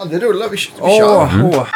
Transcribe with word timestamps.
Ja, 0.00 0.06
det 0.06 0.18
rullar. 0.18 0.48
Vi, 0.48 0.56
vi 0.56 0.80
Åh, 0.80 0.98
kör. 0.98 1.44
åh. 1.44 1.66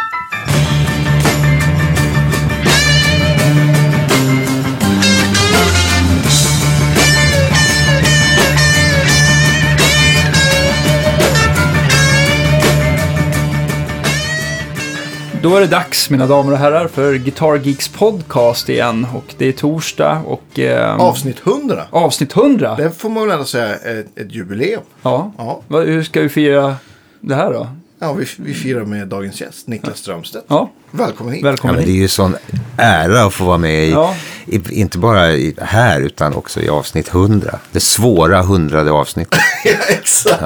Då 15.43 15.57
är 15.57 15.61
det 15.61 15.67
dags, 15.67 16.11
mina 16.11 16.27
damer 16.27 16.53
och 16.53 16.59
herrar, 16.59 16.87
för 16.89 17.15
Guitar 17.15 17.57
Geeks 17.57 17.89
podcast 17.89 18.69
igen. 18.69 19.07
Och 19.15 19.35
det 19.39 19.47
är 19.49 19.53
torsdag 19.53 20.23
och... 20.27 20.59
Eh, 20.59 21.01
Avsnitt 21.01 21.47
100. 21.47 21.83
avsnitt 21.91 22.37
100. 22.37 22.75
Det 22.75 22.91
får 22.91 23.09
man 23.11 23.23
väl 23.23 23.33
ändå 23.33 23.45
säga 23.45 23.77
är 23.79 24.01
ett, 24.01 24.19
ett 24.19 24.33
jubileum. 24.33 24.83
Ja. 25.03 25.33
Ja. 25.39 25.63
Hur 25.69 26.03
ska 26.03 26.21
vi 26.21 26.29
fira 26.29 26.77
det 27.21 27.35
här 27.35 27.53
då? 27.53 27.69
Ja, 28.05 28.13
vi, 28.13 28.27
vi 28.37 28.55
firar 28.55 28.85
med 28.85 29.09
dagens 29.09 29.41
gäst, 29.41 29.67
Niklas 29.69 29.99
Strömstedt. 29.99 30.45
Ja, 30.49 30.71
Välkommen 30.91 31.35
hit. 31.35 31.43
Ja, 31.45 31.51
välkommen 31.51 31.77
men 31.77 31.85
det 31.85 31.91
är 31.91 31.95
ju 31.95 32.09
sån 32.09 32.37
ära 32.77 33.25
att 33.25 33.35
få 33.35 33.45
vara 33.45 33.59
med 33.59 33.85
i, 33.89 33.91
Ja. 33.91 34.15
i 34.47 34.61
inte 34.81 34.99
bara 34.99 35.33
i, 35.33 35.55
här 35.59 36.01
utan 36.01 36.35
också 36.35 36.61
i 36.61 36.69
avsnitt 36.69 37.09
100. 37.09 37.59
Det 37.73 37.81
svåra 37.81 38.43
hundrade 38.43 38.91
avsnittet. 38.93 39.41
ja, 39.65 39.71
exakt. 39.89 40.43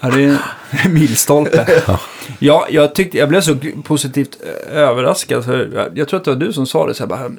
Ja, 0.00 0.10
det 0.10 0.24
är 0.24 0.38
en 0.84 0.94
milstolpe. 0.94 1.82
Ja, 2.38 2.66
jag, 2.70 2.94
tyckte, 2.94 3.18
jag 3.18 3.28
blev 3.28 3.40
så 3.40 3.56
positivt 3.84 4.38
eh, 4.72 4.78
överraskad. 4.78 5.44
För 5.44 5.70
jag, 5.74 5.98
jag 5.98 6.08
tror 6.08 6.18
att 6.18 6.24
det 6.24 6.30
var 6.30 6.38
du 6.40 6.52
som 6.52 6.66
sa 6.66 6.86
det. 6.86 6.94
Så 6.94 7.02
här, 7.02 7.08
bara, 7.08 7.30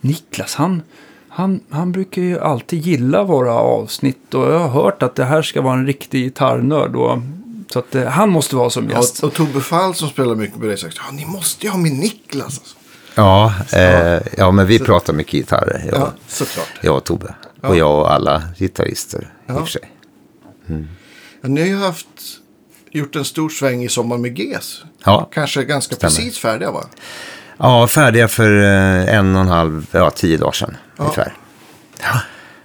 Niklas, 0.00 0.54
han, 0.54 0.82
han, 1.28 1.60
han 1.70 1.92
brukar 1.92 2.22
ju 2.22 2.40
alltid 2.40 2.86
gilla 2.86 3.22
våra 3.24 3.52
avsnitt. 3.52 4.34
Och 4.34 4.52
jag 4.52 4.58
har 4.58 4.68
hört 4.68 5.02
att 5.02 5.14
det 5.14 5.24
här 5.24 5.42
ska 5.42 5.60
vara 5.62 5.74
en 5.74 5.86
riktig 5.86 6.24
gitarrnörd. 6.24 6.96
Och, 6.96 7.18
så 7.72 7.78
att 7.78 7.94
eh, 7.94 8.04
han 8.04 8.30
måste 8.30 8.56
vara 8.56 8.70
som 8.70 8.90
gäst. 8.90 9.18
Och, 9.22 9.28
och 9.28 9.34
Tobbe 9.34 9.60
Fall 9.60 9.94
som 9.94 10.08
spelar 10.08 10.34
mycket 10.34 10.56
med 10.58 10.68
dig 10.68 10.78
sagt, 10.78 10.96
ja, 10.98 11.12
ni 11.12 11.26
måste 11.26 11.66
ju 11.66 11.70
ha 11.70 11.78
min 11.78 11.96
Niklas. 12.00 12.44
Alltså. 12.44 12.76
Ja, 13.14 13.54
eh, 13.72 14.20
ja 14.36 14.50
men 14.50 14.66
vi 14.66 14.78
pratar 14.78 15.12
mycket 15.12 15.32
gitarrer. 15.32 15.84
Jag, 15.92 16.00
Ja, 16.00 16.12
såklart. 16.28 16.68
jag 16.80 16.96
och 16.96 17.04
Tobbe. 17.04 17.34
Och 17.62 17.76
jag 17.76 17.98
och 18.00 18.12
alla 18.12 18.42
gitarrister 18.58 19.18
i 19.22 19.24
Ja. 19.46 19.54
och 19.54 19.60
för 19.60 19.66
sig. 19.66 19.90
Ja, 21.42 21.48
ni 21.48 21.60
har 21.60 21.68
ju 21.68 21.76
haft, 21.78 22.06
gjort 22.90 23.16
en 23.16 23.24
stor 23.24 23.48
sväng 23.48 23.84
i 23.84 23.88
Sommar 23.88 24.18
med 24.18 24.38
GES. 24.38 24.82
Ja. 25.04 25.28
Kanske 25.32 25.64
ganska 25.64 25.94
Stämmer. 25.94 26.10
precis 26.10 26.38
färdiga 26.38 26.70
va? 26.70 26.84
ja, 27.58 27.86
färdiga 27.86 28.28
för 28.28 28.62
eh, 28.64 29.14
en 29.16 29.34
och 29.36 29.40
en 29.42 29.48
halv, 29.48 29.86
ja 29.90 30.10
tio 30.10 30.36
dagar 30.38 30.52
sedan 30.52 30.76
ungefär. 30.96 31.32
Har 32.00 32.12
du 32.14 32.18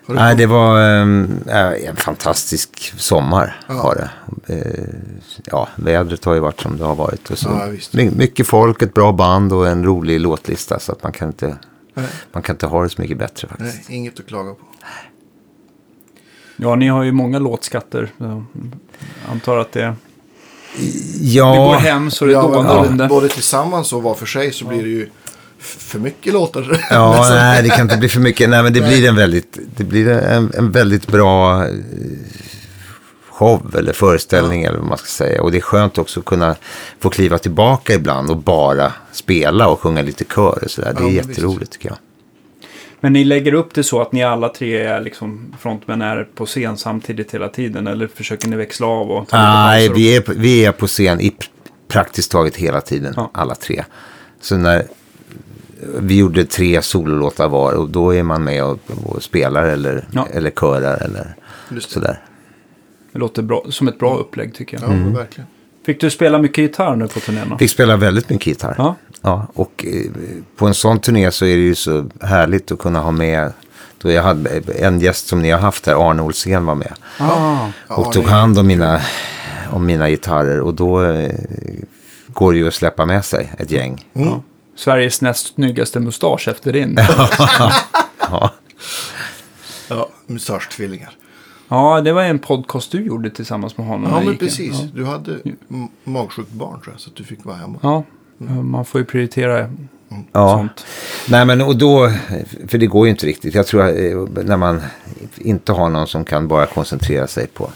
Nej, 0.08 0.36
det 0.36 0.46
var 0.46 0.80
eh, 0.82 1.88
en 1.90 1.96
fantastisk 1.96 2.94
sommar. 2.98 3.60
Var 3.68 3.96
det. 3.96 4.10
Eh, 4.54 4.84
ja, 5.46 5.68
vädret 5.76 6.26
har 6.26 6.34
ju 6.34 6.40
varit 6.40 6.62
som 6.62 6.78
det 6.78 6.86
har 6.86 6.96
varit. 6.96 7.32
Och 7.32 7.38
så. 7.38 7.50
Ja, 7.92 8.04
mycket 8.12 8.48
folk, 8.48 8.82
ett 8.82 8.94
bra 8.94 9.12
band 9.12 9.54
och 9.54 9.68
en 9.68 9.84
rolig 9.86 10.20
låtlista. 10.20 10.80
Så 10.80 10.92
att 10.92 11.04
man 11.04 11.12
kan 11.12 11.28
inte, 11.28 11.58
Nej. 11.94 12.06
man 12.32 12.44
kan 12.44 12.54
inte 12.56 12.66
ha 12.68 12.84
det 12.84 12.90
så 12.90 13.02
mycket 13.02 13.18
bättre 13.18 13.48
faktiskt. 13.48 13.90
Nej, 13.90 13.98
inget 13.98 14.20
att 14.20 14.28
klaga 14.28 14.52
på. 14.52 14.60
Ja, 16.56 16.76
ni 16.76 16.88
har 16.88 17.04
ju 17.04 17.12
många 17.12 17.40
låtskatter. 17.40 18.10
Jag 18.18 18.46
antar 19.32 19.58
att 19.58 19.72
det, 19.72 19.96
Ja, 21.20 21.52
det 21.52 21.58
går 21.58 21.74
hem 21.76 22.12
så 22.12 22.26
det 22.26 22.32
Ja, 22.32 22.42
dånar 22.42 22.78
om 22.78 22.84
både, 22.88 23.04
det. 23.04 23.08
både 23.08 23.30
tillsammans 23.30 23.94
och 23.94 24.04
var 24.04 24.14
för 24.16 24.26
sig 24.26 24.54
så 24.54 24.66
blir 24.66 24.84
det 24.84 24.90
ju 24.90 25.10
för 25.64 26.00
mycket 26.00 26.34
låtar. 26.34 26.86
ja 26.90 27.28
nej, 27.34 27.64
det 27.64 27.70
kan 27.70 27.82
inte 27.82 27.98
bli 27.98 28.10
för 28.10 28.20
mycket. 28.20 28.50
Nej, 28.50 28.64
men 28.64 28.74
det 28.74 28.82
blir 28.82 29.08
en 29.10 29.16
väldigt, 29.16 29.58
det 29.78 29.84
blir 29.84 30.10
en, 30.10 30.52
en 30.58 30.72
väldigt 30.72 31.08
bra 31.08 31.64
eh, 31.66 31.74
show 33.30 33.76
eller 33.78 33.94
föreställning 33.94 34.64
eller 34.64 34.78
vad 34.78 34.88
man 34.88 34.98
ska 34.98 35.08
säga. 35.08 35.42
Och 35.42 35.52
det 35.52 35.58
är 35.58 35.62
skönt 35.62 35.98
också 35.98 36.20
att 36.20 36.26
kunna 36.26 36.56
få 37.00 37.10
kliva 37.10 37.38
tillbaka 37.38 37.94
ibland 37.94 38.30
och 38.30 38.38
bara 38.38 38.92
spela 39.12 39.68
och 39.68 39.80
sjunga 39.80 40.02
lite 40.02 40.24
kör 40.36 40.60
och 40.64 40.72
sådär. 40.72 40.94
Det 40.98 41.04
är 41.04 41.08
Ja, 41.08 41.12
jätteroligt 41.12 41.72
tycker 41.72 41.90
jag. 41.90 41.98
Men 43.00 43.14
ni 43.14 43.24
lägger 43.24 43.54
upp 43.54 43.74
det 43.74 43.84
så 43.84 44.02
att 44.02 44.12
ni 44.12 44.24
alla 44.24 44.50
tre 44.50 44.78
är 44.84 45.02
liksom 45.02 45.54
frontmän 45.62 46.02
är 46.02 46.24
på 46.36 46.46
scen 46.46 46.78
samtidigt 46.78 47.34
hela 47.34 47.50
tiden? 47.50 47.88
Eller 47.88 48.08
försöker 48.08 48.48
ni 48.48 48.56
växla 48.56 48.88
av 48.88 49.12
och 49.12 49.28
Nej, 49.32 49.90
vi 49.90 50.16
är, 50.16 50.22
på- 50.22 50.34
vi 50.36 50.66
är 50.66 50.72
på 50.72 50.88
scen 50.88 51.20
i 51.22 51.30
pr- 51.30 51.48
praktiskt 51.88 52.32
taget 52.32 52.56
hela 52.56 52.82
tiden, 52.82 53.14
Ja. 53.18 53.32
alla 53.34 53.56
tre. 53.56 53.84
Så 54.42 54.58
när 54.58 54.88
vi 56.00 56.18
gjorde 56.18 56.46
tre 56.46 56.82
sololåtar 56.82 57.50
var 57.50 57.74
och 57.74 57.90
då 57.90 58.16
är 58.16 58.24
man 58.24 58.44
med 58.44 58.64
och, 58.64 58.80
och 59.06 59.24
spelar 59.24 59.64
eller, 59.64 60.06
Ja. 60.12 60.28
eller 60.34 60.52
körar 60.52 60.98
eller 61.06 61.36
sådär. 61.80 62.20
Det 63.12 63.20
låter 63.20 63.42
bra, 63.42 63.66
som 63.70 63.88
ett 63.88 64.00
bra 64.00 64.18
upplägg 64.18 64.54
tycker 64.56 64.78
jag. 64.78 64.84
Ja, 64.84 64.88
men 64.96 65.16
verkligen. 65.16 65.48
Fick 65.86 66.02
du 66.02 66.10
spela 66.10 66.38
mycket 66.40 66.58
gitarr 66.58 66.96
nu 66.96 67.08
på 67.08 67.20
turnén? 67.20 67.50
då? 67.50 67.58
Fick 67.58 67.70
spela 67.72 67.98
väldigt 67.98 68.30
mycket 68.30 68.48
gitarr. 68.48 68.76
Ja. 68.78 68.96
Ja, 69.22 69.48
och 69.54 69.86
eh, 69.88 70.12
på 70.58 70.68
en 70.68 70.74
sån 70.74 71.00
turné 71.00 71.32
så 71.32 71.46
är 71.46 71.56
det 71.56 71.62
ju 71.64 71.76
så 71.76 72.06
härligt 72.22 72.72
att 72.72 72.80
kunna 72.80 73.00
ha 73.00 73.12
med. 73.12 73.52
Då 73.98 74.12
jag 74.12 74.24
hade 74.24 74.50
en 74.80 75.00
gäst 75.00 75.28
som 75.28 75.42
ni 75.42 75.50
har 75.52 75.60
haft 75.60 75.86
här, 75.88 76.10
Arne 76.10 76.22
Olsén 76.22 76.66
var 76.66 76.76
med. 76.76 76.94
Ah, 77.20 77.68
och 77.88 78.06
Ja, 78.08 78.12
tog 78.12 78.26
hand 78.26 78.60
om 78.60 78.68
mina, 78.68 79.02
om 79.72 79.86
mina 79.86 80.10
gitarrer. 80.10 80.60
Och 80.62 80.74
då 80.74 81.04
eh, 81.04 81.32
går 82.28 82.52
det 82.52 82.58
ju 82.58 82.68
att 82.68 82.74
släppa 82.74 83.06
med 83.06 83.26
sig 83.26 83.52
ett 83.58 83.72
gäng. 83.72 84.06
ja. 84.14 84.42
Sveriges 84.76 85.22
näst 85.22 85.54
snyggaste 85.54 86.00
mustasch 86.00 86.48
efter 86.48 86.74
din. 86.74 86.98
Ja. 88.32 88.52
Ja, 89.90 90.10
mustasch-tvillingar. 90.28 91.10
ja, 91.68 92.02
det 92.02 92.14
var 92.14 92.24
en 92.24 92.40
podcast 92.40 92.92
du 92.92 93.06
gjorde 93.06 93.30
tillsammans 93.30 93.78
med 93.78 93.88
honom. 93.88 94.12
Ja, 94.12 94.22
men 94.26 94.38
precis. 94.38 94.80
Ja. 94.82 94.88
Du 94.94 95.06
hade 95.06 95.40
magsjukt 96.04 96.52
barn 96.52 96.82
tror 96.82 96.94
jag, 96.94 97.02
så 97.02 97.10
att 97.10 97.16
du 97.16 97.24
fick 97.24 97.46
vara 97.46 97.56
hemma. 97.56 97.80
Ja, 97.82 98.04
man 98.62 98.86
får 98.86 99.02
ju 99.02 99.06
prioritera 99.06 99.70
Ja. 100.32 100.58
sånt. 100.58 100.86
Nej 101.30 101.46
men 101.46 101.62
och 101.62 101.78
då, 101.78 102.12
för 102.68 102.78
det 102.78 102.88
går 102.88 103.06
ju 103.08 103.12
inte 103.12 103.26
riktigt. 103.26 103.56
Jag 103.56 103.68
tror 103.68 103.82
att 103.82 103.96
eh, 103.96 104.44
när 104.44 104.58
man 104.58 104.82
inte 105.38 105.72
har 105.72 105.90
någon 105.90 106.08
som 106.08 106.26
kan 106.26 106.48
bara 106.48 106.66
koncentrera 106.66 107.28
sig 107.28 107.48
på, 107.48 107.70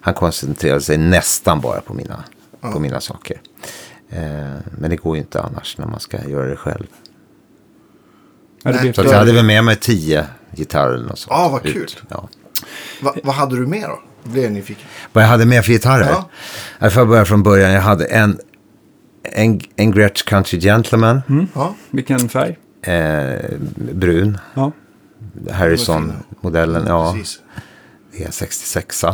han 0.00 0.14
koncentrerar 0.14 0.80
sig 0.80 0.98
nästan 0.98 1.60
bara 1.60 1.80
på 1.80 1.94
mina, 1.94 2.24
på 2.60 2.80
mina 2.80 3.00
saker. 3.00 3.40
Eh, 4.14 4.60
men 4.78 4.90
det 4.90 4.96
går 4.96 5.16
ju 5.16 5.22
inte 5.22 5.40
annars 5.42 5.78
när 5.78 5.86
man 5.86 6.00
ska 6.00 6.28
göra 6.28 6.46
det 6.48 6.56
själv. 6.56 6.86
Ja, 8.62 8.72
det 8.72 8.94
Så 8.94 9.02
jag 9.04 9.12
hade 9.18 9.32
väl 9.32 9.44
med 9.44 9.64
mig 9.64 9.76
tio 9.76 10.26
gitarrer 10.56 10.94
eller 10.94 11.06
något 11.06 11.18
sånt. 11.18 11.30
Ja, 11.36 11.48
vad 11.48 11.66
ut. 11.66 11.72
kul. 11.72 11.88
Ja. 12.08 12.28
Va, 13.02 13.14
vad 13.22 13.34
hade 13.34 13.56
du 13.56 13.66
med 13.66 13.82
då? 13.88 13.98
Blev 14.30 14.44
jag 14.44 14.52
nyfiken. 14.52 14.86
Vad 15.12 15.24
jag 15.24 15.28
hade 15.28 15.46
med 15.46 15.64
för 15.64 15.72
gitarrer? 15.72 16.08
Ja. 16.08 16.28
Jag 16.78 16.92
får 16.92 17.06
börja 17.06 17.24
från 17.24 17.42
början. 17.42 17.70
Jag 17.72 17.80
hade 17.80 18.04
en, 18.04 18.38
en, 19.22 19.60
en 19.76 19.90
Gretsch 19.90 20.24
Country 20.24 20.60
Gentleman, 20.60 21.48
Ja, 21.54 21.74
Vilken 21.90 22.28
färg? 22.28 22.58
eh, 22.82 23.58
brun, 23.92 24.38
Ja. 24.54 24.72
Harrison-modellen. 25.50 26.84
Ja. 26.86 27.16
Det 28.12 28.24
är 28.24 28.30
66 28.30 29.04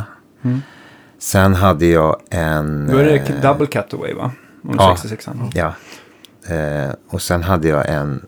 Sen 1.18 1.54
hade 1.54 1.86
jag 1.86 2.20
en... 2.30 2.86
Då 2.86 2.96
är 2.98 3.04
det 3.04 3.16
eh, 3.16 3.40
double 3.42 3.66
cutaway 3.66 4.14
va? 4.14 4.32
Om 4.62 4.74
ja. 4.78 4.96
66 5.00 5.28
Ja. 5.54 5.74
Eh, 6.54 6.90
och 7.08 7.22
sen 7.22 7.42
hade 7.42 7.68
jag 7.68 7.88
en 7.88 8.26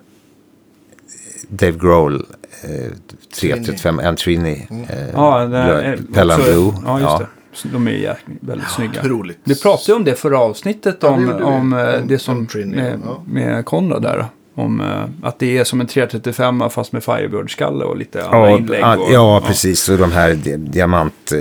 Dave 1.48 1.78
Grohl 1.78 2.26
eh, 2.62 2.92
335, 3.40 3.98
en 3.98 4.16
Trini. 4.16 4.66
Eh, 4.88 5.08
Ja, 5.14 5.38
det 5.38 5.46
blö- 5.56 6.14
Pellan 6.14 6.40
också- 6.40 6.52
Blue. 6.52 6.72
Ja, 6.86 7.00
just 7.00 7.10
Ja. 7.10 7.18
det. 7.18 7.68
De 7.72 7.88
är 7.88 8.18
väldigt 8.40 8.68
snygga. 8.70 9.00
Otroligt. 9.00 9.38
Vi 9.44 9.60
pratade 9.60 9.96
om 9.96 10.04
det 10.04 10.14
förra 10.14 10.38
avsnittet, 10.38 10.96
Ja, 11.00 11.08
det 11.08 11.14
om, 11.14 11.26
vi. 11.26 11.42
om 11.42 11.72
eh, 11.72 12.00
Om- 12.00 12.06
det 12.06 12.18
som 12.18 12.36
om 12.38 12.46
Trini, 12.46 12.76
med, 12.76 13.00
ja. 13.04 13.22
med 13.26 13.64
Konrad 13.64 14.02
där. 14.02 14.26
Om 14.54 14.80
eh, 14.80 15.04
att 15.28 15.38
det 15.38 15.58
är 15.58 15.64
som 15.64 15.80
en 15.80 15.86
335 15.86 16.70
fast 16.70 16.92
med 16.92 17.04
Firebird-skalle 17.04 17.84
och 17.84 17.96
lite 17.96 18.24
andra 18.26 18.50
Ja, 18.50 18.56
inlägg. 18.58 18.80
ja, 18.80 18.96
och, 18.96 19.12
ja, 19.12 19.42
precis. 19.46 19.88
Och 19.88 19.98
de 19.98 20.12
här 20.12 20.34
di- 20.34 20.56
diamant 20.56 21.32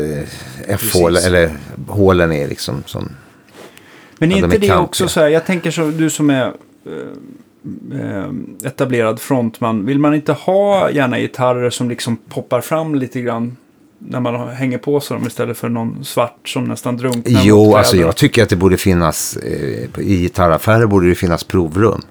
eh, 0.68 1.26
eller 1.26 1.52
hålen 1.88 2.32
är 2.32 2.48
liksom 2.48 2.84
som... 2.86 3.10
Men 4.22 4.32
är 4.32 4.36
inte 4.36 4.48
det 4.48 4.54
kantiga. 4.54 4.80
också 4.80 5.08
så 5.08 5.20
här, 5.20 5.28
jag 5.28 5.46
tänker 5.46 5.72
så, 5.72 5.86
du 5.86 6.10
som 6.10 6.30
är 6.30 6.54
eh, 6.86 8.02
eh, 8.02 8.30
etablerad 8.64 9.20
frontman, 9.20 9.86
vill 9.86 10.00
man 10.00 10.16
inte 10.16 10.34
ha 10.34 10.92
gärna 10.92 11.20
gitarrer 11.20 11.70
som 11.70 11.90
liksom 11.90 12.18
poppar 12.18 12.62
fram 12.62 12.96
lite 12.96 13.22
grann 13.22 13.58
när 14.00 14.20
man 14.20 14.50
hänger 14.50 14.78
på 14.78 15.00
sig 15.00 15.18
dem 15.18 15.28
istället 15.28 15.58
för 15.58 15.70
någon 15.70 16.06
svart 16.06 16.50
som 16.50 16.64
nästan 16.64 16.98
drunknar 16.98 17.42
Jo, 17.44 17.76
alltså 17.76 17.98
jag 17.98 18.16
tycker 18.16 18.44
att 18.44 18.50
det 18.50 18.56
borde 18.56 18.78
finnas, 18.78 19.38
eh, 19.38 20.00
i 20.00 20.18
gitarraffärer 20.18 20.86
borde 20.86 21.10
det 21.10 21.16
finnas 21.16 21.44
provrum 21.44 22.02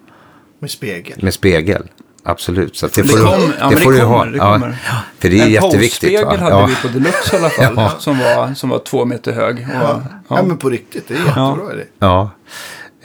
Med 0.59 0.71
spegel. 0.71 1.19
med 1.23 1.35
spegel. 1.35 1.83
Absolut, 2.23 2.77
så 2.77 2.87
att 2.87 2.93
det, 2.93 3.03
Det 3.03 3.09
får 3.09 3.17
du, 3.19 3.25
kommer- 3.25 3.57
ja, 3.59 3.65
men 3.67 3.75
det 3.75 3.81
får 3.81 3.93
du 3.93 3.99
kommer, 4.01 4.17
ha. 4.17 4.25
det 4.25 4.37
Ja, 4.37 4.53
kommer. 4.53 4.77
för 5.19 5.29
det 5.29 5.41
är 5.41 5.45
en 5.45 5.51
jätteviktigt. 5.51 6.23
Va? 6.25 6.31
hade 6.37 6.51
Ja. 6.51 6.67
vi 6.67 6.75
på 6.89 6.89
Deluxe 6.89 7.37
i 7.37 7.39
alla 7.39 7.51
fall. 7.51 7.75
Ja. 7.77 7.93
som, 7.99 8.19
var, 8.19 8.55
som 8.55 8.71
var 8.71 8.79
två 8.79 9.05
meter 9.05 9.33
hög. 9.33 9.55
Och, 9.57 9.75
Ja. 9.75 10.03
ja. 10.29 10.37
ja, 10.37 10.43
men 10.43 10.57
på 10.57 10.71
riktigt. 10.71 11.09
Det 11.09 11.15
är 11.15 11.19
jättebra 11.19 11.73
idé. 11.75 11.85
Ja. 11.99 12.31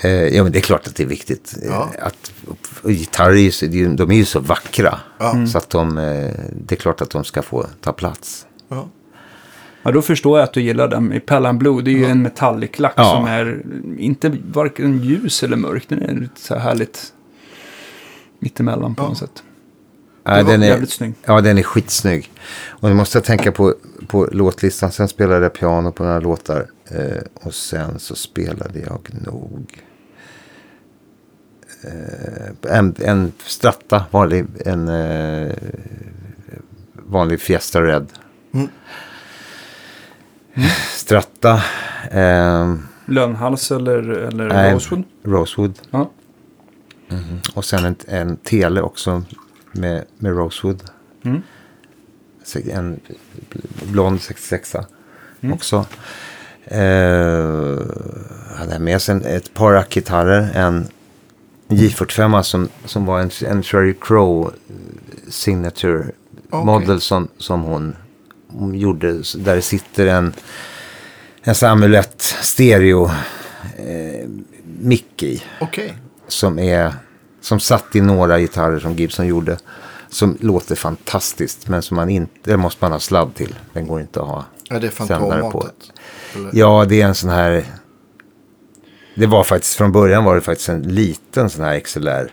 Eh, 0.01 0.09
ja, 0.11 0.43
men 0.43 0.51
det 0.51 0.59
är 0.59 0.61
klart 0.61 0.87
att 0.87 0.95
det 0.95 1.03
är 1.03 1.07
viktigt. 1.07 1.53
eh, 1.63 1.69
Ja. 1.69 1.89
Att, 2.01 2.31
gitarrer 2.83 3.67
det 3.67 3.85
de 3.95 4.11
är 4.11 4.15
ju 4.15 4.25
så 4.25 4.39
vackra. 4.39 4.99
Ja. 5.17 5.47
Så 5.51 5.57
att 5.57 5.69
de, 5.69 5.97
eh, 5.97 6.29
det 6.65 6.75
är 6.75 6.79
klart 6.79 7.01
att 7.01 7.09
de 7.09 7.23
ska 7.23 7.41
få 7.41 7.65
ta 7.81 7.91
plats. 7.93 8.45
Ja. 8.69 8.87
Ja, 9.83 9.91
då 9.91 10.01
förstår 10.01 10.39
jag 10.39 10.43
att 10.43 10.53
du 10.53 10.61
gillar 10.61 10.87
den. 10.87 11.13
I 11.13 11.19
Pelham 11.19 11.57
Blue, 11.57 11.81
det 11.81 11.91
är 11.91 11.95
ju 11.97 12.05
en 12.05 12.21
metallic-lack 12.27 12.93
Ja. 12.95 13.11
som 13.11 13.25
är 13.25 13.61
inte 13.97 14.31
varken 14.51 14.99
ljus 15.03 15.43
eller 15.43 15.57
mörk. 15.57 15.85
Den 15.87 16.01
är 16.01 16.13
lite 16.13 16.41
så 16.41 16.53
här 16.53 16.61
härligt 16.61 17.03
mittemellan 18.45 18.95
på 18.95 19.03
Ja. 19.03 19.07
något 19.09 19.17
sätt. 19.17 19.43
Var 20.23 20.43
den 20.43 20.63
är, 20.63 20.67
Jävligt 20.67 20.89
snygg. 20.91 21.13
ja, 21.25 21.41
den 21.41 21.57
är 21.57 21.63
skitsnygg. 21.63 22.31
Och 22.67 22.89
nu 22.89 22.95
måste 22.95 23.17
jag 23.17 23.25
tänka 23.25 23.51
på, 23.51 23.73
på 24.07 24.25
låtlistan. 24.31 24.91
Sen 24.91 25.07
spelade 25.07 25.41
jag 25.45 25.53
piano 25.53 25.91
på 25.91 26.03
några 26.03 26.19
låtar. 26.19 26.65
Eh, 26.91 27.21
och 27.33 27.53
sen 27.53 27.99
så 27.99 28.15
spelade 28.15 28.79
jag 28.79 29.07
nog 29.25 29.83
eh, 31.83 32.77
en, 32.77 32.95
en 32.99 33.31
Stratta, 33.45 34.05
vanlig, 34.11 34.45
en 34.65 34.87
eh, 34.87 35.53
vanlig 36.93 37.39
Fiesta 37.41 37.81
Red. 37.81 38.07
Mm. 38.53 38.67
Stratta, 40.95 41.53
eh, 42.11 42.75
Lönhals 43.05 43.71
eller, 43.71 43.97
eller 44.09 44.47
Nej. 44.47 44.73
Rosewood. 44.73 45.03
Rosewood. 45.23 45.79
Ja. 45.91 46.09
Och 47.53 47.65
sen 47.65 47.85
en, 47.85 47.95
en 48.07 48.37
tele 48.37 48.81
också 48.81 49.23
med, 49.71 50.05
med 50.17 50.37
Rosewood. 50.37 50.83
Mm. 51.23 51.41
En 52.71 52.99
blond 53.83 54.21
66 54.21 54.75
Mm. 55.41 55.53
också. 55.53 55.85
Eh, 56.63 57.79
hade 58.57 58.79
med 58.79 59.01
sig 59.01 59.21
ett 59.25 59.53
par 59.53 59.71
rackgitarrer. 59.73 60.51
En 60.55 60.87
J45 61.67 62.41
som, 62.41 62.69
som 62.85 63.05
var 63.05 63.19
en, 63.19 63.29
en 63.47 63.63
Sherry 63.63 63.93
Crow 64.01 64.53
signature 65.29 66.05
Okej. 66.49 66.65
model 66.65 67.01
som, 67.01 67.27
som 67.37 67.61
hon, 67.61 67.95
hon 68.47 68.75
gjorde. 68.75 69.11
Där 69.35 69.55
det 69.55 69.61
sitter 69.61 70.07
en, 70.07 70.33
en 71.43 71.55
sån 71.55 71.67
här 71.67 71.73
amulett 71.73 72.21
stereo 72.21 73.05
eh, 73.77 74.27
mick 74.79 75.23
i 75.23 75.43
Okej. 75.61 75.97
Som 76.27 76.59
är 76.59 76.93
som 77.41 77.59
satt 77.59 77.95
i 77.95 78.01
några 78.01 78.39
gitarrer 78.39 78.79
som 78.79 78.93
Gibson 78.93 79.27
gjorde. 79.27 79.57
Som 80.09 80.37
låter 80.39 80.75
fantastiskt 80.75 81.67
men 81.67 81.81
som 81.81 81.95
man 81.95 82.09
inte, 82.09 82.33
det 82.43 82.57
måste 82.57 82.83
man 82.83 82.91
ha 82.91 82.99
sladd 82.99 83.35
till. 83.35 83.55
Den 83.73 83.87
går 83.87 84.01
inte 84.01 84.21
att 84.21 84.27
ha. 84.27 84.45
Ja, 84.69 84.79
det 84.79 84.87
är 84.87 85.05
Sändare 85.05 85.51
på. 85.51 85.69
Eller? 86.35 86.49
Ja, 86.53 86.85
det 86.89 87.01
är 87.01 87.05
en 87.05 87.15
sån 87.15 87.29
här. 87.29 87.65
Det 89.15 89.25
var 89.25 89.43
faktiskt 89.43 89.73
från 89.75 89.91
början 89.91 90.23
var 90.23 90.35
det 90.35 90.41
faktiskt 90.41 90.69
en 90.69 90.81
liten 90.81 91.49
sån 91.49 91.63
här 91.63 91.79
XLR. 91.79 92.31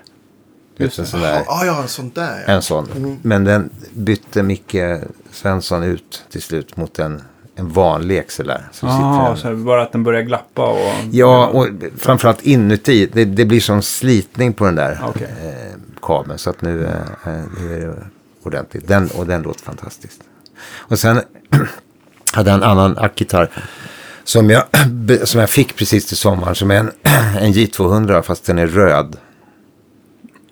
Just 0.77 0.99
en 0.99 1.07
sån 1.07 1.21
där. 1.21 1.45
Ah, 1.47 1.65
ja, 1.65 1.83
en 1.83 1.89
sån 1.89 2.11
där. 2.11 2.45
ja. 2.47 2.53
En 2.53 2.63
sån. 2.63 3.19
Men 3.23 3.45
den 3.45 3.71
bytte 3.93 4.43
Micke 4.43 5.01
Svensson 5.31 5.83
ut 5.83 6.25
till 6.31 6.43
slut 6.43 6.77
mot 6.77 6.99
en, 6.99 7.23
en 7.55 7.69
vanlig 7.69 8.27
XLR. 8.29 8.69
Som 8.73 8.89
sitter 8.89 9.35
så 9.35 9.57
bara 9.57 9.83
att 9.83 9.93
den 9.93 10.03
börjar 10.03 10.23
glappa 10.23 10.67
och... 10.67 10.93
ja, 11.11 11.47
och 11.47 11.69
framförallt 11.97 12.43
inuti. 12.43 13.11
Det, 13.13 13.25
det 13.25 13.45
blir 13.45 13.61
som 13.61 13.83
slitning 13.83 14.53
på 14.53 14.65
den 14.65 14.75
där 14.75 15.01
Okej. 15.09 15.29
eh, 15.43 15.79
kabeln. 16.03 16.39
Så 16.39 16.51
att 16.51 16.63
nu, 16.63 16.85
eh, 16.85 17.31
nu 17.61 17.75
är 17.75 17.81
det 17.81 17.97
ordentligt. 18.43 18.89
Den, 18.89 19.09
och 19.11 19.27
den 19.27 19.43
låter 19.43 19.65
fantastiskt. 19.65 20.23
Och 20.77 20.99
sen 20.99 21.21
hade 22.33 22.51
jag 22.51 22.57
en 22.57 22.63
annan 22.63 22.99
ackgitarr. 22.99 23.51
Som 24.25 24.51
jag, 24.51 24.65
som 25.29 25.41
jag 25.41 25.51
fick 25.51 25.77
precis 25.77 26.07
till 26.07 26.17
sommaren. 26.17 26.55
Som 26.55 26.71
är 26.71 26.77
en, 26.77 26.91
en 27.39 27.53
J200 27.53 28.23
fast 28.23 28.45
den 28.47 28.59
är 28.59 28.67
röd. 28.67 29.17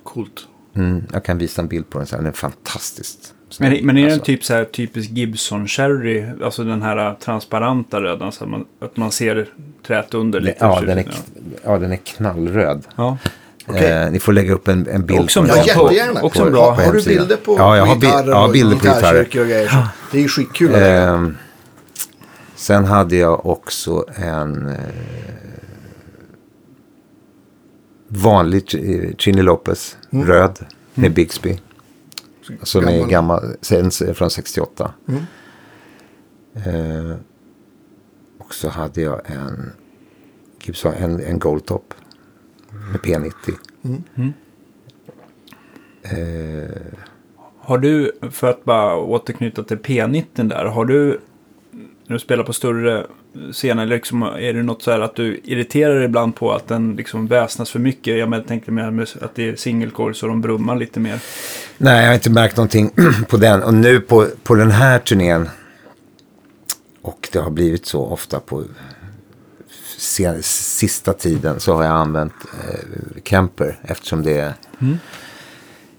Coolt. 0.04 0.46
Mm, 0.76 1.06
jag 1.12 1.24
kan 1.24 1.38
visa 1.38 1.62
en 1.62 1.68
bild 1.68 1.90
på 1.90 1.98
den 1.98 2.06
sen. 2.06 2.18
Den 2.18 2.26
är 2.26 2.32
fantastiskt. 2.32 3.34
Men, 3.58 3.86
men 3.86 3.96
är 3.98 4.02
den 4.02 4.12
Alltså, 4.12 4.24
typ 4.24 4.44
så 4.44 4.54
här 4.54 4.64
typisk 4.64 5.10
Gibson 5.10 5.66
Cherry, 5.68 6.24
alltså 6.44 6.64
den 6.64 6.82
här 6.82 7.08
äh, 7.08 7.14
transparenta 7.18 8.00
röda, 8.02 8.30
så 8.30 8.44
att 8.44 8.50
man, 8.50 8.64
att 8.80 8.96
man 8.96 9.10
ser 9.10 9.48
trät 9.86 10.14
under 10.14 10.40
lite? 10.40 10.56
Ja 10.60 10.80
den, 10.86 10.98
är, 10.98 11.06
ja, 11.64 11.78
den 11.78 11.92
är 11.92 11.96
knallröd. 11.96 12.86
Ja. 12.96 13.18
Okej. 13.66 13.90
Eh, 13.92 14.10
ni 14.10 14.20
får 14.20 14.32
lägga 14.32 14.52
upp 14.54 14.68
en, 14.68 14.86
en 14.88 15.06
bild 15.06 15.20
Också 15.20 15.40
på 15.42 15.48
en. 15.48 15.56
Ja, 15.56 15.64
jättegärna. 15.66 16.22
också 16.22 16.44
På- 16.44 16.50
bra. 16.50 16.70
Har, 16.70 16.82
har 16.84 16.92
du 16.92 17.02
bilder 17.04 17.36
på, 17.36 17.56
Ja, 17.58 17.76
jag 17.76 17.86
på 17.86 17.92
har 17.92 17.96
bild- 18.00 18.12
gitarrer 18.12 18.30
ja, 18.30 18.48
bilder 18.52 18.76
på 18.76 18.82
gitarrer. 18.82 19.20
och 19.24 19.30
grejer? 19.30 19.72
Det 20.12 20.18
är 20.18 20.22
ju 20.22 20.28
skitkul. 20.28 20.74
Ehm, 20.74 21.36
sen 22.56 22.84
hade 22.84 23.16
jag 23.16 23.46
också 23.46 24.04
en 24.16 24.68
eh, 24.68 24.74
vanlig 28.08 28.64
Ch- 28.64 29.14
Chini 29.18 29.42
Lopez, 29.42 29.96
röd, 30.10 30.58
med 30.94 31.12
Bixby. 31.14 31.58
Som 32.62 32.84
är 32.88 32.92
Gammal. 32.92 33.08
gammal, 33.10 33.56
sen 33.60 33.90
från 34.14 34.30
68. 34.30 34.94
Mm. 35.08 35.22
Eh, 36.54 37.16
och 38.38 38.54
så 38.54 38.68
hade 38.68 39.00
jag 39.00 39.20
en 39.30 39.72
Gibson, 40.62 40.92
en, 40.94 41.20
en 41.20 41.38
Goldtop 41.38 41.94
med 42.92 43.00
P90. 43.00 43.32
Mm. 43.82 44.32
Eh, 46.02 46.76
Har 47.58 47.78
du, 47.78 48.12
för 48.30 48.50
att 48.50 48.64
bara 48.64 48.96
återknyta 48.96 49.62
till 49.64 49.78
P19 49.78 50.48
där, 50.48 50.64
har 50.64 50.84
du, 50.84 51.20
när 52.10 52.14
du 52.14 52.20
spelar 52.20 52.44
på 52.44 52.52
större 52.52 53.06
scener, 53.52 53.86
liksom, 53.86 54.22
är 54.22 54.52
det 54.52 54.62
något 54.62 54.82
så 54.82 54.90
här 54.90 55.00
att 55.00 55.16
du 55.16 55.40
irriterar 55.44 55.94
dig 55.94 56.04
ibland 56.04 56.36
på 56.36 56.52
att 56.52 56.68
den 56.68 56.96
liksom 56.96 57.26
väsnas 57.26 57.70
för 57.70 57.78
mycket? 57.78 58.18
Jag 58.18 58.46
tänkte 58.46 58.70
mer 58.70 59.06
att 59.20 59.34
det 59.34 59.48
är 59.48 59.56
single 59.56 59.90
core 59.90 60.14
så 60.14 60.26
de 60.26 60.40
brummar 60.40 60.76
lite 60.76 61.00
mer. 61.00 61.20
Nej, 61.78 62.00
jag 62.00 62.06
har 62.06 62.14
inte 62.14 62.30
märkt 62.30 62.56
någonting 62.56 62.90
på 63.28 63.36
den. 63.36 63.62
Och 63.62 63.74
nu 63.74 64.00
på, 64.00 64.26
på 64.42 64.54
den 64.54 64.70
här 64.70 64.98
turnén. 64.98 65.48
Och 67.02 67.28
det 67.32 67.38
har 67.38 67.50
blivit 67.50 67.86
så 67.86 68.06
ofta 68.06 68.40
på 68.40 68.64
sen, 69.98 70.42
sista 70.42 71.12
tiden 71.12 71.60
så 71.60 71.74
har 71.74 71.84
jag 71.84 71.92
använt 71.92 72.34
eh, 72.52 73.22
Kemper. 73.24 73.78
Eftersom 73.82 74.22
det 74.22 74.38
är... 74.38 74.52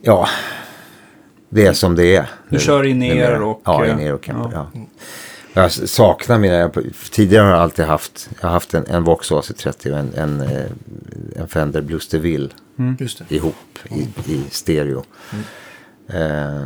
Ja, 0.01 0.27
det 1.49 1.65
är 1.65 1.73
som 1.73 1.95
det 1.95 2.15
är. 2.15 2.23
Du 2.49 2.55
nu. 2.55 2.59
kör 2.59 2.83
in 2.83 2.99
ner 2.99 3.41
och, 3.41 3.61
Ja, 3.65 3.87
in 3.87 3.97
ner 3.97 4.13
och 4.13 4.25
Kemper, 4.25 4.49
ja. 4.53 4.71
ja. 4.73 4.81
Jag 5.53 5.71
saknar 5.71 6.39
mina... 6.39 6.55
Jag, 6.55 6.83
tidigare 7.11 7.43
har 7.43 7.51
jag 7.51 7.59
alltid 7.59 7.85
haft... 7.85 8.29
Jag 8.39 8.47
har 8.47 8.53
haft 8.53 8.73
en, 8.73 8.85
en 8.87 9.03
Vox 9.03 9.31
AC30 9.31 9.91
och 9.91 9.99
en, 9.99 10.13
en, 10.13 10.41
eh, 10.41 10.65
en 11.35 11.47
Fender 11.47 11.81
Blues 11.81 12.07
DeVille 12.07 12.49
det. 12.75 13.35
ihop 13.35 13.79
i, 13.89 14.07
i 14.33 14.43
stereo. 14.49 15.03
Eh, 16.07 16.63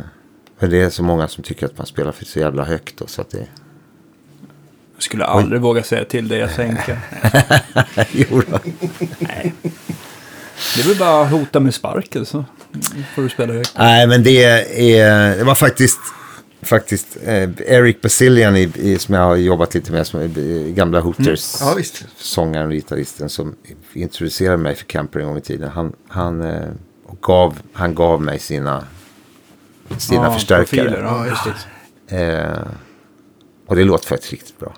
men 0.58 0.70
det 0.70 0.82
är 0.82 0.90
så 0.90 1.02
många 1.02 1.28
som 1.28 1.44
tycker 1.44 1.66
att 1.66 1.78
man 1.78 1.86
spelar 1.86 2.12
för 2.12 2.24
så 2.24 2.38
jävla 2.38 2.64
högt. 2.64 2.96
Då, 2.96 3.06
så 3.06 3.20
att 3.20 3.30
det... 3.30 3.46
Jag 4.94 5.02
skulle 5.02 5.24
aldrig 5.24 5.60
våga 5.60 5.82
säga 5.82 6.04
till 6.04 6.28
dig 6.28 6.42
att 6.42 6.54
sänka. 6.54 6.98
jo 8.12 8.42
då. 8.50 8.58
Det 10.74 10.80
är 10.80 10.88
väl 10.88 10.96
bara 10.98 11.22
att 11.22 11.30
hota 11.30 11.60
med 11.60 11.74
sparken 11.74 12.26
så 12.26 12.44
får 13.14 13.22
du 13.22 13.28
spela 13.28 13.52
högt. 13.52 13.72
Nej, 13.78 14.06
men 14.06 14.22
det, 14.22 14.44
är, 14.44 15.36
det 15.36 15.44
var 15.44 15.54
faktiskt, 15.54 15.98
faktiskt 16.66 17.16
eh, 17.24 17.48
Eric 17.66 18.00
Basilian 18.02 18.56
i, 18.56 18.72
i, 18.74 18.98
som 18.98 19.14
jag 19.14 19.22
har 19.22 19.36
jobbat 19.36 19.74
lite 19.74 19.92
med, 19.92 20.06
som 20.06 20.20
är 20.20 20.24
eh, 20.24 20.72
gamla 20.74 21.00
Hooters 21.00 21.56
Ja, 21.60 21.74
visst. 21.76 22.04
sångaren 22.16 22.66
och 22.66 22.72
gitarristen 22.72 23.28
som 23.28 23.54
introducerade 23.92 24.56
mig 24.56 24.74
för 24.74 24.84
Camper 24.84 25.20
en 25.20 25.26
gång 25.26 25.36
i 25.38 25.40
tiden. 25.40 25.70
Han, 25.70 25.92
han, 26.08 26.40
eh, 26.40 26.68
och 27.06 27.18
gav, 27.22 27.58
han 27.72 27.94
gav 27.94 28.22
mig 28.22 28.38
sina, 28.38 28.84
sina 29.98 30.24
Ja, 30.24 30.32
förstärkare. 30.32 30.64
profiler, 30.84 31.02
ja, 31.02 31.26
Ja, 31.26 31.30
just 31.30 31.44
det. 32.08 32.16
Eh, 32.32 32.68
och 33.66 33.76
det 33.76 33.84
låter 33.84 34.06
faktiskt 34.08 34.32
riktigt 34.32 34.58
bra. 34.58 34.74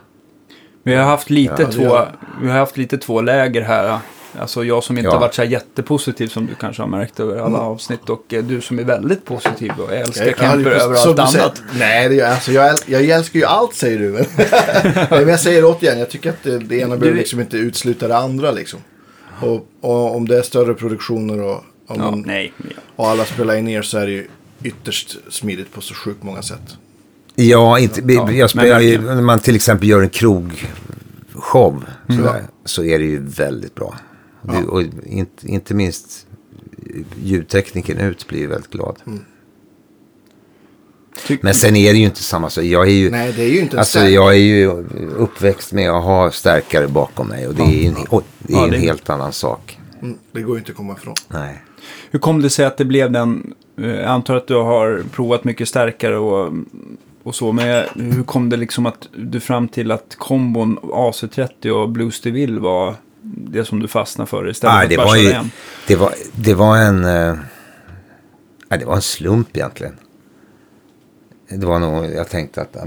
Vi 0.83 0.95
har 0.95 1.05
haft 1.05 1.31
lite, 1.31 1.55
Ja, 1.63 1.71
två, 1.73 2.01
vi 2.43 2.49
har 2.51 2.59
haft 2.59 2.77
lite 2.77 2.99
två 2.99 3.21
läger 3.21 3.63
här. 3.63 3.99
Alltså 4.39 4.65
jag 4.65 4.85
som 4.85 4.99
inte 4.99 5.07
Ja. 5.09 5.13
har 5.13 5.21
varit 5.21 5.35
så 5.35 5.43
här 5.43 5.49
jättepositiv 5.49 6.29
som 6.29 6.47
du 6.47 6.55
kanske 6.55 6.83
har 6.83 6.89
märkt 6.89 7.21
över 7.21 7.37
alla 7.39 7.59
avsnitt. 7.59 8.09
Och 8.09 8.35
eh, 8.35 8.45
du 8.45 8.61
som 8.61 8.79
är 8.79 8.85
väldigt 8.85 9.25
positiv 9.25 9.73
och 9.79 9.93
älskar 9.93 10.27
Jag- 10.41 10.61
ju- 10.61 10.69
över 10.69 10.95
allt 10.97 11.17
du 11.17 11.27
säger- 11.27 11.45
annat. 11.45 11.63
Nej, 11.79 12.09
det 12.09 12.15
gör, 12.15 12.31
alltså, 12.31 12.53
jag, 12.53 12.71
äl- 12.75 12.85
jag 12.87 13.05
älskar 13.05 13.39
ju 13.41 13.45
allt 13.47 13.75
säger 13.75 13.99
du. 13.99 14.09
Men, 14.11 14.25
men 15.11 15.29
jag 15.29 15.41
säger 15.41 15.63
det 15.63 15.69
återigen, 15.69 15.99
jag 15.99 16.11
tycker 16.11 16.31
att 16.31 16.43
det, 16.43 16.59
det 16.59 16.77
ena 16.77 16.97
behöver 16.97 17.19
liksom 17.19 17.41
inte 17.41 17.57
utesluta 17.57 18.09
det 18.09 18.17
andra. 18.17 18.51
Liksom. 18.51 18.81
Och, 19.41 19.67
och 19.81 20.17
om 20.17 20.29
det 20.29 20.39
är 20.39 20.43
större 20.43 20.75
produktioner 20.75 21.41
och, 21.43 21.55
om 21.57 21.63
Ja, 21.89 21.97
man, 21.97 22.23
nej. 22.27 22.53
ja. 22.59 22.65
och 22.97 23.09
alla 23.09 23.25
spelar 23.25 23.57
in 23.57 23.65
ner 23.65 23.83
så 23.83 23.99
är 23.99 24.07
det 24.07 24.13
ju 24.13 24.27
ytterst 24.63 25.17
smidigt 25.31 25.73
på 25.73 25.81
så 25.81 25.95
sjukt 25.95 26.23
många 26.23 26.43
sätt. 26.43 26.77
Ja, 27.35 27.79
inte, 27.79 28.01
Ja, 28.13 28.31
jag 28.33 28.51
spelar 28.51 28.81
ju, 28.81 29.01
när 29.01 29.23
man 29.23 29.39
till 29.41 29.57
exempel 29.57 29.89
gör 29.89 30.03
en 30.03 30.09
krogshow 30.09 31.85
så, 32.07 32.13
Mm. 32.13 32.25
där, 32.25 32.43
så 32.65 32.85
är 32.85 32.99
det 32.99 33.05
ju 33.05 33.23
väldigt 33.23 33.75
bra. 33.75 33.95
Och, 34.49 34.55
det, 34.63 34.67
och 34.69 34.83
inte, 35.07 35.49
inte 35.49 35.75
minst 35.75 36.27
ljudtekniken 37.23 37.99
ut 37.99 38.29
blir 38.29 38.39
ju 38.39 38.47
väldigt 38.47 38.71
glad. 38.71 38.97
Mm. 39.07 39.25
Ty- 41.27 41.39
Men 41.41 41.55
sen 41.55 41.77
är 41.77 41.93
det 41.93 41.99
ju 41.99 42.05
inte 42.05 42.23
samma 42.23 42.51
sak. 42.51 42.65
Jag 42.65 42.87
är 42.87 42.93
ju, 42.93 43.11
Nej, 43.11 43.33
det 43.33 43.43
är 43.43 43.49
ju 43.49 43.61
inte 43.61 43.79
alltså, 43.79 43.99
jag 44.01 44.33
är 44.35 44.39
ju 44.39 44.67
uppväxt 45.17 45.73
med 45.73 45.91
att 45.91 46.05
ha 46.05 46.31
stärkare 46.31 46.89
bakom 46.89 47.29
mig. 47.29 47.47
Och 47.49 47.55
det 47.55 47.63
är 47.63 47.83
ju 47.83 47.87
en, 47.87 47.97
oj, 48.11 48.25
det 48.39 48.53
är 48.53 48.57
Ja, 48.57 48.65
en 48.65 48.71
det- 48.71 48.79
helt 48.79 49.11
annan 49.11 49.33
sak. 49.33 49.79
Mm, 50.03 50.19
det 50.33 50.43
går 50.43 50.55
ju 50.57 50.59
inte 50.59 50.71
att 50.73 50.77
komma 50.77 50.93
ifrån. 50.99 51.15
Nej. 51.29 51.63
Hur 52.11 52.19
kom 52.19 52.43
det 52.43 52.51
sig 52.51 52.65
att 52.65 52.77
det 52.77 52.85
blev 52.85 53.13
den? 53.13 53.55
eh, 53.81 53.87
Jag 53.89 54.05
antar 54.05 54.35
att 54.37 54.47
du 54.49 54.55
har 54.55 55.03
provat 55.13 55.45
mycket 55.45 55.69
starkare 55.69 56.19
och 56.19 56.53
och 57.23 57.35
så. 57.35 57.53
Men 57.53 57.85
hur 57.95 58.23
kom 58.23 58.49
det 58.49 58.57
liksom 58.57 58.87
att 58.87 59.09
du 59.17 59.41
fram 59.41 59.69
till 59.69 59.91
att 59.91 60.17
kombon 60.19 60.79
AC30 60.83 61.69
och 61.71 61.89
Blues 61.89 62.21
DeVille 62.21 62.61
var 62.61 62.95
det 63.37 63.65
som 63.65 63.81
du 63.81 63.89
fastnade 63.89 64.31
för 64.31 64.51
istället 64.51 64.75
Nej, 64.75 64.89
för 64.89 64.89
det 64.89 65.03
att 65.03 65.07
bara 65.07 65.09
var 65.09 65.17
ju, 65.17 65.31
hem? 65.31 65.51
det 65.87 65.97
var, 65.97 66.15
det 66.35 66.55
var 66.55 66.77
en, 66.77 67.05
eh, 67.05 67.39
nej, 68.69 68.79
det 68.79 68.85
var 68.85 68.95
en 68.95 69.03
slump 69.03 69.57
egentligen. 69.57 69.97
Det 71.49 71.67
var 71.67 71.79
nog, 71.79 72.05
jag 72.05 72.29
tänkte 72.29 72.63
att 72.63 72.69
ja, 72.73 72.87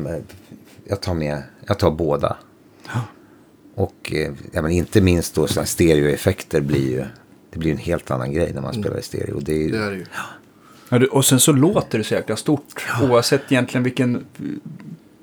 jag 0.83 1.01
tar 1.01 1.13
med, 1.13 1.43
jag 1.67 1.79
tar 1.79 1.91
båda. 1.91 2.37
Och 3.75 4.13
eh, 4.13 4.33
ja, 4.51 4.61
men 4.61 4.71
inte 4.71 5.01
minst 5.01 5.35
då 5.35 5.47
sådana 5.47 5.65
stereoeffekter 5.65 6.61
blir 6.61 6.91
ju, 6.91 7.05
det 7.49 7.59
blir 7.59 7.71
en 7.71 7.77
helt 7.77 8.11
annan 8.11 8.33
grej 8.33 8.51
när 8.53 8.61
man 8.61 8.73
spelar 8.73 8.99
i 8.99 9.01
stereo. 9.01 9.39
Det 9.39 9.53
är 9.53 9.57
ju, 9.57 9.71
Det 9.71 9.77
är 9.77 9.91
det 9.91 9.97
ju. 9.97 10.05
Ja, 10.89 11.07
och 11.11 11.25
sen 11.25 11.39
så 11.39 11.51
låter 11.51 11.97
det 11.97 12.03
så 12.03 12.13
jäkla 12.13 12.35
stort. 12.35 12.85
Oavsett 13.01 13.51
egentligen 13.51 13.83
vilken 13.83 14.25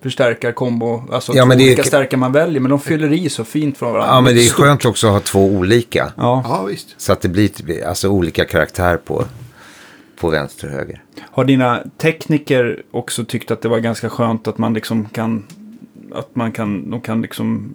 förstärkarkombo, 0.02 1.02
alltså 1.12 1.32
Ja, 1.34 1.42
två 1.42 1.48
men 1.48 1.58
det 1.58 1.64
är- 1.64 1.66
olika 1.66 1.82
stärkare 1.84 2.20
man 2.20 2.32
väljer. 2.32 2.60
Men 2.60 2.70
de 2.70 2.80
fyller 2.80 3.12
i 3.12 3.28
så 3.28 3.44
fint 3.44 3.78
från 3.78 3.92
varandra. 3.92 4.14
ja, 4.14 4.20
men 4.20 4.34
det 4.34 4.40
är 4.40 4.44
Stort. 4.44 4.56
skönt 4.64 4.84
också 4.84 5.06
att 5.06 5.12
ha 5.12 5.20
två 5.20 5.44
olika. 5.46 6.12
Ja. 6.16 6.42
Ja, 6.48 6.64
visst. 6.64 6.94
Så 6.96 7.12
att 7.12 7.20
det 7.20 7.28
blir 7.28 7.84
alltså 7.86 8.08
olika 8.08 8.44
karaktär 8.44 8.96
på, 8.96 9.24
på 10.20 10.28
vänster 10.30 10.66
och 10.66 10.72
höger. 10.72 11.02
Har 11.30 11.44
dina 11.44 11.82
tekniker 11.98 12.82
också 12.90 13.24
tyckt 13.24 13.50
att 13.50 13.62
det 13.62 13.68
var 13.68 13.78
ganska 13.78 14.10
skönt 14.10 14.48
att 14.48 14.58
man 14.58 14.74
liksom 14.74 15.06
kan, 15.08 15.44
att 16.14 16.36
man 16.36 16.52
kan, 16.52 16.90
de 16.90 17.00
kan 17.00 17.22
liksom 17.22 17.74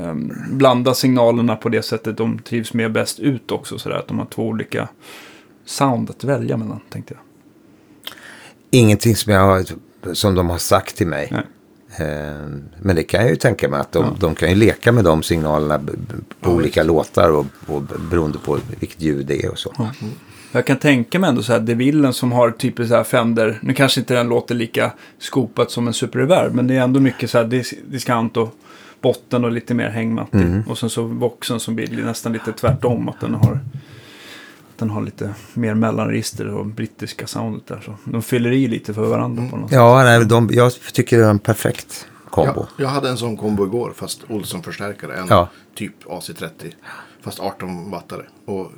ehm, 0.00 0.32
blanda 0.50 0.94
signalerna 0.94 1.56
på 1.56 1.68
det 1.68 1.82
sättet 1.82 2.16
de 2.16 2.38
trivs 2.38 2.74
med 2.74 2.92
bäst 2.92 3.20
ut 3.20 3.50
också. 3.50 3.78
Sådär, 3.78 3.96
att 3.96 4.08
de 4.08 4.18
har 4.18 4.26
två 4.26 4.46
olika 4.48 4.88
sound 5.64 6.10
att 6.10 6.24
välja 6.24 6.56
mellan, 6.56 6.80
tänkte 6.90 7.14
jag. 7.14 7.22
Ingenting 8.70 9.16
som, 9.16 9.32
jag 9.32 9.40
har, 9.40 9.64
som 10.14 10.34
de 10.34 10.50
har 10.50 10.58
sagt 10.58 10.96
till 10.96 11.06
mig. 11.06 11.28
Nej. 11.30 11.42
Eh, 11.96 12.06
Men 12.78 12.96
det 12.96 13.02
kan 13.02 13.20
jag 13.20 13.30
ju 13.30 13.36
tänka 13.36 13.68
mig 13.68 13.80
att 13.80 13.92
de, 13.92 14.16
de 14.20 14.34
kan 14.34 14.48
ju 14.48 14.54
leka 14.54 14.92
med 14.92 15.04
de 15.04 15.22
signalerna 15.22 15.80
på 16.40 16.50
olika 16.50 16.82
låtar 16.82 17.30
och, 17.30 17.46
och 17.66 17.82
beroende 17.82 18.38
på 18.38 18.58
vilket 18.80 19.02
ljud 19.02 19.26
det 19.26 19.44
är 19.44 19.50
och 19.50 19.58
så. 19.58 19.72
Jag 20.52 20.66
kan 20.66 20.76
tänka 20.76 21.18
mig 21.18 21.28
ändå 21.28 21.42
så 21.42 21.52
här, 21.52 21.60
DeVillen 21.60 22.12
som 22.12 22.32
har 22.32 22.50
typiskt 22.50 22.90
så 22.90 22.96
här 22.96 23.04
Fender, 23.04 23.58
nu 23.62 23.74
kanske 23.74 24.00
inte 24.00 24.14
den 24.14 24.28
låter 24.28 24.54
lika 24.54 24.92
skopat 25.18 25.70
som 25.70 25.86
en 25.86 25.92
Super 25.94 26.18
Reverb, 26.18 26.54
men 26.54 26.66
det 26.66 26.76
är 26.76 26.80
ändå 26.80 27.00
mycket 27.00 27.30
så 27.30 27.38
här 27.38 27.44
dis 27.44 27.74
diskant 27.86 28.36
och 28.36 28.54
botten 29.00 29.44
och 29.44 29.52
lite 29.52 29.74
mer 29.74 29.88
hängmattig. 29.88 30.40
Och 30.68 30.78
sen 30.78 30.90
så 30.90 31.02
voxen 31.02 31.60
som 31.60 31.74
blir 31.76 32.04
nästan 32.04 32.32
lite 32.32 32.52
tvärtom, 32.52 33.08
att 33.08 33.20
den 33.20 33.34
har, 33.34 33.60
den 34.78 34.90
har 34.90 35.02
lite 35.02 35.34
mer 35.54 35.74
mellanregister 35.74 36.48
och 36.48 36.66
brittiska 36.66 37.26
soundet 37.26 37.66
där. 37.66 37.80
Så 37.84 37.94
de 38.04 38.22
fyller 38.22 38.52
i 38.52 38.68
lite 38.68 38.94
för 38.94 39.02
varandra 39.06 39.48
på 39.50 39.56
något 39.56 39.70
sätt. 39.70 39.76
Ja, 39.76 40.02
nej, 40.04 40.24
de, 40.26 40.48
jag 40.52 40.72
tycker 40.92 41.18
det 41.18 41.24
är 41.24 41.30
en 41.30 41.38
perfekt 41.38 42.06
kombo. 42.30 42.60
Ja, 42.60 42.66
jag 42.84 42.88
hade 42.88 43.08
en 43.08 43.16
sån 43.18 43.36
kombo 43.36 43.66
igår, 43.66 43.92
fast 43.96 44.20
Olsson-förstärkare. 44.28 45.16
En 45.16 45.26
Ja. 45.28 45.48
typ 45.74 46.04
AC30. 46.04 46.48
Fast 47.22 47.40
18 47.40 47.90
wattare. 47.90 48.22
Och, 48.46 48.72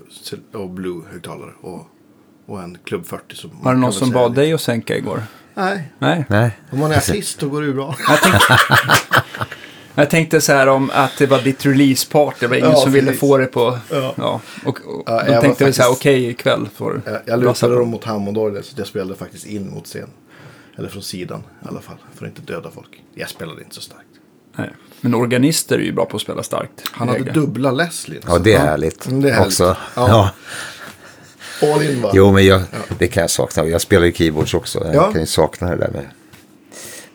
och 0.55 0.71
Blue-högtalare. 0.71 1.51
Och, 1.61 1.87
och 2.47 2.63
en 2.63 2.79
Club 2.85 3.07
40. 3.07 3.37
Som 3.37 3.51
Var 3.63 3.75
det 3.75 3.81
någon 3.81 3.93
som 3.93 4.11
bad 4.11 4.31
lite- 4.31 4.41
dig 4.41 4.53
att 4.53 4.61
sänka 4.61 4.97
igår? 4.97 5.23
Nej. 5.55 5.93
Nej. 5.99 6.25
Nej. 6.29 6.59
Om 6.71 6.79
man 6.79 6.93
är 6.93 6.97
artist 6.97 7.41
då 7.41 7.49
går 7.49 7.61
det 7.61 7.67
ju 7.67 7.75
bra. 7.75 7.97
Jag 9.95 10.11
tänkte, 10.11 10.41
så 10.41 10.53
här 10.53 10.67
om 10.67 10.91
att 10.95 11.13
det 11.19 11.27
var 11.27 11.41
ditt 11.41 11.67
release-part. 11.67 12.35
Det 12.41 12.47
var 12.47 12.57
ingen 12.57 12.71
Ja, 12.71 12.77
som 12.77 12.93
ville 12.93 13.13
få 13.13 13.37
det 13.39 13.47
på... 13.47 13.79
Ja. 13.91 14.15
Ja. 14.17 14.41
och, 14.65 14.69
och 14.69 15.03
Ja, 15.07 15.25
då 15.27 15.33
jag 15.33 15.41
tänkte 15.43 15.65
vi 15.65 15.73
så 15.73 15.83
här, 15.83 15.89
faktiskt- 15.89 16.03
okej 16.07 16.29
ikväll 16.29 16.69
får 16.77 17.03
Jag, 17.05 17.15
du 17.15 17.21
jag 17.31 17.41
lutade 17.41 17.75
dem 17.75 17.89
mot 17.89 18.05
Hammondorgel 18.05 18.65
så 18.65 18.75
jag 18.77 18.87
spelade 18.87 19.15
faktiskt 19.15 19.47
in 19.47 19.71
mot 19.71 19.85
scen. 19.87 20.09
Eller 20.79 20.89
från 20.89 21.03
sidan 21.03 21.43
i 21.65 21.69
alla 21.69 21.81
fall. 21.81 21.97
För 22.15 22.27
att 22.27 22.39
inte 22.39 22.53
döda 22.53 22.71
folk. 22.71 23.03
Jag 23.15 23.29
spelade 23.29 23.63
inte 23.63 23.75
så 23.75 23.81
starkt. 23.81 24.05
Nej. 24.57 24.71
Men 25.01 25.15
organister 25.15 25.79
är 25.79 25.83
ju 25.83 25.93
bra 25.93 26.05
på 26.05 26.17
att 26.17 26.23
spela 26.23 26.43
starkt. 26.43 26.83
Han 26.93 27.09
hade 27.09 27.21
Läge. 27.21 27.33
dubbla 27.33 27.71
Leslie. 27.71 28.21
Ja, 28.27 28.39
det 28.39 28.53
är 28.55 28.59
härligt 28.59 29.05
det 29.09 29.29
är 29.29 29.33
härligt. 29.33 29.47
också. 29.47 29.77
Ja. 29.97 30.31
Ja. 31.61 31.73
All 31.75 31.83
in 31.83 32.01
bara. 32.03 32.13
Jo, 32.15 32.33
men 32.33 32.47
jag, 32.47 32.63
det 32.99 33.07
kan 33.09 33.21
jag 33.21 33.31
sakna. 33.31 33.65
Jag 33.67 33.81
spelar 33.81 34.07
ju 34.07 34.13
keyboards 34.13 34.55
också. 34.55 34.85
Jag 34.85 34.95
Ja. 34.95 35.13
kan 35.13 35.21
ju 35.21 35.27
sakna 35.27 35.71
det 35.71 35.77
där 35.77 35.91
med, 35.93 36.05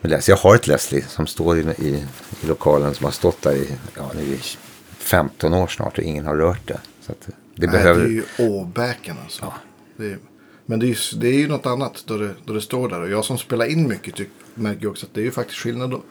med 0.00 0.10
Leslie. 0.10 0.32
Jag 0.32 0.42
har 0.42 0.54
ett 0.54 0.66
Leslie 0.66 1.04
som 1.08 1.26
står 1.26 1.58
i, 1.58 1.60
i, 1.60 2.04
i 2.42 2.46
lokalen 2.46 2.94
som 2.94 3.04
har 3.04 3.12
stått 3.12 3.42
där 3.42 3.54
i, 3.54 3.68
ja, 3.96 4.10
nu 4.14 4.24
det 4.24 4.56
15 4.98 5.54
år 5.54 5.66
snart 5.66 5.98
och 5.98 6.04
ingen 6.04 6.26
har 6.26 6.36
rört 6.36 6.68
det. 6.68 6.80
Så 7.00 7.12
det 7.54 7.66
Nej, 7.66 7.68
behöver... 7.68 8.00
det 8.00 8.06
är 8.06 8.10
ju 8.10 8.24
åbäken 8.38 9.16
alltså. 9.24 9.52
Det 9.96 10.06
är, 10.06 10.18
men 10.66 10.78
det 10.78 10.86
är, 10.86 10.88
ju, 10.88 10.96
det 11.20 11.28
är 11.28 11.38
ju 11.38 11.48
något 11.48 11.66
annat 11.66 12.04
då 12.06 12.16
det, 12.16 12.34
då 12.44 12.52
det 12.52 12.60
står 12.60 12.88
där. 12.88 13.00
Och 13.00 13.10
jag 13.10 13.24
som 13.24 13.38
spelar 13.38 13.66
in 13.66 13.88
mycket 13.88 14.14
tyck, 14.14 14.30
märker 14.54 14.88
också 14.88 15.06
att 15.06 15.14
det 15.14 15.20
är 15.20 15.24
ju 15.24 15.30
faktiskt 15.30 15.58
skillnad 15.58 15.90
då. 15.90 16.02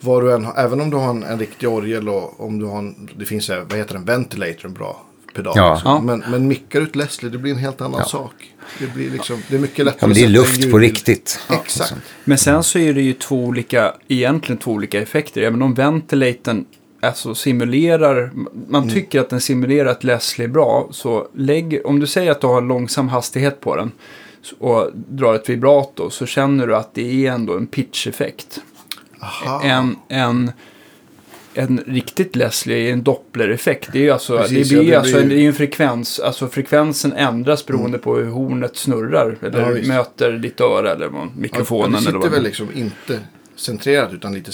Vad 0.00 0.22
du 0.22 0.34
än 0.34 0.46
även 0.56 0.80
om 0.80 0.90
du 0.90 0.96
har 0.96 1.10
en, 1.10 1.22
en 1.22 1.38
riktig 1.38 1.68
orgel 1.68 2.08
och 2.08 2.40
om 2.40 2.58
du 2.58 2.66
har 2.66 2.78
en, 2.78 3.10
det 3.16 3.24
finns 3.24 3.50
en, 3.50 3.68
vad 3.68 3.78
heter 3.78 3.94
den, 3.94 4.04
ventilator, 4.04 4.66
en 4.66 4.74
bra 4.74 5.06
pedal. 5.34 5.52
Ja. 5.56 5.72
också. 5.72 5.88
Ja. 5.88 6.00
Men, 6.00 6.24
men 6.30 6.48
mickar 6.48 6.80
ut 6.80 6.96
Leslie, 6.96 7.30
det 7.30 7.38
blir 7.38 7.52
en 7.52 7.58
helt 7.58 7.80
annan 7.80 8.04
sak. 8.04 8.32
Det 8.78 8.94
blir 8.94 9.10
liksom, 9.10 9.42
det 9.48 9.56
är 9.56 9.60
mycket 9.60 9.84
lättare 9.84 9.98
Ja, 10.00 10.06
men 10.06 10.14
det 10.14 10.24
är 10.24 10.28
luft 10.28 10.70
på 10.70 10.78
riktigt. 10.78 11.40
Exakt. 11.50 11.94
Men 12.24 12.38
sen 12.38 12.62
så 12.62 12.78
är 12.78 12.94
det 12.94 13.02
ju 13.02 13.12
två 13.12 13.44
olika, 13.44 13.94
egentligen 14.08 14.58
två 14.58 14.70
olika 14.70 15.02
effekter. 15.02 15.42
Även 15.42 15.62
om 15.62 15.74
ventilatorn 15.74 16.64
alltså 17.00 17.34
simulerar, 17.34 18.30
man 18.68 18.82
Mm. 18.82 18.94
tycker 18.94 19.20
att 19.20 19.30
den 19.30 19.40
simulerar 19.40 19.90
att 19.90 20.04
Leslie 20.04 20.46
är 20.46 20.48
bra, 20.48 20.88
så 20.90 21.28
lägg, 21.34 21.80
om 21.84 22.00
du 22.00 22.06
säger 22.06 22.30
att 22.30 22.40
du 22.40 22.46
har 22.46 22.60
långsam 22.60 23.08
hastighet 23.08 23.60
på 23.60 23.76
den 23.76 23.92
och 24.58 24.90
drar 24.94 25.34
ett 25.34 25.48
vibrato 25.48 26.10
så 26.10 26.26
känner 26.26 26.66
du 26.66 26.76
att 26.76 26.94
det 26.94 27.26
är 27.26 27.32
ändå 27.32 27.56
en 27.56 27.66
pitch-effekt. 27.66 28.60
Aha. 29.20 29.62
En, 29.64 29.96
en, 30.08 30.52
en 31.54 31.80
riktigt 31.86 32.36
Leslie 32.36 32.88
är 32.88 32.92
en 32.92 33.02
doppler-effekt. 33.02 33.88
Det 33.92 33.98
är 33.98 34.02
ju 34.02 34.10
alltså, 34.10 34.38
Precis, 34.38 34.68
det 34.68 34.74
ja, 34.74 34.80
blir, 34.82 34.90
det 34.90 34.98
alltså 34.98 35.16
blir- 35.16 35.28
det 35.36 35.42
är 35.42 35.46
en 35.46 35.54
frekvens, 35.54 36.20
alltså 36.20 36.48
frekvensen 36.48 37.12
ändras 37.12 37.66
beroende 37.66 37.98
på 37.98 38.16
hur 38.16 38.30
hornet 38.30 38.76
snurrar. 38.76 39.36
Eller 39.42 39.76
Ja, 39.82 39.88
möter 39.88 40.32
ditt 40.32 40.60
öra 40.60 40.92
eller 40.92 41.08
vad- 41.08 41.20
Ja, 41.22 41.28
mikrofonen. 41.36 41.90
det 41.92 41.96
eller 41.98 42.06
sitter 42.06 42.18
vad 42.18 42.30
väl 42.30 42.42
liksom 42.42 42.68
inte 42.74 43.18
centrerat 43.56 44.12
utan 44.12 44.34
lite 44.34 44.50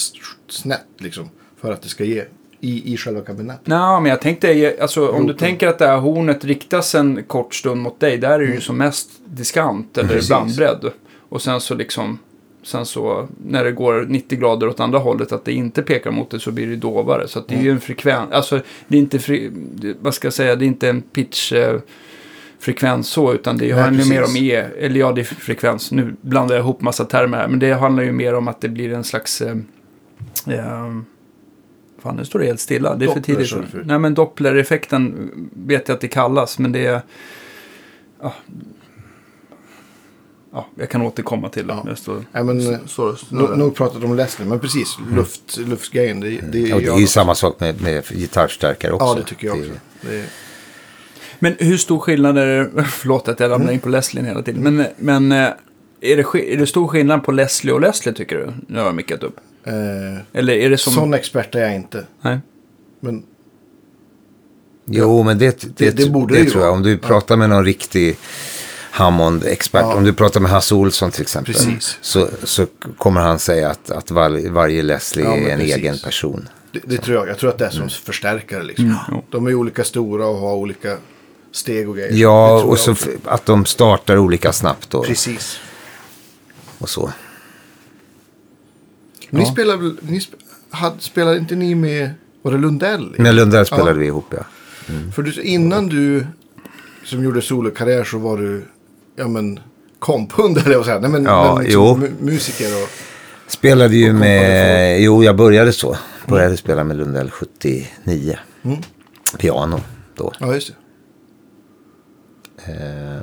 snett 0.48 0.86
liksom. 0.98 1.28
För 1.60 1.72
att 1.72 1.82
det 1.82 1.88
ska 1.88 2.04
ge 2.04 2.24
i, 2.60 2.92
i 2.92 2.96
själva 2.96 3.20
kabinettet. 3.20 3.66
Nej, 3.66 4.00
men 4.00 4.10
jag 4.10 4.20
tänkte, 4.20 4.76
alltså, 4.80 5.08
om 5.08 5.26
du 5.26 5.34
tänker 5.34 5.66
att 5.68 5.78
det 5.78 5.86
här 5.86 5.96
hornet 5.98 6.44
riktas 6.44 6.94
en 6.94 7.22
kort 7.22 7.54
stund 7.54 7.80
mot 7.80 8.00
dig, 8.00 8.18
där 8.18 8.30
är 8.30 8.38
det 8.38 8.44
ju 8.54 8.60
som 8.60 8.76
mest 8.78 9.10
diskant 9.24 9.98
eller 9.98 10.30
bandbredd. 10.30 10.90
Och 11.28 11.42
sen 11.42 11.60
så 11.60 11.74
liksom, 11.74 12.18
sen 12.62 12.86
så 12.86 13.28
när 13.46 13.64
det 13.64 13.72
går 13.72 14.06
90 14.08 14.38
grader 14.38 14.68
åt 14.68 14.80
andra 14.80 14.98
hållet, 14.98 15.32
att 15.32 15.44
det 15.44 15.52
inte 15.52 15.82
pekar 15.82 16.10
mot 16.10 16.30
dig 16.30 16.40
så 16.40 16.52
blir 16.52 16.66
det 16.66 16.76
dovare. 16.76 17.28
Så 17.28 17.40
det 17.48 17.54
är 17.54 17.62
ju 17.62 17.70
en 17.70 17.80
frekvens, 17.80 18.32
alltså 18.32 18.60
det 18.88 18.96
är 18.96 19.00
inte, 19.00 19.18
fri, 19.18 19.50
det- 19.74 19.96
vad 20.00 20.14
ska 20.14 20.26
jag 20.26 20.32
säga, 20.34 20.56
det 20.56 20.64
är 20.64 20.66
inte 20.66 20.88
en 20.88 21.02
pitch 21.02 21.52
eh, 21.52 21.80
frekvens 22.58 23.08
så, 23.08 23.32
utan 23.34 23.58
det 23.58 23.64
Nej, 23.74 23.82
handlar 23.82 24.04
ju 24.04 24.10
mer 24.10 24.22
om. 24.24 24.36
E, 24.36 24.54
eller 24.78 25.00
ja, 25.00 25.12
det 25.12 25.20
är 25.20 25.24
frekvens, 25.24 25.92
nu 25.92 26.14
blandar 26.20 26.54
jag 26.56 26.62
ihop 26.62 26.80
massa 26.80 27.04
termer 27.04 27.38
här, 27.38 27.48
men 27.48 27.58
det 27.58 27.72
handlar 27.72 28.02
ju 28.02 28.12
mer 28.12 28.34
om 28.34 28.48
att 28.48 28.60
det 28.60 28.68
blir 28.68 28.92
en 28.92 29.04
slags, 29.04 29.42
eh, 29.42 29.56
eh, 30.46 30.96
fan 32.02 32.16
nu 32.16 32.24
står 32.24 32.38
det 32.38 32.46
helt 32.46 32.60
stilla, 32.60 32.94
det 32.96 33.04
är 33.04 33.06
för 33.08 33.14
Doppler, 33.14 33.34
tidigt. 33.34 33.50
du 33.54 33.66
förut. 33.66 33.86
Nej 33.86 33.98
men 33.98 34.14
Doppler-effekten 34.14 35.30
vet 35.66 35.88
jag 35.88 35.94
att 35.94 36.00
det 36.00 36.08
kallas, 36.08 36.58
men 36.58 36.72
det 36.72 36.86
är, 36.86 37.00
ja, 38.22 38.34
ja 40.52 40.66
jag 40.74 40.88
kan 40.90 41.02
återkomma 41.02 41.48
till 41.48 41.66
det. 41.66 41.76
Ja. 41.86 41.96
Står, 41.96 42.24
Nej, 42.32 42.44
men, 42.44 42.74
eh, 42.74 42.78
står 42.86 43.08
och 43.10 43.18
Nog 43.32 43.58
nog 43.58 43.74
pratat 43.74 44.04
om 44.04 44.16
Leslie, 44.16 44.48
men 44.48 44.60
precis. 44.60 44.96
Luft, 45.14 45.56
luftgrejen, 45.58 46.20
det, 46.20 46.28
det 46.28 46.34
är 46.34 46.38
Mm. 46.42 46.68
Ja, 46.68 46.76
det 46.76 46.82
är 46.82 46.86
ju 46.86 46.90
också. 47.04 47.06
samma 47.06 47.34
sak 47.34 47.60
med, 47.60 47.80
med 47.82 48.04
gitarrstärkare 48.10 48.92
också. 48.92 49.06
Ja, 49.06 49.14
det 49.14 49.22
tycker 49.24 49.46
jag 49.46 49.58
också. 49.58 49.70
Det 50.00 50.16
är, 50.18 50.24
Men 51.38 51.54
hur 51.58 51.76
stor 51.76 51.98
skillnad 51.98 52.38
är 52.38 52.46
det, 52.46 52.84
förlåt 52.90 53.28
att 53.28 53.40
jag 53.40 53.50
ramlar 53.50 53.64
Mm. 53.64 53.74
in 53.74 53.80
på 53.80 53.88
Leslie 53.88 54.24
hela 54.24 54.42
tiden, 54.42 54.62
men, 54.62 54.86
men 54.96 55.32
eh, 55.32 55.48
är, 56.00 56.16
det, 56.16 56.52
är 56.54 56.56
det 56.56 56.66
stor 56.66 56.88
skillnad 56.88 57.24
på 57.24 57.32
Leslie 57.32 57.72
och 57.72 57.80
Leslie 57.80 58.14
tycker 58.14 58.36
du? 58.36 58.52
Nu 58.66 58.78
har 58.78 58.86
jag 58.86 58.94
mickat 58.94 59.22
upp. 59.22 59.36
eh, 59.64 60.38
Eller 60.40 60.52
är 60.52 60.70
det 60.70 60.78
som... 60.78 60.92
Sån 60.92 61.14
expert 61.14 61.54
är 61.54 61.60
jag 61.60 61.74
inte. 61.74 62.06
Nej. 62.22 62.38
Men 63.00 63.22
Jo, 64.92 65.22
men 65.22 65.38
det, 65.38 65.60
det, 65.60 65.72
Det- 65.76 65.90
det 66.04 66.10
borde 66.10 66.34
det 66.34 66.50
tror 66.50 66.64
jag. 66.64 66.72
Om 66.72 66.82
du 66.82 66.98
pratar 66.98 67.36
med 67.36 67.48
någon 67.50 67.64
riktig 67.64 68.16
Hammond-expert, 68.90 69.82
Ja. 69.82 69.94
om 69.94 70.04
du 70.04 70.12
pratar 70.12 70.40
med 70.40 70.50
Hasse 70.50 70.74
Olsson 70.74 71.10
till 71.10 71.22
exempel, 71.22 71.54
Precis. 71.54 71.98
så, 72.00 72.28
så 72.42 72.66
kommer 72.98 73.20
han 73.20 73.38
säga 73.38 73.70
att, 73.70 73.90
att 73.90 74.10
var, 74.10 74.50
varje 74.50 74.82
Leslie 74.82 75.24
Ja, 75.24 75.36
är 75.36 75.48
en 75.50 75.58
precis. 75.58 75.76
egen 75.76 75.98
person. 75.98 76.48
det, 76.72 76.80
det 76.84 76.98
tror 76.98 77.16
jag. 77.16 77.28
Jag 77.28 77.38
tror 77.38 77.50
att 77.50 77.58
det 77.58 77.66
är 77.66 77.70
som 77.70 77.78
Mm. 77.80 77.90
förstärkare 77.90 78.62
liksom. 78.62 78.84
Mm. 79.08 79.20
De 79.30 79.46
är 79.46 79.54
olika 79.54 79.84
stora 79.84 80.26
och 80.26 80.36
har 80.36 80.54
olika 80.54 80.96
steg 81.52 81.88
och 81.88 81.96
grejer. 81.96 82.12
Ja, 82.12 82.62
och 82.62 82.78
så 82.78 82.92
också. 82.92 83.08
att 83.24 83.46
de 83.46 83.64
startar 83.64 84.16
olika 84.18 84.52
snabbt 84.52 84.94
och, 84.94 85.06
Precis. 85.06 85.58
och 86.78 86.88
så. 86.88 87.12
Ni 89.30 89.40
Ja. 89.40 89.46
spelar 89.52 89.76
väl, 89.76 89.96
ni 90.02 90.20
sp 90.26 90.32
hade, 90.70 91.00
spelade 91.00 91.36
inte 91.38 91.54
ni 91.54 91.74
med, 91.74 92.10
var 92.42 92.52
det 92.52 92.58
Lundell? 92.58 93.14
Med 93.18 93.34
Lundell 93.34 93.66
spelade 93.66 93.90
Ja. 93.90 93.96
vi 93.96 94.06
ihop, 94.06 94.26
ja. 94.36 94.44
För 95.14 95.22
du, 95.22 95.42
innan 95.42 95.88
du 95.88 96.26
som 97.04 97.24
gjorde 97.24 97.42
solokarriär 97.42 98.04
så 98.04 98.18
var 98.18 98.38
du, 98.38 98.64
ja 99.16 99.28
men, 99.28 99.60
komphund 99.98 100.58
eller 100.64 100.76
vad 100.76 100.84
säga. 100.86 100.98
Nej 101.00 101.10
men, 101.10 101.24
Ja, 101.24 101.54
men 101.62 101.66
mu- 101.66 102.12
musiker 102.20 102.82
och... 102.82 102.88
Spelade 103.46 103.96
ju 103.96 104.08
Och 104.08 104.14
med, 104.14 105.02
jo 105.02 105.24
jag 105.24 105.36
började 105.36 105.72
så. 105.72 105.96
Började 106.26 106.56
spela 106.56 106.84
med 106.84 106.96
Lundell 106.96 107.30
79. 107.30 108.38
Mm. 108.62 108.78
Piano 109.38 109.80
då. 110.16 110.32
Ja, 110.38 110.54
just 110.54 110.68
det. 110.68 110.74
Eh, 112.72 113.20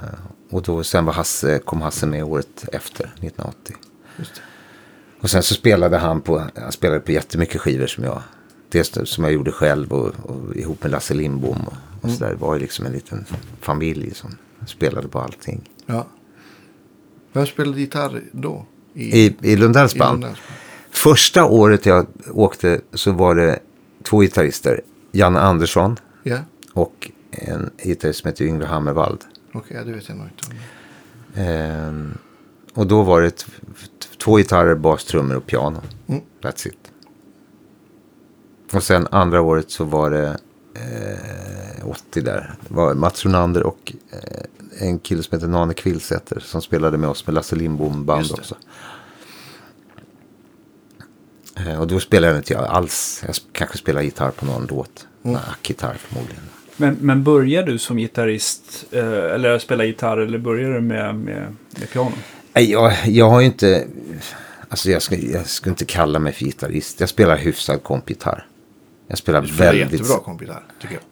och 0.50 0.62
då 0.62 0.84
sen 0.84 1.06
var 1.06 1.14
Hasse, 1.14 1.60
kom 1.60 1.82
Hasse 1.82 2.06
med 2.06 2.24
året 2.24 2.66
efter, 2.72 3.04
1980. 3.06 3.76
Just 4.18 4.36
det. 4.36 4.42
Och 5.22 5.30
sen 5.30 5.44
så 5.44 5.54
spelade 5.54 5.98
han 5.98 6.22
på, 6.22 6.44
han 6.56 6.72
spelade 6.72 7.00
på 7.00 7.12
jättemycket 7.12 7.62
skivor 7.62 7.88
som 7.88 8.04
jag, 8.04 8.22
dels 8.70 8.98
som 9.06 9.24
jag 9.24 9.34
gjorde 9.34 9.52
själv 9.52 9.94
och, 9.94 10.12
och 10.24 10.56
ihop 10.56 10.84
med 10.84 10.92
Lasse 10.92 11.14
Lindbom. 11.14 11.68
Och, 11.68 11.74
och 12.02 12.12
så 12.12 12.24
där. 12.24 12.30
Det 12.30 12.36
var 12.36 12.54
ju 12.54 12.60
liksom 12.60 12.86
en 12.86 12.92
liten 12.92 13.26
familj 13.62 14.14
som 14.14 14.38
spelade 14.68 15.08
på 15.08 15.20
allting. 15.20 15.70
Ja. 15.90 16.08
Vem 17.34 17.46
spelade 17.46 17.80
gitarr 17.80 18.22
då? 18.32 18.66
I, 18.94 19.26
I, 19.26 19.36
i 19.42 19.56
Lundells 19.56 19.96
band. 19.96 20.26
Första 20.90 21.46
året 21.46 21.86
jag 21.86 22.08
åkte 22.34 22.82
så 22.94 23.12
var 23.12 23.36
det 23.36 23.60
två 24.04 24.20
gitarrister. 24.22 24.82
Janne 25.12 25.40
Andersson 25.40 25.98
Ja, 26.24 26.38
och 26.74 27.12
en 27.32 27.70
gitarrist 27.84 28.20
som 28.22 28.28
heter 28.28 28.46
Yngve 28.46 28.66
Hammervald. 28.66 29.20
okej, 29.54 29.78
ja, 29.78 29.84
det 29.84 29.92
vet 29.92 30.10
jag 30.10 30.18
nog 30.18 30.28
inte. 30.28 30.44
om. 30.48 30.56
Ehm, 31.42 32.18
och 32.74 32.88
då 32.88 33.04
var 33.04 33.22
det 33.22 33.46
två 34.18 34.36
gitarrer, 34.38 34.76
bas, 34.76 35.06
trummor 35.06 35.36
och 35.36 35.46
piano. 35.46 35.82
Mm. 36.08 36.22
That's 36.42 36.68
it. 36.68 36.92
Och 38.74 38.84
sen 38.84 39.08
andra 39.12 39.42
året 39.42 39.72
så 39.72 39.84
var 39.84 40.10
det 40.12 40.38
eh, 40.74 41.90
80 41.90 42.22
där. 42.22 42.56
Det 42.68 42.74
var 42.74 42.94
Mats 42.94 43.26
Ronander 43.26 43.64
och 43.64 43.94
eh, 44.12 44.57
en 44.80 45.00
kille 45.00 45.24
som 45.24 45.36
heter 45.36 45.48
Nane 45.48 45.74
Kvillsätter 45.74 46.40
som 46.40 46.62
spelade 46.62 46.98
med 46.98 47.10
oss 47.10 47.28
med 47.28 47.34
Lasse 47.34 47.56
Lindbom 47.56 48.06
band 48.06 48.32
också. 48.32 48.56
Eh, 51.56 51.82
och 51.82 51.88
då 51.88 52.00
spelade 52.00 52.38
inte 52.38 52.54
jag 52.54 52.64
alls. 52.64 53.24
Jag 53.26 53.36
kanske 53.52 53.78
spelade 53.78 54.06
gitarr 54.06 54.32
på 54.32 54.46
någon 54.46 54.68
låt. 54.70 55.08
Mm. 55.24 55.40
gitarr 55.64 55.94
förmodligen. 55.94 56.44
Men, 56.78 56.98
men 57.02 57.24
börjar 57.24 57.64
du 57.64 57.78
som 57.78 57.98
gitarrist, 57.98 58.86
eh, 58.92 59.04
eller 59.04 59.60
spela 59.60 59.86
gitarr, 59.86 60.18
eller 60.18 60.38
börjar 60.38 60.70
du 60.70 60.82
med, 60.82 61.16
med, 61.16 61.56
med 61.70 61.90
piano? 61.94 62.12
Nej, 62.54 62.72
jag, 62.72 62.94
jag 63.06 63.30
har 63.30 63.40
ju 63.40 63.46
inte... 63.46 63.88
Alltså 64.70 64.92
jag 64.92 65.02
skulle 65.02 65.22
jag 65.22 65.48
ska 65.48 65.70
inte 65.70 65.86
kalla 65.86 66.20
mig 66.20 66.34
för 66.34 66.46
gitarrist. 66.46 67.00
Jag 67.00 67.10
spelar 67.10 67.38
hyfsad 67.38 67.84
kompgitarr. 67.84 68.46
Jag 69.08 69.18
spelar 69.18 69.42
Du 69.42 69.48
spelar 69.48 69.72
väldigt... 69.72 70.00
jättebra 70.00 70.20
kompgitarr, 70.20 70.64
tycker 70.82 70.94
jag. 70.96 71.04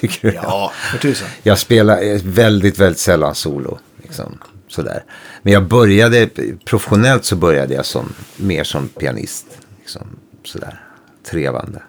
Tycker 0.00 0.30
du? 0.30 0.34
Ja, 0.34 0.72
för 0.90 0.98
tusan. 0.98 1.28
Jag 1.42 1.58
spelar 1.58 2.02
eh, 2.02 2.20
väldigt, 2.24 2.78
väldigt 2.78 2.98
sällan 2.98 3.34
solo. 3.34 3.78
Liksom, 4.02 4.38
sådär. 4.68 5.04
Men 5.42 5.52
jag 5.52 5.64
började, 5.68 6.28
professionellt 6.64 7.24
så 7.24 7.36
började 7.36 7.74
jag 7.74 7.86
som, 7.86 8.12
mer 8.36 8.64
som 8.64 8.88
pianist. 8.88 9.46
Liksom, 9.78 10.02
sådär, 10.44 10.80
trevande. 11.30 11.82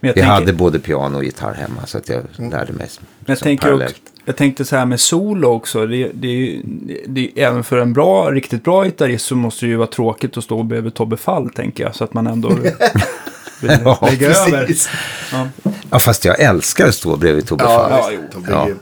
Men 0.00 0.08
jag 0.08 0.08
Jag 0.08 0.14
tänker, 0.14 0.30
hade 0.30 0.52
både 0.52 0.78
piano 0.78 1.16
och 1.18 1.24
gitarr 1.24 1.54
hemma 1.54 1.86
så 1.86 1.98
att 1.98 2.08
jag 2.08 2.22
lärde 2.36 2.72
mig 2.72 2.88
som, 2.88 3.04
jag, 3.26 3.38
som 3.38 3.44
tänker 3.44 3.66
också, 3.66 3.70
parallellt. 3.78 4.00
jag 4.24 4.36
tänkte 4.36 4.64
så 4.64 4.76
här 4.76 4.86
med 4.86 5.00
solo 5.00 5.48
också. 5.48 5.86
Det, 5.86 6.10
det, 6.14 6.28
är 6.28 6.32
ju- 6.32 6.62
det, 7.06 7.30
även 7.42 7.64
för 7.64 7.78
en 7.78 7.92
bra, 7.92 8.30
riktigt 8.30 8.64
bra 8.64 8.84
gitarrist 8.84 9.26
så 9.26 9.36
måste 9.36 9.66
det 9.66 9.70
ju 9.70 9.76
vara 9.76 9.86
tråkigt 9.86 10.36
att 10.36 10.44
stå 10.44 10.62
bredvid 10.62 10.94
Tobbe 10.94 11.16
Fall, 11.16 11.50
tänker 11.50 11.84
jag. 11.84 11.94
Så 11.94 12.04
att 12.04 12.14
man 12.14 12.26
ändå 12.26 12.48
Ja, 13.62 13.98
lägga 14.10 14.28
över. 14.28 14.66
Precis. 14.66 14.88
Ja. 15.32 15.48
Ja, 15.90 15.98
fast 15.98 16.24
jag 16.24 16.40
älskar 16.40 16.86
att 16.88 16.94
stå 16.94 17.16
bredvid 17.16 17.46
Tobbe 17.46 17.64
Ja, 17.64 17.88
Fall. 17.88 18.14
ja, 18.48 18.66
jo. 18.68 18.74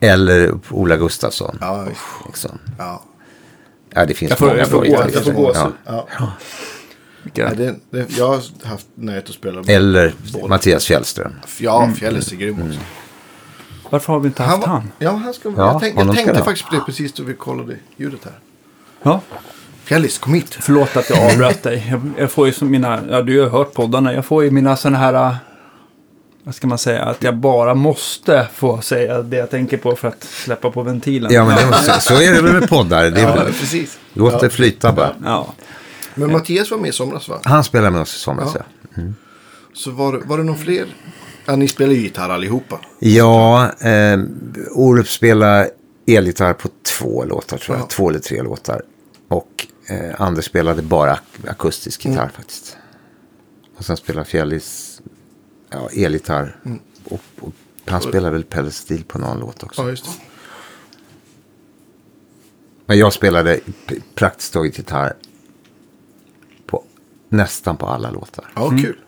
Eller 0.00 0.54
Ola 0.70 0.96
Gustafsson. 0.96 1.58
Ja. 1.60 1.86
Liksom. 2.26 2.58
ja. 2.78 3.02
Ja, 3.94 4.04
det 4.06 4.14
finns 4.14 4.30
Jag 4.30 4.38
får- 4.38 4.46
många 4.46 4.58
jag 4.58 4.68
får 4.68 4.80
bra 4.80 4.88
jag 5.12 5.24
får 5.24 5.32
gå 5.32 5.54
så. 5.54 5.72
Ja. 5.86 6.06
ja. 6.18 6.32
Det, 7.56 7.74
det, 7.90 8.06
jag 8.18 8.28
har 8.28 8.66
haft 8.66 8.86
nöjet 8.94 9.28
att 9.28 9.34
spela 9.34 9.56
med. 9.62 9.70
Eller 9.70 10.14
Båda. 10.32 10.46
Mattias 10.46 10.86
Fjällström. 10.86 11.32
Ja, 11.58 11.90
Fjällis 11.96 12.32
är 12.32 12.36
grym 12.36 12.62
också. 12.68 12.80
Varför 13.90 14.12
har 14.12 14.20
vi 14.20 14.26
inte 14.26 14.42
haft 14.42 14.60
var- 14.60 14.66
han? 14.68 14.92
Ja, 14.98 15.10
han 15.10 15.34
ska, 15.34 15.48
Ja, 15.48 15.54
jag, 15.56 15.80
tänk, 15.80 15.98
jag 15.98 16.14
tänkte 16.14 16.44
faktiskt 16.44 16.68
på 16.68 16.74
det 16.74 16.80
precis 16.80 17.12
då 17.12 17.22
vi 17.22 17.34
kollade 17.34 17.76
ljudet 17.96 18.20
här. 18.24 18.38
Ja. 19.02 19.20
Fjällis, 19.88 20.18
kom 20.18 20.34
hit. 20.34 20.56
Förlåt 20.60 20.96
att 20.96 21.10
jag 21.10 21.32
avbröt 21.32 21.62
dig. 21.62 21.86
Jag, 21.90 22.00
jag 22.18 22.30
får 22.30 22.46
ju 22.46 22.52
som 22.52 22.70
mina, 22.70 23.00
ja 23.10 23.22
du 23.22 23.38
har 23.38 23.44
ju 23.46 23.48
hört 23.50 23.74
poddarna, 23.74 24.12
jag 24.14 24.24
får 24.24 24.44
ju 24.44 24.50
mina 24.50 24.76
sådana 24.76 24.98
här, 24.98 25.14
äh, 25.14 25.34
vad 26.44 26.54
ska 26.54 26.66
man 26.66 26.78
säga, 26.78 27.02
att 27.04 27.22
jag 27.22 27.36
bara 27.36 27.74
måste 27.74 28.46
få 28.54 28.80
säga 28.80 29.22
det 29.22 29.36
jag 29.36 29.50
tänker 29.50 29.76
på 29.76 29.96
för 29.96 30.08
att 30.08 30.24
släppa 30.24 30.70
på 30.70 30.82
ventilen. 30.82 31.32
Ja, 31.32 31.44
men 31.44 31.56
det 31.56 31.66
måste, 31.66 32.00
så 32.00 32.14
är 32.14 32.32
det 32.34 32.42
väl 32.42 32.52
med 32.60 32.68
poddar. 32.68 33.10
Det 33.10 33.20
är, 33.20 33.36
Ja, 33.36 33.42
precis. 33.60 33.98
Låt 34.12 34.40
det 34.40 34.50
flyta 34.50 34.92
bara. 34.92 35.14
Ja. 35.24 35.54
Men 36.14 36.32
Mattias 36.32 36.70
var 36.70 36.78
med 36.78 36.88
i 36.88 36.92
somras 36.92 37.28
va? 37.28 37.40
Han 37.44 37.64
spelar 37.64 37.90
med 37.90 38.00
oss 38.00 38.14
i 38.16 38.18
somras, 38.18 38.52
Ja. 38.54 38.60
ja. 38.94 39.02
Så 39.74 39.90
var, 39.90 40.12
det- 40.12 40.18
var 40.24 40.38
det 40.38 40.44
någon 40.44 40.58
fler? 40.58 40.86
Ja, 41.46 41.56
ni 41.56 41.68
spelar 41.68 41.92
ju 41.92 42.00
gitarr 42.00 42.30
allihopa. 42.30 42.80
Ja, 42.98 43.70
eh, 43.80 44.18
Orup 44.70 45.08
spelar 45.08 45.68
elgitarr 46.06 46.52
på 46.52 46.68
två 46.98 47.24
låtar 47.24 47.56
tror 47.58 47.76
jag. 47.76 47.84
Ja. 47.84 47.88
Två 47.88 48.08
eller 48.08 48.18
tre 48.18 48.42
låtar. 48.42 48.82
Och 49.28 49.66
eh, 49.88 50.20
Anders 50.20 50.44
spelade 50.44 50.82
bara 50.82 51.14
ak- 51.14 51.48
akustisk 51.50 52.04
gitarr 52.04 52.22
Mm. 52.22 52.32
faktiskt. 52.34 52.76
Och 53.76 53.84
sen 53.84 53.96
spelar 53.96 54.24
Fjällis 54.24 55.00
ja, 55.70 55.88
elgitarr. 55.96 56.56
Mm. 56.64 56.78
Och, 57.04 57.20
och 57.40 57.52
han 57.86 58.00
spelar 58.02 58.30
väl 58.30 58.44
pedalstil 58.44 59.04
på 59.04 59.18
någon 59.18 59.38
låt 59.40 59.62
också. 59.62 59.90
Ja. 59.90 59.96
Men 62.86 62.98
jag 62.98 63.12
spelade 63.12 63.60
praktiskt 64.14 64.52
taget 64.52 64.78
gitarr 64.78 65.16
på 66.66 66.84
nästan 67.28 67.76
på 67.76 67.86
alla 67.86 68.10
låtar. 68.10 68.50
Ja, 68.54 68.70
kul. 68.70 68.98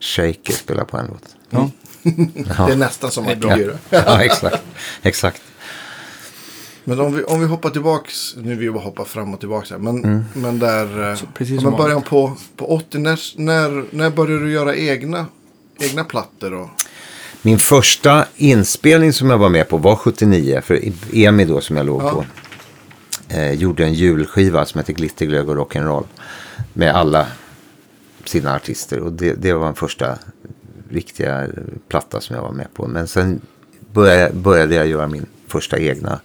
Shaker 0.00 0.52
spelar 0.52 0.84
på 0.84 0.96
en 0.98 1.06
låt. 1.06 1.36
Ja. 1.50 1.70
Det 2.66 2.72
är 2.72 2.76
nästan 2.76 3.10
som 3.10 3.26
att 3.26 3.42
Ja, 3.44 3.56
gör 3.58 3.68
det. 3.90 3.96
ja 4.06 4.24
exakt. 4.24 4.62
exakt. 5.02 5.42
Men 6.88 7.00
om 7.00 7.14
vi, 7.16 7.22
om 7.22 7.40
vi 7.40 7.46
hoppar 7.46 7.70
tillbaks, 7.70 8.36
nu 8.36 8.48
vill 8.48 8.58
vi 8.58 8.70
bara 8.70 8.84
hoppa 8.84 9.04
fram 9.04 9.34
och 9.34 9.40
tillbaks 9.40 9.70
här. 9.70 9.78
Men, 9.78 10.04
Mm. 10.04 10.24
men 10.34 10.58
där, 10.58 11.10
eh, 11.12 11.18
precis 11.34 11.54
ja, 11.54 11.60
som 11.60 11.70
men 11.70 11.78
början 11.82 12.02
på, 12.02 12.36
på 12.56 12.66
80, 12.74 12.98
när, 12.98 13.20
när, 13.36 13.84
när 13.90 14.10
började 14.10 14.44
du 14.44 14.52
göra 14.52 14.76
egna, 14.76 15.26
egna 15.80 16.04
plattor? 16.04 16.54
Och, 16.54 16.68
Min 17.42 17.58
första 17.58 18.24
inspelning 18.36 19.12
som 19.12 19.30
jag 19.30 19.38
var 19.38 19.48
med 19.48 19.68
på 19.68 19.76
var 19.76 19.96
79. 19.96 20.60
För 20.64 20.80
EMI 21.12 21.44
då 21.44 21.60
som 21.60 21.76
jag 21.76 21.86
låg 21.86 22.02
Ja. 22.02 22.10
på. 22.10 22.24
Eh, 23.34 23.52
gjorde 23.52 23.84
en 23.84 23.94
julskiva 23.94 24.64
som 24.64 24.78
heter 24.78 24.92
Glitterglögg 24.92 25.48
och 25.48 25.56
rock'n'roll. 25.56 26.04
Med 26.72 26.94
alla 26.96 27.26
sina 28.24 28.54
artister. 28.54 29.00
Och 29.00 29.12
det, 29.12 29.34
det 29.34 29.52
var 29.52 29.64
den 29.64 29.74
första 29.74 30.18
riktiga 30.90 31.46
platta 31.88 32.20
som 32.20 32.36
jag 32.36 32.42
var 32.42 32.52
med 32.52 32.74
på. 32.74 32.86
Men 32.88 33.08
sen 33.08 33.40
började, 33.92 34.32
började 34.34 34.74
jag 34.74 34.86
göra 34.86 35.06
min 35.08 35.26
första 35.48 35.78
egna 35.78 36.20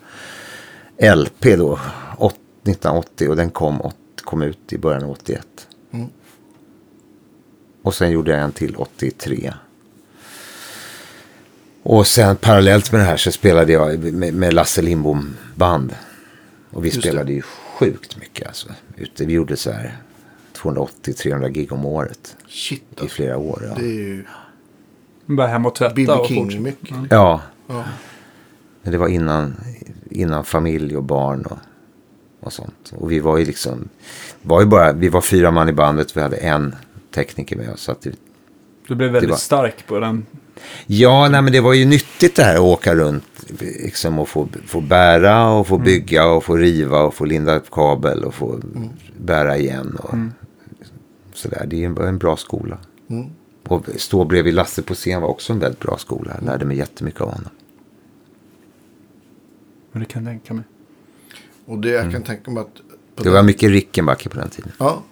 LP 1.02 1.56
då. 1.56 1.80
åt- 2.18 2.36
1980 2.64 3.30
och 3.30 3.36
den 3.36 3.50
kom, 3.50 3.92
kom 4.24 4.42
ut 4.42 4.74
i 4.74 4.78
början 4.78 5.04
av 5.04 5.12
81. 5.12 5.48
Mm. 5.92 6.08
Och 7.84 7.94
sen 7.94 8.12
gjorde 8.12 8.32
jag 8.32 8.40
en 8.42 8.52
till 8.52 8.76
83. 8.76 9.54
Och 11.84 12.08
sen 12.08 12.36
parallellt 12.36 12.92
med 12.92 13.02
det 13.02 13.06
här 13.06 13.18
så 13.18 13.32
spelade 13.32 13.74
jag 13.74 14.00
med, 14.14 14.34
med 14.34 14.54
Lasse 14.54 14.82
Lindbom 14.82 15.38
band. 15.56 15.96
Och 16.70 16.84
vi 16.84 16.88
Just 16.88 17.02
det. 17.02 17.08
spelade 17.08 17.34
ju 17.34 17.42
sjukt 17.80 18.18
mycket 18.18 18.48
alltså. 18.48 18.70
Ute, 18.98 19.26
vi 19.26 19.34
gjorde 19.34 19.58
så 19.58 19.72
här 19.72 19.98
280-300 20.54 21.50
gig 21.50 21.72
om 21.72 21.86
året 21.86 22.38
shit, 22.48 22.82
i 22.82 22.86
alltså, 23.02 23.16
flera 23.16 23.38
år. 23.38 23.64
Ja. 23.68 23.74
det 23.76 23.86
är 23.86 23.94
ju 23.94 24.26
Bara 25.26 25.48
hem 25.48 25.66
och 25.66 25.76
tvätta 25.76 26.20
och 26.20 26.28
King 26.28 26.64
mycket. 26.64 26.98
ja, 27.10 27.42
Ja. 27.68 27.84
men 28.82 28.92
det 28.92 28.98
var 28.98 29.08
innan, 29.08 29.56
innan 30.12 30.44
familj 30.44 30.98
och 30.98 31.04
barn 31.04 31.42
och, 31.46 31.58
och 32.40 32.54
sånt. 32.54 32.94
Och 32.98 33.12
vi 33.12 33.20
var 33.20 33.38
ju 33.38 33.46
liksom, 33.46 33.90
var 34.42 34.62
ju 34.62 34.68
bara, 34.68 34.94
vi 34.94 35.10
var 35.10 35.22
fyra 35.22 35.52
man 35.52 35.70
i 35.70 35.74
bandet, 35.74 36.18
vi 36.18 36.22
hade 36.22 36.38
en 36.38 36.76
tekniker 37.16 37.56
med 37.56 37.70
oss. 37.70 37.82
Så 37.82 37.92
att 37.92 38.02
det, 38.02 38.12
Du 38.88 38.96
blev 38.96 39.12
väldigt 39.12 39.30
var- 39.30 39.38
stark 39.38 39.88
på 39.88 40.00
den. 40.00 40.26
Ja, 40.86 41.28
nej, 41.30 41.42
men 41.42 41.54
det 41.54 41.60
var 41.60 41.74
ju 41.74 41.86
nyttigt 41.86 42.36
det 42.36 42.44
här 42.44 42.56
att 42.56 42.62
åka 42.62 42.96
runt 42.96 43.24
liksom, 43.60 44.20
och 44.20 44.30
få, 44.30 44.48
få 44.68 44.82
bära 44.82 45.50
och 45.50 45.68
få 45.68 45.78
bygga 45.78 46.26
och 46.28 46.44
få 46.44 46.56
riva 46.56 47.00
och 47.02 47.14
få 47.14 47.26
linda 47.26 47.56
upp 47.56 47.72
kabel 47.72 48.24
och 48.24 48.34
få 48.34 48.60
bära 49.18 49.58
igen. 49.58 49.98
Och, 50.04 50.16
sådär. 51.34 51.66
Det 51.68 51.84
är 51.84 51.86
en, 51.86 51.98
en 51.98 52.18
bra 52.18 52.36
skola. 52.38 52.78
Mm. 53.10 53.30
Och 53.68 53.86
stå 53.98 54.26
bredvid 54.26 54.54
Lasse 54.54 54.82
på 54.82 54.94
scen 54.94 55.22
var 55.22 55.30
också 55.30 55.54
en 55.54 55.60
väldigt 55.60 55.80
bra 55.80 55.98
skola. 55.98 56.32
Jag 56.40 56.46
lärde 56.46 56.66
mig 56.66 56.78
jättemycket 56.78 57.22
av 57.22 57.28
honom. 57.28 57.50
Men 59.92 60.00
det 60.00 60.06
kan 60.06 60.24
jag 60.26 60.32
tänka 60.32 60.54
mig. 60.54 60.64
Och 61.66 61.78
det 61.80 61.90
jag 61.90 62.12
kan 62.12 62.24
tänka 62.24 62.52
mig 62.52 62.62
att... 62.62 62.74
på 62.76 62.82
Mm. 62.82 63.24
Det 63.24 63.30
var 63.30 63.36
den- 63.38 63.46
mycket 63.46 63.70
Rickenbacke 63.70 64.30
på 64.30 64.38
den 64.40 64.50
tiden. 64.50 64.72
Ja. 64.78 65.04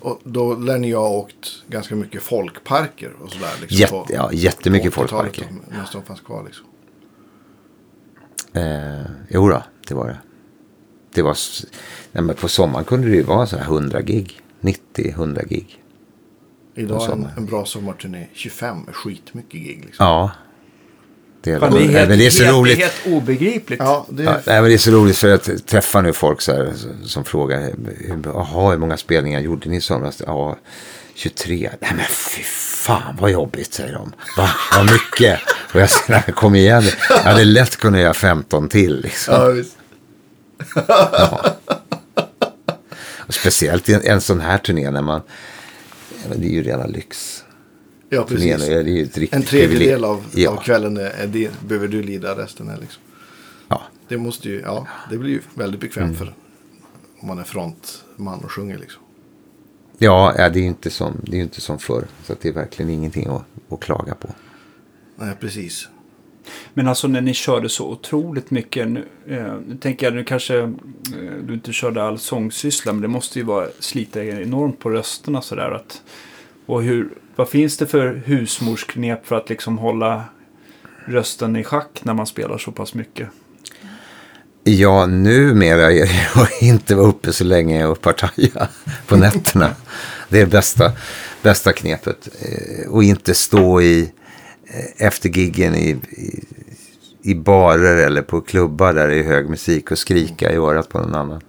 Och 0.00 0.20
då 0.24 0.54
lär 0.54 0.78
ni 0.78 0.92
ha 0.92 1.08
åkt 1.08 1.62
ganska 1.68 1.94
mycket 1.96 2.22
folkparker 2.22 3.12
och 3.22 3.30
sådär. 3.32 3.50
Liksom, 3.60 3.78
Jätte, 3.78 3.92
på- 3.92 4.06
ja, 4.08 4.32
jättemycket 4.32 4.94
på 4.94 5.00
80-talet 5.02 5.36
folkparker. 5.36 5.92
de 5.92 6.02
fanns 6.02 6.20
kvar 6.20 6.44
liksom. 6.44 6.66
Eh, 8.52 9.06
jo 9.28 9.48
då, 9.48 9.62
det 9.88 9.94
var 9.94 10.06
det. 10.08 10.18
det 11.14 11.22
var, 11.22 11.36
nej, 12.12 12.24
men 12.24 12.36
på 12.36 12.48
sommaren 12.48 12.84
kunde 12.84 13.08
det 13.08 13.14
ju 13.16 13.22
vara 13.22 13.46
så 13.46 13.56
här 13.56 13.64
100 13.64 14.02
gig. 14.02 14.40
90-100 14.60 15.46
gig. 15.48 15.82
Idag 16.74 17.12
en, 17.12 17.28
en 17.36 17.46
bra 17.46 17.64
sommarturné, 17.64 18.26
25 18.32 18.76
är 18.88 18.92
skitmycket 18.92 19.60
gig 19.60 19.84
liksom. 19.84 20.06
Ja. 20.06 20.30
Det 21.46 21.58
Fan, 21.58 21.74
det 21.74 21.84
är, 21.84 21.88
helt, 21.88 22.08
men 22.08 22.18
det 22.18 22.26
är 22.26 22.30
så 22.30 22.44
helt, 22.44 22.56
roligt. 22.56 22.78
Helt 22.78 23.06
obegripligt. 23.06 23.80
Ja, 23.80 24.06
det 24.08 24.22
är, 24.22 24.26
Ja, 24.26 24.40
nej, 24.46 24.60
men 24.60 24.64
det 24.64 24.74
är 24.74 24.78
så 24.78 24.90
roligt 24.90 25.18
för 25.18 25.34
att 25.34 25.66
träffa 25.66 26.00
nu 26.00 26.12
folk 26.12 26.40
så 26.40 26.52
här, 26.52 26.72
som 27.04 27.24
frågar. 27.24 27.70
Jaha, 28.24 28.70
hur 28.70 28.78
många 28.78 28.96
spelningar 28.96 29.40
gjorde 29.40 29.68
ni 29.68 29.76
i 29.76 29.80
somras? 29.80 30.22
Ja, 30.26 30.56
23. 31.14 31.70
Nej 31.80 31.92
men 31.96 32.06
fy 32.06 32.42
fan 32.42 33.16
vad 33.20 33.30
jobbigt 33.30 33.74
säger 33.74 33.92
de. 33.92 34.12
Va, 34.36 34.50
vad 34.72 34.92
mycket. 34.92 35.40
Och 35.74 35.80
jag 35.80 35.90
säger, 35.90 36.32
kom 36.32 36.54
igen. 36.54 36.84
Jag 37.08 37.16
hade 37.16 37.44
lätt 37.44 37.76
kunnat 37.76 38.00
göra 38.00 38.14
15 38.14 38.68
till. 38.68 39.00
Liksom. 39.00 39.34
ja, 39.34 39.46
visst. 39.46 39.76
Och 43.26 43.34
speciellt 43.34 43.88
i 43.88 43.94
en, 43.94 44.02
en 44.04 44.20
sån 44.20 44.40
här 44.40 44.58
turné 44.58 44.90
när 44.90 45.02
man. 45.02 45.22
Ja, 46.22 46.34
det 46.36 46.46
är 46.46 46.50
ju 46.50 46.62
rena 46.62 46.86
lyx. 46.86 47.44
Ja, 48.08 48.24
Turnén, 48.24 48.58
precis. 48.58 48.68
det 48.68 48.74
är 48.74 49.02
ett 49.04 49.18
riktigt 49.18 49.32
En 49.32 49.42
tredjedel 49.42 50.04
av, 50.04 50.24
ja, 50.34 50.50
av 50.50 50.56
kvällen 50.56 50.96
är, 50.96 51.26
det, 51.26 51.60
behöver 51.60 51.88
du 51.88 52.02
lida, 52.02 52.38
resten 52.38 52.68
är 52.68 52.80
liksom. 52.80 53.02
Ja. 53.68 53.82
Det 54.08 54.16
måste 54.18 54.48
ju, 54.48 54.60
ja, 54.60 54.86
det 55.10 55.18
blir 55.18 55.30
ju 55.30 55.40
väldigt 55.54 55.80
bekvämt 55.80 56.18
för 56.18 56.34
om 57.20 57.28
man 57.28 57.38
är 57.38 57.44
frontman 57.44 58.44
och 58.44 58.52
sjunger 58.52 58.78
liksom. 58.78 59.02
Ja, 59.98 60.34
ja, 60.38 60.48
det 60.48 60.58
är 60.58 60.60
ju 60.60 60.66
inte 60.66 60.90
som, 60.90 61.20
det 61.22 61.36
är 61.36 61.40
inte 61.40 61.60
som 61.60 61.78
förr. 61.78 62.04
Så 62.24 62.32
att 62.32 62.40
det 62.40 62.48
är 62.48 62.52
verkligen 62.52 62.90
ingenting 62.90 63.26
att, 63.26 63.44
att 63.72 63.80
klaga 63.80 64.14
på. 64.14 64.28
Nej, 65.16 65.34
precis. 65.40 65.88
Men 66.74 66.88
alltså 66.88 67.08
när 67.08 67.20
ni 67.20 67.34
körde 67.34 67.68
så 67.68 67.90
otroligt 67.90 68.50
mycket. 68.50 68.88
Nu, 68.88 69.04
eh, 69.26 69.54
nu 69.66 69.76
tänker 69.76 70.06
jag, 70.06 70.14
nu 70.14 70.24
kanske 70.24 70.58
eh, 70.58 70.68
du 71.46 71.54
inte 71.54 71.72
körde 71.72 72.02
all 72.02 72.18
sångsyssla. 72.18 72.92
Men 72.92 73.02
det 73.02 73.08
måste 73.08 73.38
ju 73.38 73.44
vara 73.44 73.68
slita 73.78 74.24
enormt 74.24 74.78
på 74.78 74.90
rösterna 74.90 75.42
sådär. 75.42 75.70
Att, 75.70 76.02
och 76.66 76.82
hur, 76.82 77.08
vad 77.36 77.48
finns 77.48 77.76
det 77.76 77.86
för 77.86 78.22
husmorsknep 78.24 79.26
för 79.26 79.36
att 79.36 79.48
liksom 79.48 79.78
hålla 79.78 80.24
rösten 81.04 81.56
i 81.56 81.64
schack 81.64 82.00
när 82.02 82.14
man 82.14 82.26
spelar 82.26 82.58
så 82.58 82.72
pass 82.72 82.94
mycket? 82.94 83.28
Ja, 84.64 85.06
numera 85.06 85.92
är 85.92 86.06
det 86.06 86.42
att 86.42 86.50
inte 86.62 86.94
vara 86.94 87.06
uppe 87.06 87.32
så 87.32 87.44
länge 87.44 87.86
och 87.86 88.00
partaja 88.00 88.68
på 89.06 89.16
nätterna. 89.16 89.70
Det 90.28 90.40
är 90.40 90.46
bästa, 90.46 90.92
bästa 91.42 91.72
knepet. 91.72 92.28
Eh, 92.40 92.90
och 92.90 93.04
inte 93.04 93.34
stå 93.34 93.80
i, 93.80 94.12
eh, 94.66 95.06
efter 95.06 95.28
giggen 95.28 95.74
i, 95.74 95.90
i, 96.10 96.44
i 97.22 97.34
barer 97.34 98.06
eller 98.06 98.22
på 98.22 98.40
klubbar 98.40 98.94
där 98.94 99.08
det 99.08 99.14
är 99.14 99.24
hög 99.24 99.48
musik 99.50 99.90
och 99.90 99.98
skrika 99.98 100.52
i 100.52 100.56
örat 100.56 100.88
på 100.88 100.98
någon 100.98 101.14
annan. 101.14 101.40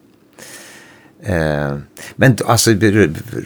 Eh, 1.24 1.78
Men 2.16 2.38
alltså 2.46 2.72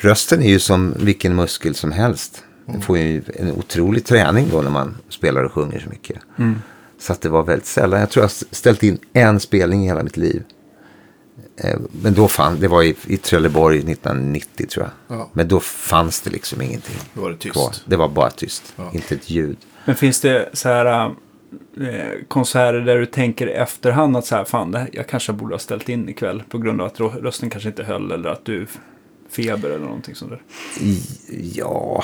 rösten 0.02 0.42
är 0.44 0.50
ju 0.50 0.60
som 0.60 0.94
vilken 0.98 1.36
muskel 1.36 1.76
som 1.76 1.92
helst. 1.92 2.44
Den 2.66 2.82
får 2.82 2.98
ju 2.98 3.22
en 3.36 3.52
otrolig 3.52 4.06
träning 4.06 4.48
då 4.52 4.62
när 4.62 4.70
man 4.70 4.98
spelar 5.10 5.44
och 5.44 5.52
sjunger 5.52 5.80
så 5.80 5.90
mycket. 5.90 6.18
Så 7.00 7.14
att 7.14 7.22
det 7.22 7.30
var 7.30 7.44
väldigt 7.44 7.66
sällan. 7.66 8.00
Jag 8.00 8.10
tror 8.10 8.22
jag 8.24 8.28
har 8.30 8.56
ställt 8.56 8.84
in 8.84 8.98
en 9.14 9.40
spelning 9.40 9.84
i 9.84 9.88
hela 9.88 10.04
mitt 10.04 10.18
liv. 10.18 10.44
Eh, 11.58 11.80
Men 11.92 12.14
då 12.14 12.28
fann, 12.28 12.60
det 12.60 12.68
var 12.68 12.84
i, 12.84 12.96
i 13.08 13.18
Trelleborg 13.18 13.78
1990 13.78 14.68
tror 14.68 14.86
jag. 15.08 15.18
Ja. 15.18 15.30
Men 15.34 15.48
då 15.48 15.60
fanns 15.60 16.22
det 16.22 16.30
liksom 16.30 16.62
ingenting 16.62 16.96
Då 17.14 17.22
var 17.22 17.30
det 17.30 17.38
tyst. 17.38 17.54
kvar. 17.54 17.72
Det 17.86 17.96
var 17.96 18.10
bara 18.10 18.30
tyst. 18.30 18.74
Ja. 18.76 18.90
Inte 18.94 19.16
ett 19.16 19.30
ljud. 19.30 19.58
Men 19.86 19.96
finns 19.96 20.22
det 20.22 20.50
så 20.54 20.70
här 20.70 20.86
eh, 21.06 21.12
konserter 22.28 22.80
där 22.80 22.98
du 22.98 23.06
tänker 23.06 23.48
i 23.48 23.52
efterhand 23.52 24.18
att 24.18 24.26
så 24.26 24.36
här, 24.36 24.44
fan, 24.44 24.72
det 24.72 24.80
här, 24.80 24.90
jag 24.94 25.08
kanske 25.08 25.34
borde 25.34 25.54
ha 25.54 25.60
ställt 25.60 25.90
in 25.90 26.10
ikväll 26.10 26.44
på 26.50 26.58
grund 26.58 26.82
av 26.82 26.88
att 26.88 27.00
rö- 27.00 27.22
rösten 27.22 27.50
kanske 27.50 27.70
inte 27.70 27.84
höll 27.84 28.12
eller 28.12 28.30
att 28.30 28.46
du 28.46 28.68
feber 29.30 29.70
eller 29.70 29.86
någonting 29.86 30.16
sånt 30.16 30.32
där. 30.32 30.42
Ja, 31.54 32.04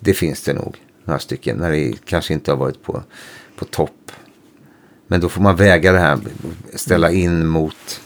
det 0.00 0.14
finns 0.14 0.42
det 0.44 0.52
nog. 0.52 0.76
Några 1.04 1.18
stycken. 1.18 1.56
När 1.56 1.70
det 1.70 2.04
kanske 2.04 2.34
inte 2.34 2.50
har 2.50 2.58
varit 2.58 2.82
på, 2.82 3.02
på 3.56 3.64
topp. 3.64 4.12
Men 5.06 5.20
då 5.20 5.28
får 5.28 5.42
man 5.42 5.56
väga 5.56 5.92
det 5.92 5.98
här. 5.98 6.18
Ställa 6.74 7.10
in 7.12 7.46
mot. 7.46 8.00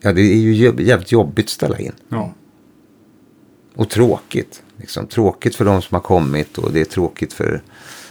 Ja, 0.00 0.12
det 0.12 0.20
är 0.20 0.36
ju 0.36 0.52
jä- 0.54 0.80
jävligt 0.82 1.12
jobbigt 1.12 1.44
att 1.46 1.50
ställa 1.50 1.78
in. 1.78 1.92
Ja. 2.08 2.32
Och 3.74 3.90
tråkigt. 3.90 4.62
Liksom. 4.80 5.06
Tråkigt 5.06 5.54
för 5.54 5.64
de 5.64 5.82
som 5.82 5.94
har 5.94 6.02
kommit 6.02 6.58
och 6.58 6.72
det 6.72 6.80
är 6.80 6.84
tråkigt 6.84 7.32
för, 7.32 7.62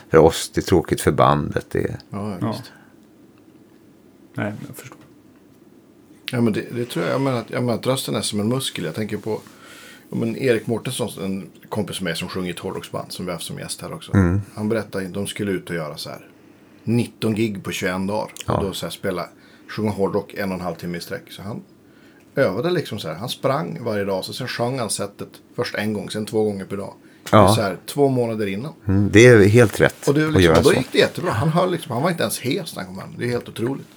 för 0.09 0.17
oss. 0.17 0.51
Det 0.53 0.61
är 0.61 0.65
tråkigt 0.65 1.01
för 1.01 1.11
bandet. 1.11 1.65
Det 1.69 1.79
är... 1.79 1.99
Ja, 2.09 2.37
Ja. 2.41 2.55
Nej, 4.33 4.53
jag 4.67 4.75
förstår. 4.75 4.97
Ja, 6.31 6.41
men 6.41 6.53
det, 6.53 6.65
det 6.75 6.85
tror 6.85 7.05
jag. 7.05 7.13
Jag 7.13 7.21
menar, 7.21 7.37
att, 7.39 7.49
jag 7.49 7.63
menar 7.63 7.79
att 7.79 7.87
rösten 7.87 8.15
är 8.15 8.21
som 8.21 8.39
en 8.39 8.49
muskel. 8.49 8.85
Jag 8.85 8.95
tänker 8.95 9.17
på 9.17 9.41
ja, 10.09 10.15
men 10.17 10.37
Erik 10.37 10.67
Mårtensson, 10.67 11.09
en 11.23 11.49
kompis 11.69 12.01
med 12.01 12.03
mig 12.03 12.15
som 12.15 12.29
sjunger 12.29 12.47
i 12.47 12.51
ett 12.51 12.59
hårdrocksband 12.59 13.11
som 13.11 13.25
vi 13.25 13.31
har 13.31 13.35
haft 13.35 13.45
som 13.45 13.59
gäst 13.59 13.81
här 13.81 13.93
också. 13.93 14.11
Han 14.53 14.69
berättade 14.69 15.05
att 15.05 15.13
de 15.13 15.27
skulle 15.27 15.51
ut 15.51 15.69
och 15.69 15.75
göra 15.75 15.97
så 15.97 16.09
här 16.09 16.27
19 16.83 17.35
gig 17.35 17.63
på 17.63 17.71
21 17.71 18.07
dagar. 18.07 18.31
Ja. 18.47 18.57
Och 18.57 18.63
då 18.63 18.73
så 18.73 18.85
här 18.85 18.91
spela, 18.91 19.29
sjunga 19.67 19.91
hårdrock 19.91 20.33
en 20.33 20.49
och 20.49 20.55
en 20.55 20.61
halv 20.61 20.75
timme 20.75 20.97
i 20.97 21.01
sträck. 21.01 21.31
Så 21.31 21.41
han 21.41 21.61
övade 22.35 22.69
liksom 22.69 22.99
så 22.99 23.07
här. 23.07 23.15
Han 23.15 23.29
sprang 23.29 23.83
varje 23.83 24.05
dag. 24.05 24.25
Så 24.25 24.33
sen 24.33 24.47
sjöng 24.47 24.79
han 24.79 24.89
setet 24.89 25.29
först 25.55 25.75
en 25.75 25.93
gång, 25.93 26.09
sen 26.09 26.25
två 26.25 26.43
gånger 26.43 26.65
per 26.65 26.77
dag. 26.77 26.93
Ja. 27.31 27.55
Så 27.55 27.61
här, 27.61 27.77
två 27.85 28.09
månader 28.09 28.47
innan. 28.47 28.73
Mm, 28.87 29.09
det 29.11 29.27
är 29.27 29.47
helt 29.47 29.81
rätt 29.81 30.07
Och, 30.07 30.13
det, 30.13 30.21
är 30.21 30.27
att 30.27 30.33
liksom, 30.33 30.43
göra 30.43 30.57
och 30.57 30.63
då 30.63 30.69
så. 30.69 30.75
gick 30.75 30.91
det 30.91 30.97
jättebra. 30.97 31.31
Han, 31.31 31.49
höll 31.49 31.71
liksom, 31.71 31.91
han 31.91 32.03
var 32.03 32.09
inte 32.09 32.23
ens 32.23 32.39
hes 32.39 32.75
när 32.75 32.83
han 32.83 32.95
kom 32.95 32.99
hem. 32.99 33.15
Det 33.17 33.25
är 33.25 33.29
helt 33.29 33.49
otroligt. 33.49 33.87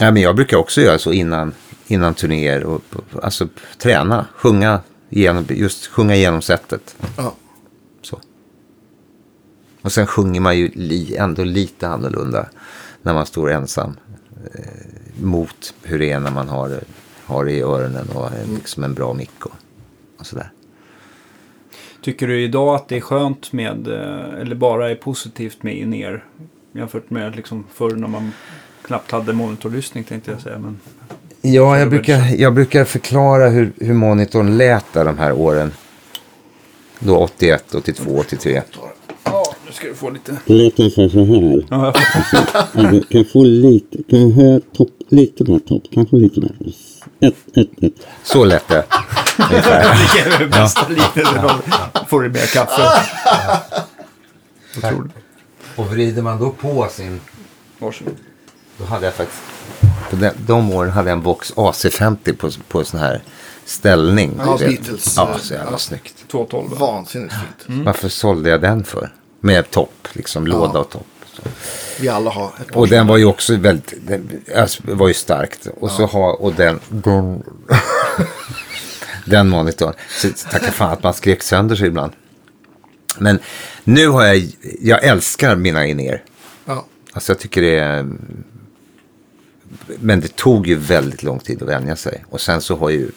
Ja, 0.00 0.10
men 0.10 0.22
jag 0.22 0.36
brukar 0.36 0.56
också 0.56 0.80
göra 0.80 0.98
så 0.98 1.12
innan, 1.12 1.54
innan 1.86 2.14
turnéer. 2.14 2.64
Och, 2.64 2.82
alltså 3.22 3.48
träna, 3.78 4.26
sjunga 4.36 4.80
igenom, 5.10 5.46
just 5.48 5.86
sjunga 5.86 6.14
igenom 6.14 6.42
sättet. 6.42 6.96
Ja. 7.16 7.34
Så. 8.02 8.20
Och 9.82 9.92
sen 9.92 10.06
sjunger 10.06 10.40
man 10.40 10.58
ju 10.58 10.70
li, 10.74 11.16
ändå 11.16 11.44
lite 11.44 11.88
annorlunda 11.88 12.48
när 13.02 13.14
man 13.14 13.26
står 13.26 13.50
ensam. 13.50 13.96
Eh, 14.54 15.22
mot 15.22 15.74
hur 15.82 15.98
det 15.98 16.10
är 16.10 16.20
när 16.20 16.30
man 16.30 16.48
har, 16.48 16.80
har 17.32 17.44
det 17.44 17.52
i 17.52 17.62
öronen 17.62 18.08
och 18.14 18.26
en, 18.26 18.54
liksom 18.54 18.84
en 18.84 18.94
bra 18.94 19.14
mick 19.14 19.46
och, 19.46 19.52
och 20.18 20.26
sådär. 20.26 20.52
Tycker 22.02 22.26
du 22.26 22.42
idag 22.42 22.74
att 22.74 22.88
det 22.88 22.96
är 22.96 23.00
skönt 23.00 23.52
med, 23.52 23.88
eh, 23.88 24.40
eller 24.40 24.54
bara 24.54 24.90
är 24.90 24.94
positivt 24.94 25.62
med 25.62 25.76
in-ear? 25.76 26.24
Jämfört 26.72 27.10
med 27.10 27.36
liksom 27.36 27.64
förr 27.74 27.90
när 27.90 28.08
man 28.08 28.32
knappt 28.82 29.10
hade 29.10 29.32
monitorlyssning 29.32 30.04
tänkte 30.04 30.30
jag 30.30 30.40
säga. 30.40 30.58
Men 30.58 30.80
Ja, 31.44 31.78
jag 31.78 31.90
brukar, 31.90 32.40
jag 32.40 32.54
brukar 32.54 32.84
förklara 32.84 33.48
hur, 33.48 33.72
hur 33.76 33.94
monitorn 33.94 34.56
lät 34.56 34.92
där 34.92 35.04
de 35.04 35.18
här 35.18 35.32
åren. 35.32 35.72
Då 36.98 37.16
81, 37.16 37.74
82, 37.74 38.10
83. 38.18 38.62
ja, 39.24 39.54
nu 39.66 39.72
ska 39.72 39.88
du 39.88 39.94
få 39.94 40.10
lite... 40.10 40.36
Det 40.46 40.54
låter 40.54 40.82
ungefär 40.82 41.08
så 41.08 41.24
här. 41.24 41.64
Ja, 41.70 41.94
jag 42.92 43.08
kan 43.08 43.24
få 43.24 43.42
lite, 43.42 44.02
kan 44.10 44.32
höra 44.32 44.60
topp, 44.76 44.90
lite 45.08 45.44
mer 45.44 45.58
topp, 45.58 45.82
kanske 45.92 46.16
lite 46.16 46.40
mer. 46.40 46.56
Så 48.22 48.44
lät 48.44 48.68
det. 48.68 48.84
Det 49.50 49.56
är 49.56 50.38
det 50.38 50.46
bästa 50.46 50.88
liknelsen. 50.88 51.40
Får 52.08 52.20
du 52.22 52.28
mer 52.28 52.46
kaffe? 52.46 53.02
Otroligt. 54.76 55.12
Och 55.76 55.86
vrider 55.86 56.22
man 56.22 56.38
då 56.38 56.50
på 56.50 56.88
sin... 56.90 57.20
Varsågod. 57.78 58.16
Då 58.78 58.84
hade 58.84 59.04
jag 59.06 59.14
faktiskt... 59.14 59.42
På 60.10 60.16
de, 60.16 60.30
de 60.46 60.72
åren 60.72 60.90
hade 60.90 61.10
jag 61.10 61.16
en 61.16 61.22
box 61.22 61.54
AC50 61.54 62.36
på, 62.36 62.50
på 62.68 62.84
sån 62.84 63.00
här 63.00 63.22
ställning. 63.64 64.34
Ja. 64.38 64.56
Beatles. 64.58 65.14
Ja, 65.16 65.38
så 65.40 65.54
jävla 65.54 65.70
Ja. 65.72 65.78
snyggt. 65.78 66.14
212. 66.30 66.70
va? 66.70 66.76
Vansinnigt 66.86 67.34
fint. 67.34 67.84
Varför 67.86 68.08
sålde 68.08 68.50
jag 68.50 68.60
den 68.60 68.84
för? 68.84 69.12
Med 69.40 69.70
topp, 69.70 70.08
liksom 70.12 70.46
låda 70.46 70.78
och 70.78 70.90
topp. 70.90 71.06
Vi 72.00 72.08
alla 72.08 72.30
har 72.30 72.52
ett 72.60 72.68
par 72.68 72.80
Och 72.80 72.88
den 72.88 73.06
var 73.06 73.16
ju 73.16 73.24
också 73.24 73.56
väldigt, 73.56 73.94
den 74.06 74.42
alltså, 74.56 74.82
var 74.84 75.08
ju 75.08 75.14
starkt. 75.14 75.68
Och 75.80 75.90
så 75.90 76.06
ha, 76.06 76.32
och 76.32 76.54
den, 76.54 76.80
den, 76.88 77.42
den 79.24 79.48
monitorn. 79.48 79.94
Så 80.10 80.28
tacka 80.50 80.72
fan 80.72 80.92
att 80.92 81.02
man 81.02 81.14
skrek 81.14 81.42
sönder 81.42 81.76
sig 81.76 81.86
ibland. 81.86 82.12
Men 83.18 83.38
nu 83.84 84.08
har 84.08 84.24
jag, 84.24 84.46
jag 84.80 85.04
älskar 85.04 85.56
mina 85.56 85.86
in 85.86 86.00
Ja. 86.64 86.86
Alltså 87.12 87.32
jag 87.32 87.38
tycker 87.38 87.62
det 87.62 87.78
är... 87.78 88.06
Men 90.00 90.20
det 90.20 90.36
tog 90.36 90.66
ju 90.66 90.74
väldigt 90.74 91.22
lång 91.22 91.38
tid 91.38 91.62
att 91.62 91.68
vänja 91.68 91.96
sig. 91.96 92.24
Och 92.28 92.40
sen 92.40 92.60
så 92.60 92.76
har 92.76 92.90
ju 92.90 93.10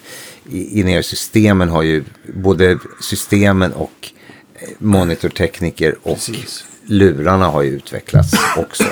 in 0.49 1.04
systemen 1.04 1.69
har 1.69 1.82
ju 1.82 2.04
både 2.34 2.80
systemen 3.01 3.73
och 3.73 4.12
eh, 4.56 4.69
monitortekniker 4.78 5.95
och 6.01 6.13
Precis. 6.13 6.65
Lurarna 6.88 7.45
har 7.48 7.62
ju 7.62 7.69
utvecklats 7.69 8.34
också. 8.58 8.84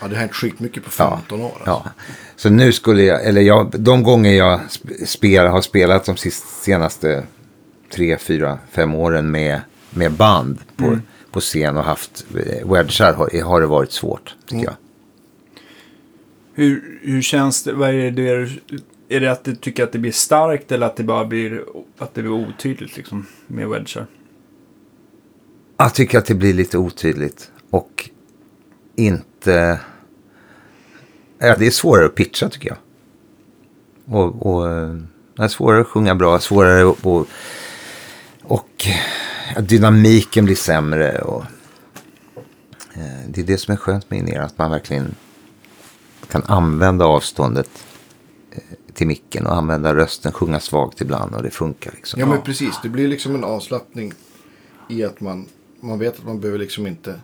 ja, 0.00 0.08
det 0.08 0.14
har 0.14 0.20
hänt 0.20 0.34
skitmycket 0.34 0.84
på 0.84 0.90
Ja, 0.98 1.16
15 1.16 1.40
år. 1.40 1.46
Alltså. 1.46 1.62
ja. 1.66 1.84
Så 2.36 2.50
nu 2.50 2.72
skulle 2.72 3.02
jag, 3.02 3.24
eller 3.26 3.40
jag, 3.40 3.80
de 3.80 4.02
gånger 4.02 4.32
jag 4.32 4.60
sp- 4.60 5.04
spel, 5.06 5.46
har 5.46 5.60
spelat 5.60 6.04
de 6.04 6.16
sist, 6.16 6.62
senaste 6.62 7.24
tre, 7.94 8.18
fyra, 8.18 8.58
fem 8.70 8.94
åren 8.94 9.30
med, 9.30 9.60
med 9.90 10.12
band 10.12 10.58
på, 10.76 10.98
på 11.30 11.40
scen 11.40 11.76
och 11.76 11.84
haft 11.84 12.24
eh, 12.34 12.70
wedgar 12.72 13.12
har, 13.14 13.42
har 13.44 13.60
det 13.60 13.66
varit 13.66 13.92
svårt 13.92 14.34
tycker 14.46 14.64
jag. 14.64 14.74
Hur, 16.54 16.98
hur 17.02 17.22
känns 17.22 17.62
det? 17.64 17.72
Vad 17.72 17.88
är 17.88 17.92
det, 17.94 18.10
du- 18.10 18.60
är 19.08 19.20
det 19.20 19.32
att 19.32 19.44
du 19.44 19.54
tycker 19.54 19.84
att 19.84 19.92
det 19.92 19.98
blir 19.98 20.12
starkt 20.12 20.72
eller 20.72 20.86
att 20.86 20.96
det 20.96 21.02
bara 21.04 21.24
blir, 21.24 21.64
att 21.98 22.14
det 22.14 22.22
blir 22.22 22.32
otydligt 22.32 22.96
liksom 22.96 23.26
med 23.46 23.68
wedgar? 23.68 24.06
Jag 25.80 25.94
tycker 25.94 26.18
att 26.18 26.26
det 26.26 26.34
blir 26.34 26.54
lite 26.54 26.78
otydligt 26.78 27.50
och 27.70 28.10
inte... 28.96 29.80
Ja, 31.38 31.56
det 31.58 31.66
är 31.66 31.70
svårare 31.70 32.06
att 32.06 32.14
pitcha 32.14 32.48
tycker 32.48 32.68
jag. 32.68 32.78
Och, 34.16 34.46
och 34.46 34.70
eh, 34.70 34.94
det 35.36 35.42
är 35.42 35.48
svårare 35.48 35.80
att 35.80 35.86
sjunga 35.86 36.14
bra, 36.14 36.38
svårare 36.38 36.90
att... 36.90 37.06
Och, 37.06 37.26
och 38.42 38.86
ja, 39.54 39.60
dynamiken 39.60 40.44
blir 40.44 40.56
sämre. 40.56 41.18
Och, 41.18 41.44
eh, 42.94 43.28
det 43.28 43.40
är 43.40 43.44
det 43.44 43.58
som 43.58 43.72
är 43.72 43.76
skönt 43.76 44.10
med 44.10 44.18
in 44.18 44.40
att 44.40 44.58
man 44.58 44.70
verkligen 44.70 45.14
kan 46.28 46.42
använda 46.46 47.04
avståndet 47.04 47.70
eh, 48.50 48.62
till 48.94 49.06
micken 49.06 49.46
och 49.46 49.56
använda 49.56 49.94
rösten, 49.94 50.32
sjunga 50.32 50.60
svagt 50.60 51.00
ibland 51.00 51.34
och 51.34 51.42
det 51.42 51.50
funkar 51.50 51.92
liksom. 51.94 52.20
Ja 52.20 52.26
men 52.26 52.42
precis, 52.42 52.74
det 52.82 52.88
blir 52.88 53.08
liksom 53.08 53.34
en 53.34 53.44
avslappning 53.44 54.12
i 54.88 55.04
att 55.04 55.20
man, 55.20 55.46
man 55.80 55.98
vet 55.98 56.18
att 56.18 56.24
man 56.24 56.40
behöver 56.40 56.58
liksom 56.58 56.86
inte... 56.86 57.20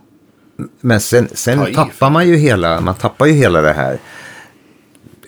Men 0.81 1.01
sen, 1.01 1.29
sen 1.33 1.75
tappar 1.75 2.11
man 2.11 2.29
ju 2.29 2.37
hela, 2.37 2.81
man 2.81 2.95
tappar 2.95 3.27
ju 3.27 3.33
hela 3.33 3.61
det 3.61 3.73
här. 3.73 3.99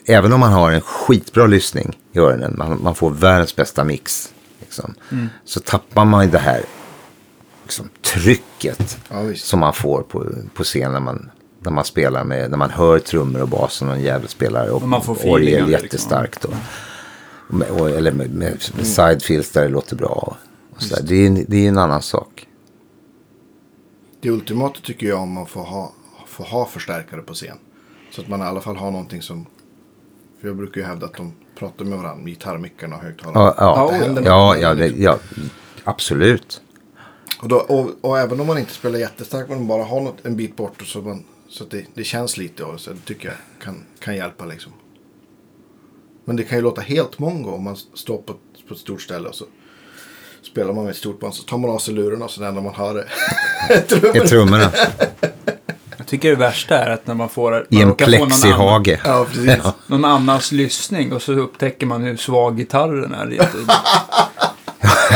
Även 0.05 0.33
om 0.33 0.39
man 0.39 0.53
har 0.53 0.71
en 0.71 0.81
skitbra 0.81 1.45
lyssning 1.47 1.97
i 2.13 2.19
öronen, 2.19 2.55
man, 2.57 2.79
man 2.83 2.95
får 2.95 3.09
världens 3.11 3.55
bästa 3.55 3.83
mix. 3.83 4.33
Liksom, 4.59 4.95
Så 5.45 5.59
tappar 5.59 6.05
man 6.05 6.25
ju 6.25 6.31
det 6.31 6.37
här 6.39 6.61
liksom, 7.63 7.89
trycket 8.01 8.97
Ja, 9.09 9.33
som 9.35 9.59
man 9.59 9.73
får 9.73 10.01
på, 10.01 10.25
på 10.53 10.63
scen 10.63 10.91
när 10.91 10.99
man, 10.99 11.29
när 11.59 11.71
man 11.71 11.83
spelar 11.85 12.23
med, 12.23 12.49
när 12.49 12.57
man 12.57 12.69
hör 12.69 12.99
trummor 12.99 13.41
och 13.41 13.47
bas 13.49 13.81
och 13.81 13.87
någon 13.87 14.01
jävel 14.01 14.27
spelar 14.27 14.69
och, 14.69 14.81
Och 14.81 14.87
man 14.87 15.03
får 15.03 15.29
orgel 15.29 15.65
det, 15.65 15.71
jättestarkt. 15.71 16.45
Och, 16.45 16.53
och, 17.49 17.53
med- 17.53 17.69
och, 17.69 17.89
eller 17.89 18.11
med, 18.11 18.29
med, 18.33 18.57
med 18.77 18.87
sidefills 18.87 19.51
där 19.51 19.61
det 19.61 19.69
låter 19.69 19.95
bra. 19.95 20.07
Och, 20.09 20.37
och 20.75 20.83
så 20.83 20.95
där. 20.95 21.03
Det, 21.03 21.15
är, 21.15 21.27
en- 21.27 21.45
det 21.47 21.65
är 21.65 21.69
en 21.69 21.77
annan 21.77 22.01
sak. 22.01 22.45
Det 24.21 24.29
ultimata 24.29 24.79
tycker 24.83 25.07
jag 25.07 25.19
om 25.19 25.33
man 25.33 25.45
får 25.45 25.63
ha, 25.63 25.93
får 26.25 26.43
ha 26.43 26.65
förstärkare 26.65 27.21
på 27.21 27.33
scen. 27.33 27.57
Så 28.11 28.21
att 28.21 28.27
man 28.27 28.39
i 28.39 28.43
alla 28.43 28.61
fall 28.61 28.75
har 28.75 28.91
någonting 28.91 29.21
som... 29.21 29.45
För 30.41 30.47
jag 30.47 30.57
brukar 30.57 30.81
ju 30.81 30.87
hävda 30.87 31.05
att 31.05 31.13
de 31.13 31.33
pratar 31.55 31.85
med 31.85 31.97
varandra 31.97 32.23
med 32.23 32.33
gitarrmickarna 32.33 32.95
och 32.95 33.01
högtalarna. 33.01 33.53
Ja, 33.57 33.89
ja, 33.97 34.07
Det 34.07 34.21
ja, 34.21 34.57
ja, 34.57 34.73
det, 34.73 34.87
ja 34.87 35.19
absolut. 35.83 36.61
Och, 37.41 37.47
då, 37.47 37.55
och, 37.55 37.89
och 38.01 38.19
även 38.19 38.39
om 38.39 38.47
man 38.47 38.57
inte 38.57 38.71
spelar 38.71 38.99
jättestarkt, 38.99 39.49
men 39.49 39.67
bara 39.67 39.83
har 39.83 40.01
något, 40.01 40.25
en 40.25 40.35
bit 40.35 40.55
bort 40.55 40.81
så, 40.87 41.01
man, 41.01 41.23
så 41.47 41.63
att 41.63 41.71
det, 41.71 41.85
det 41.93 42.03
känns 42.03 42.37
lite. 42.37 42.63
Och 42.63 42.79
så 42.79 42.91
det 42.91 43.05
tycker 43.05 43.27
jag 43.27 43.37
kan, 43.63 43.83
kan 43.99 44.15
hjälpa 44.15 44.45
liksom. 44.45 44.71
Men 46.25 46.35
det 46.35 46.43
kan 46.43 46.57
ju 46.57 46.63
låta 46.63 46.81
helt 46.81 47.19
mongo 47.19 47.51
om 47.51 47.63
man 47.63 47.75
står 47.75 48.17
på, 48.17 48.33
på 48.67 48.73
ett 48.73 48.79
stort 48.79 49.01
ställe 49.01 49.29
och 49.29 49.35
så 49.35 49.45
spelar 50.51 50.73
man 50.73 50.83
med 50.83 50.91
ett 50.91 50.97
stort 50.97 51.19
band. 51.19 51.33
Så 51.33 51.43
tar 51.43 51.57
man 51.57 51.69
av 51.69 51.79
sig 51.79 51.93
lurarna 51.93 52.25
och 52.25 52.31
så 52.31 52.41
det 52.41 52.47
enda 52.47 52.61
man 52.61 52.73
hör 52.73 53.05
är 53.69 53.81
trummorna. 53.81 54.23
är 54.23 54.27
trummorna 54.27 54.71
Jag 55.97 56.07
tycker 56.07 56.29
det 56.29 56.35
värsta 56.35 56.77
är 56.77 56.89
att 56.89 57.07
när 57.07 57.13
man 57.15 57.29
får... 57.29 57.67
i 57.69 57.81
en 57.81 57.95
plexihage. 57.95 58.99
Ja, 59.05 59.25
precis. 59.33 59.63
någon 59.87 60.05
annans 60.05 60.51
lyssning 60.51 61.13
och 61.13 61.21
så 61.21 61.33
upptäcker 61.33 61.85
man 61.85 62.01
hur 62.03 62.17
svag 62.17 62.57
gitarren 62.57 63.13
är. 63.13 63.25
lite. 63.25 63.47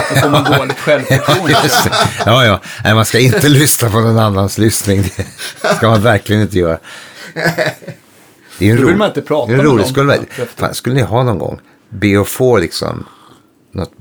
Då 0.10 0.20
får 0.22 0.30
man 0.30 0.44
dåligt 0.44 0.80
självförtroende. 0.80 1.58
Ja, 2.26 2.46
ja. 2.46 2.60
Nej, 2.84 2.94
man 2.96 3.06
ska 3.06 3.20
inte 3.20 3.50
lyssna 3.50 3.90
på 3.90 4.00
någon 4.00 4.20
annans 4.20 4.58
lyssning. 4.58 5.04
Det 5.62 5.76
ska 5.76 5.90
man 5.90 6.02
verkligen 6.02 6.42
inte 6.42 6.60
göra. 6.60 6.78
Det 8.60 8.66
är 8.66 8.68
ju 8.68 8.72
en 8.72 8.82
Då 8.82 8.88
vill 8.88 8.96
man 8.98 9.08
inte 9.08 9.22
prata 9.22 9.48
det 9.48 9.54
är 9.54 9.60
en 9.60 9.66
med 9.66 9.66
rolig. 9.66 9.82
någon. 9.82 9.90
Skulle, 9.90 10.14
Ja, 10.16 10.22
man, 10.38 10.48
fan, 10.56 10.74
skulle 10.74 10.96
ni 10.96 11.02
ha 11.02 11.24
någon 11.24 11.40
gång 11.40 11.60
be 11.90 12.22
att 12.22 12.28
få 12.28 12.58
liksom 12.58 13.06
något, 13.72 13.92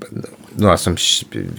några 0.54 0.76
som 0.76 0.96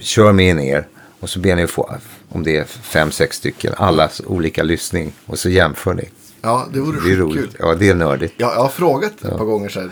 kör 0.00 0.32
med 0.32 0.48
in 0.48 0.58
er 0.60 0.88
och 1.20 1.30
så 1.30 1.38
ber 1.40 1.56
ni 1.56 1.66
få, 1.66 1.96
om 2.28 2.42
det 2.42 2.56
är 2.56 2.64
fem, 2.64 3.10
sex 3.10 3.36
stycken, 3.36 3.74
allas 3.76 4.22
olika 4.26 4.62
lyssning 4.62 5.12
och 5.26 5.38
så 5.38 5.48
jämför 5.50 5.94
ni. 5.94 6.08
Ja, 6.40 6.68
det 6.72 6.80
vore 6.80 7.00
Det 7.08 7.12
är 7.12 7.16
roligt. 7.16 7.40
kul. 7.42 7.56
Ja, 7.58 7.74
det 7.74 7.88
är 7.88 7.94
nördigt. 7.94 8.34
Jag, 8.36 8.52
jag 8.54 8.60
har 8.60 8.68
frågat 8.68 9.12
ett 9.24 9.36
par 9.36 9.44
gånger 9.44 9.68
så 9.68 9.80
här, 9.80 9.90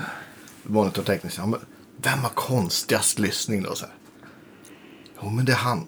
monitortekniskt. 0.62 1.38
Ja, 1.38 1.58
vem 2.02 2.18
har 2.18 2.28
konstigast 2.34 3.18
lyssning 3.18 3.62
då? 3.62 3.74
Så 3.74 3.84
här. 3.86 3.94
Jo, 5.22 5.30
men 5.30 5.44
det 5.44 5.52
är 5.52 5.56
han. 5.56 5.86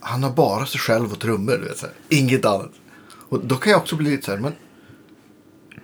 Han 0.00 0.22
har 0.22 0.30
bara 0.30 0.66
sig 0.66 0.80
själv 0.80 1.12
och 1.12 1.18
trummor, 1.20 1.52
du 1.52 1.68
vet. 1.68 1.78
Så 1.78 1.86
här. 1.86 1.94
Inget 2.08 2.44
annat. 2.44 2.70
Och 3.28 3.44
då 3.44 3.54
kan 3.56 3.70
jag 3.72 3.80
också 3.80 3.96
bli 3.96 4.10
lite 4.10 4.24
så 4.24 4.30
här, 4.30 4.38
men 4.38 4.52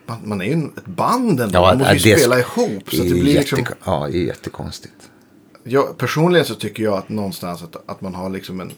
man, 0.06 0.18
man 0.28 0.40
är 0.40 0.44
ju 0.44 0.52
ett 0.76 0.86
band 0.86 1.40
ändå. 1.40 1.60
man 1.60 1.78
måste 1.78 1.94
ju 1.94 2.14
det- 2.14 2.18
spela 2.20 2.38
ihop. 2.38 2.90
Så 2.90 3.02
det 3.02 3.08
blir 3.10 3.22
liksom, 3.38 3.64
Ja, 3.84 4.08
det 4.12 4.18
är 4.18 4.22
jättekonstigt. 4.26 4.94
Jag, 5.64 5.98
personligen 5.98 6.46
så 6.46 6.54
tycker 6.54 6.82
jag 6.82 6.94
att 6.94 7.08
någonstans 7.08 7.62
att, 7.62 7.76
att 7.86 8.00
man 8.00 8.14
har 8.14 8.30
liksom 8.30 8.60
en, 8.60 8.72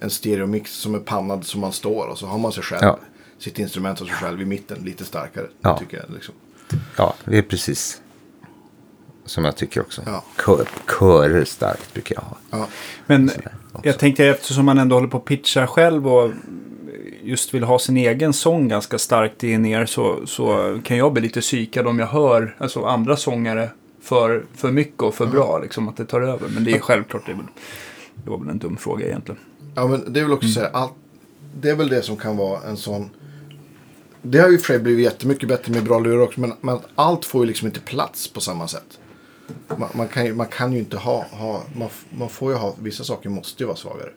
en 0.00 0.10
stereomix 0.10 0.72
som 0.72 0.94
är 0.94 0.98
pannad 0.98 1.46
som 1.46 1.60
man 1.60 1.72
står. 1.72 2.06
Och 2.06 2.18
så 2.18 2.26
har 2.26 2.38
man 2.38 2.52
sig 2.52 2.62
själv, 2.62 2.82
Ja. 2.82 2.98
sitt 3.38 3.58
instrument 3.58 4.00
och 4.00 4.06
sig 4.06 4.16
själv 4.16 4.42
i 4.42 4.44
mitten 4.44 4.78
lite 4.84 5.04
starkare. 5.04 5.46
Ja. 5.60 5.78
Tycker 5.78 5.96
jag, 5.96 6.14
liksom. 6.14 6.34
Ja, 6.96 7.14
det 7.24 7.38
är 7.38 7.42
precis 7.42 8.00
som 9.24 9.44
jag 9.44 9.56
tycker 9.56 9.80
också. 9.80 10.02
Ja. 10.06 10.24
Kör, 10.46 10.68
körer 10.98 11.44
starkt 11.44 11.92
brukar 11.94 12.14
jag 12.14 12.22
ha. 12.22 12.36
ja. 12.50 12.68
Men 13.06 13.30
jag 13.82 13.98
tänkte 13.98 14.26
eftersom 14.26 14.64
man 14.64 14.78
ändå 14.78 14.96
håller 14.96 15.08
på 15.08 15.16
att 15.16 15.24
pitcha 15.24 15.66
själv 15.66 16.08
och 16.08 16.30
just 17.22 17.54
vill 17.54 17.64
ha 17.64 17.78
sin 17.78 17.96
egen 17.96 18.32
sång 18.32 18.68
ganska 18.68 18.98
starkt 18.98 19.44
i 19.44 19.58
ner 19.58 19.86
så, 19.86 20.26
så 20.26 20.78
kan 20.84 20.96
jag 20.96 21.12
bli 21.12 21.22
lite 21.22 21.40
psykad 21.40 21.86
om 21.86 21.98
jag 21.98 22.06
hör 22.06 22.56
alltså, 22.58 22.84
andra 22.84 23.16
sångare 23.16 23.70
för, 24.06 24.44
för 24.54 24.72
mycket 24.72 25.02
och 25.02 25.14
för 25.14 25.26
bra. 25.26 25.58
Liksom, 25.58 25.88
att 25.88 25.96
det 25.96 26.04
tar 26.04 26.20
över. 26.20 26.48
Men 26.48 26.64
det 26.64 26.72
är 26.72 26.78
självklart, 26.78 27.26
det, 27.26 27.32
är 27.32 27.36
väl, 27.36 27.46
det 28.24 28.30
var 28.30 28.38
väl 28.38 28.48
en 28.48 28.58
dum 28.58 28.76
fråga 28.76 29.06
egentligen. 29.06 29.40
Ja, 29.74 29.86
men 29.86 30.12
det 30.12 30.20
är 30.20 30.24
väl 30.24 30.32
också 30.32 30.48
så 30.48 30.60
här, 30.60 30.70
allt, 30.72 30.92
det 31.60 31.70
är 31.70 31.76
väl 31.76 31.88
det 31.88 32.02
som 32.02 32.16
kan 32.16 32.36
vara 32.36 32.62
en 32.62 32.76
sån... 32.76 33.10
Det 34.22 34.38
har 34.38 34.48
ju 34.48 34.58
för 34.58 34.78
blivit 34.78 35.04
jättemycket 35.04 35.48
bättre 35.48 35.72
med 35.72 35.84
bra 35.84 35.98
lurar 35.98 36.18
också, 36.18 36.40
men, 36.40 36.52
men 36.60 36.78
allt 36.94 37.24
får 37.24 37.40
ju 37.40 37.46
liksom 37.46 37.66
inte 37.66 37.80
plats 37.80 38.28
på 38.28 38.40
samma 38.40 38.68
sätt. 38.68 38.98
Man, 39.78 39.88
man, 39.94 40.08
kan, 40.08 40.26
ju, 40.26 40.34
man 40.34 40.46
kan 40.46 40.72
ju 40.72 40.78
inte 40.78 40.96
ha, 40.96 41.26
ha 41.30 41.62
man, 41.76 41.88
man 42.18 42.28
får 42.28 42.52
ju 42.52 42.58
ha, 42.58 42.74
vissa 42.82 43.04
saker 43.04 43.28
måste 43.28 43.62
ju 43.62 43.66
vara 43.66 43.76
svagare. 43.76 44.10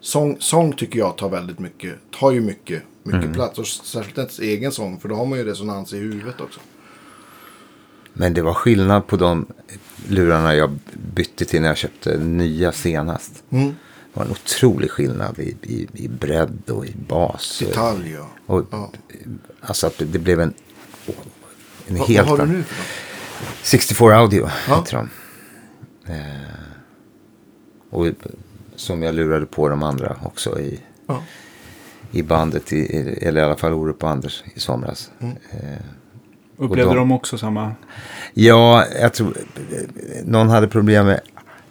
Sång, 0.00 0.36
sång 0.40 0.72
tycker 0.72 0.98
jag 0.98 1.16
tar 1.16 1.28
väldigt 1.28 1.58
mycket, 1.58 1.94
tar 2.10 2.32
ju 2.32 2.40
mycket, 2.40 2.82
mycket 3.02 3.32
plats. 3.32 3.58
Och 3.58 3.66
särskilt 3.66 4.18
ens 4.18 4.38
egen 4.38 4.72
sång, 4.72 5.00
för 5.00 5.08
då 5.08 5.14
har 5.14 5.26
man 5.26 5.38
ju 5.38 5.44
resonans 5.44 5.92
i 5.92 5.98
huvudet 5.98 6.40
också. 6.40 6.60
Men 8.14 8.34
det 8.34 8.42
var 8.42 8.54
skillnad 8.54 9.06
på 9.06 9.16
de 9.16 9.46
lurarna 10.08 10.54
jag 10.54 10.78
bytte 11.14 11.44
till 11.44 11.60
när 11.60 11.68
jag 11.68 11.76
köpte 11.76 12.18
nya 12.18 12.72
senast. 12.72 13.42
Mm. 13.50 13.66
Det 13.68 13.74
var 14.20 14.24
en 14.24 14.30
otrolig 14.30 14.90
skillnad 14.90 15.38
i, 15.38 15.56
i, 15.62 15.88
i 15.92 16.08
bredd 16.08 16.70
och 16.70 16.86
i 16.86 16.94
bas. 17.08 17.62
Detalj 17.66 18.18
och... 18.18 18.28
Och, 18.46 18.66
ja. 18.70 18.90
Alltså 19.60 19.86
att 19.86 19.98
det 19.98 20.18
blev 20.18 20.40
en, 20.40 20.54
en 21.86 21.96
Vad, 21.98 22.08
helt 22.08 22.28
vad 22.30 22.38
har 22.40 22.46
du 22.46 22.52
nu 22.52 22.62
för 22.62 22.74
något? 22.76 23.56
64 23.62 24.16
Audio 24.16 24.48
Ja. 24.68 24.76
heter 24.76 24.96
de. 24.96 25.08
Eh, 26.12 26.50
och 27.90 28.06
som 28.76 29.02
jag 29.02 29.14
lurade 29.14 29.46
på 29.46 29.68
de 29.68 29.82
andra 29.82 30.16
också 30.22 30.60
i, 30.60 30.80
Ja. 31.06 31.22
i 32.10 32.22
bandet, 32.22 32.72
i, 32.72 32.76
i- 32.76 33.18
eller 33.24 33.40
i 33.40 33.44
alla 33.44 33.56
fall 33.56 33.72
Orup 33.72 34.02
och 34.04 34.10
Anders 34.10 34.44
i 34.54 34.60
somras. 34.60 35.10
Mm. 35.18 35.36
Upplevde 36.56 36.90
de- 36.94 36.96
de 36.96 37.12
också 37.12 37.38
samma? 37.38 37.72
ja, 38.34 38.84
jag 39.00 39.14
tror 39.14 39.36
någon 40.24 40.48
hade 40.48 40.68
problem 40.68 41.06
med, 41.06 41.20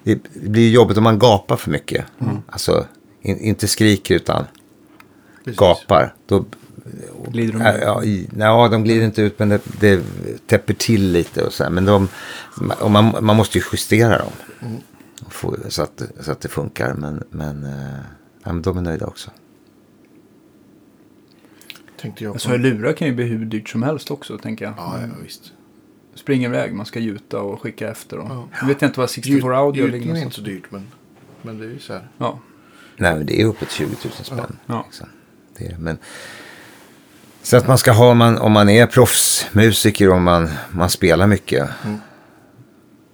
det 0.02 0.18
blir 0.34 0.70
jobbigt 0.70 0.96
om 0.98 1.04
man 1.04 1.18
gapar 1.18 1.56
för 1.56 1.70
mycket. 1.70 2.04
Mm. 2.20 2.36
Alltså, 2.48 2.86
in, 3.22 3.38
inte 3.38 3.68
skriker 3.68 4.14
utan 4.14 4.44
Precis. 5.44 5.58
gapar. 5.60 6.14
Då, 6.26 6.44
Glider 7.28 7.52
de 7.52 7.60
Ja, 7.62 8.02
ut? 8.02 8.28
ja, 8.36 8.44
ja, 8.62 8.68
de 8.68 8.84
glider 8.84 9.04
inte 9.04 9.22
ut 9.22 9.38
men 9.38 9.48
det, 9.48 9.60
det 9.80 10.00
täpper 10.46 10.74
till 10.74 11.12
lite 11.12 11.42
och 11.44 11.52
så 11.52 11.62
här. 11.64 11.70
Men 11.70 11.84
de, 11.84 12.08
och 12.80 12.90
man, 12.90 13.16
man 13.20 13.36
måste 13.36 13.58
ju 13.58 13.64
justera 13.72 14.18
dem. 14.18 14.32
Och 15.26 15.32
få, 15.32 15.56
så, 15.68 15.82
att, 15.82 16.02
så 16.20 16.32
att 16.32 16.40
det 16.40 16.48
funkar. 16.48 16.94
Men, 16.94 17.22
men, 17.30 17.64
eh, 17.64 17.98
ja, 18.44 18.52
men 18.52 18.62
de 18.62 18.78
är 18.78 18.82
nöjda 18.82 19.06
också. 19.06 19.30
Tänkte 22.04 22.24
jag 22.24 22.32
på. 22.32 22.34
Alltså 22.34 22.56
lurar 22.56 22.92
kan 22.92 23.08
ju 23.08 23.14
bli 23.14 23.24
hur 23.24 23.44
dyrt 23.44 23.68
som 23.68 23.82
helst 23.82 24.10
också, 24.10 24.38
tänker 24.38 24.64
jag. 24.64 24.74
Ja, 24.76 25.00
ja, 25.00 25.06
visst. 25.22 25.52
Springer 26.14 26.48
iväg, 26.48 26.74
man 26.74 26.86
ska 26.86 26.98
gjuta 26.98 27.40
och 27.40 27.62
skicka 27.62 27.90
efter. 27.90 28.18
Och. 28.18 28.26
Ja. 28.30 28.48
Jag 28.60 28.66
vet 28.66 28.82
inte 28.82 29.00
vad 29.00 29.10
64 29.10 29.56
audio 29.58 29.82
ligger 29.84 29.96
Gjutningen 29.96 30.16
är 30.16 30.22
inte 30.22 30.34
så 30.34 30.40
dyrt, 30.40 30.62
men, 30.70 30.86
men 31.42 31.58
det 31.58 31.64
är 31.64 31.68
ju 31.68 31.78
så 31.78 31.92
här. 31.92 32.08
Ja. 32.18 32.38
Nej, 32.96 33.14
men 33.14 33.26
det 33.26 33.40
är 33.40 33.44
uppåt 33.44 33.70
20 33.70 33.84
000 33.84 34.12
spänn. 34.22 34.56
Ja. 34.66 34.84
Liksom. 34.86 35.08
Det 35.58 35.66
är, 35.66 35.76
men, 35.78 35.98
så 37.42 37.56
att 37.56 37.68
man 37.68 37.78
ska 37.78 37.92
ha, 37.92 38.10
om 38.10 38.18
man, 38.18 38.38
om 38.38 38.52
man 38.52 38.68
är 38.68 38.86
proffsmusiker 38.86 40.10
och 40.10 40.20
man, 40.22 40.48
man 40.70 40.90
spelar 40.90 41.26
mycket. 41.26 41.68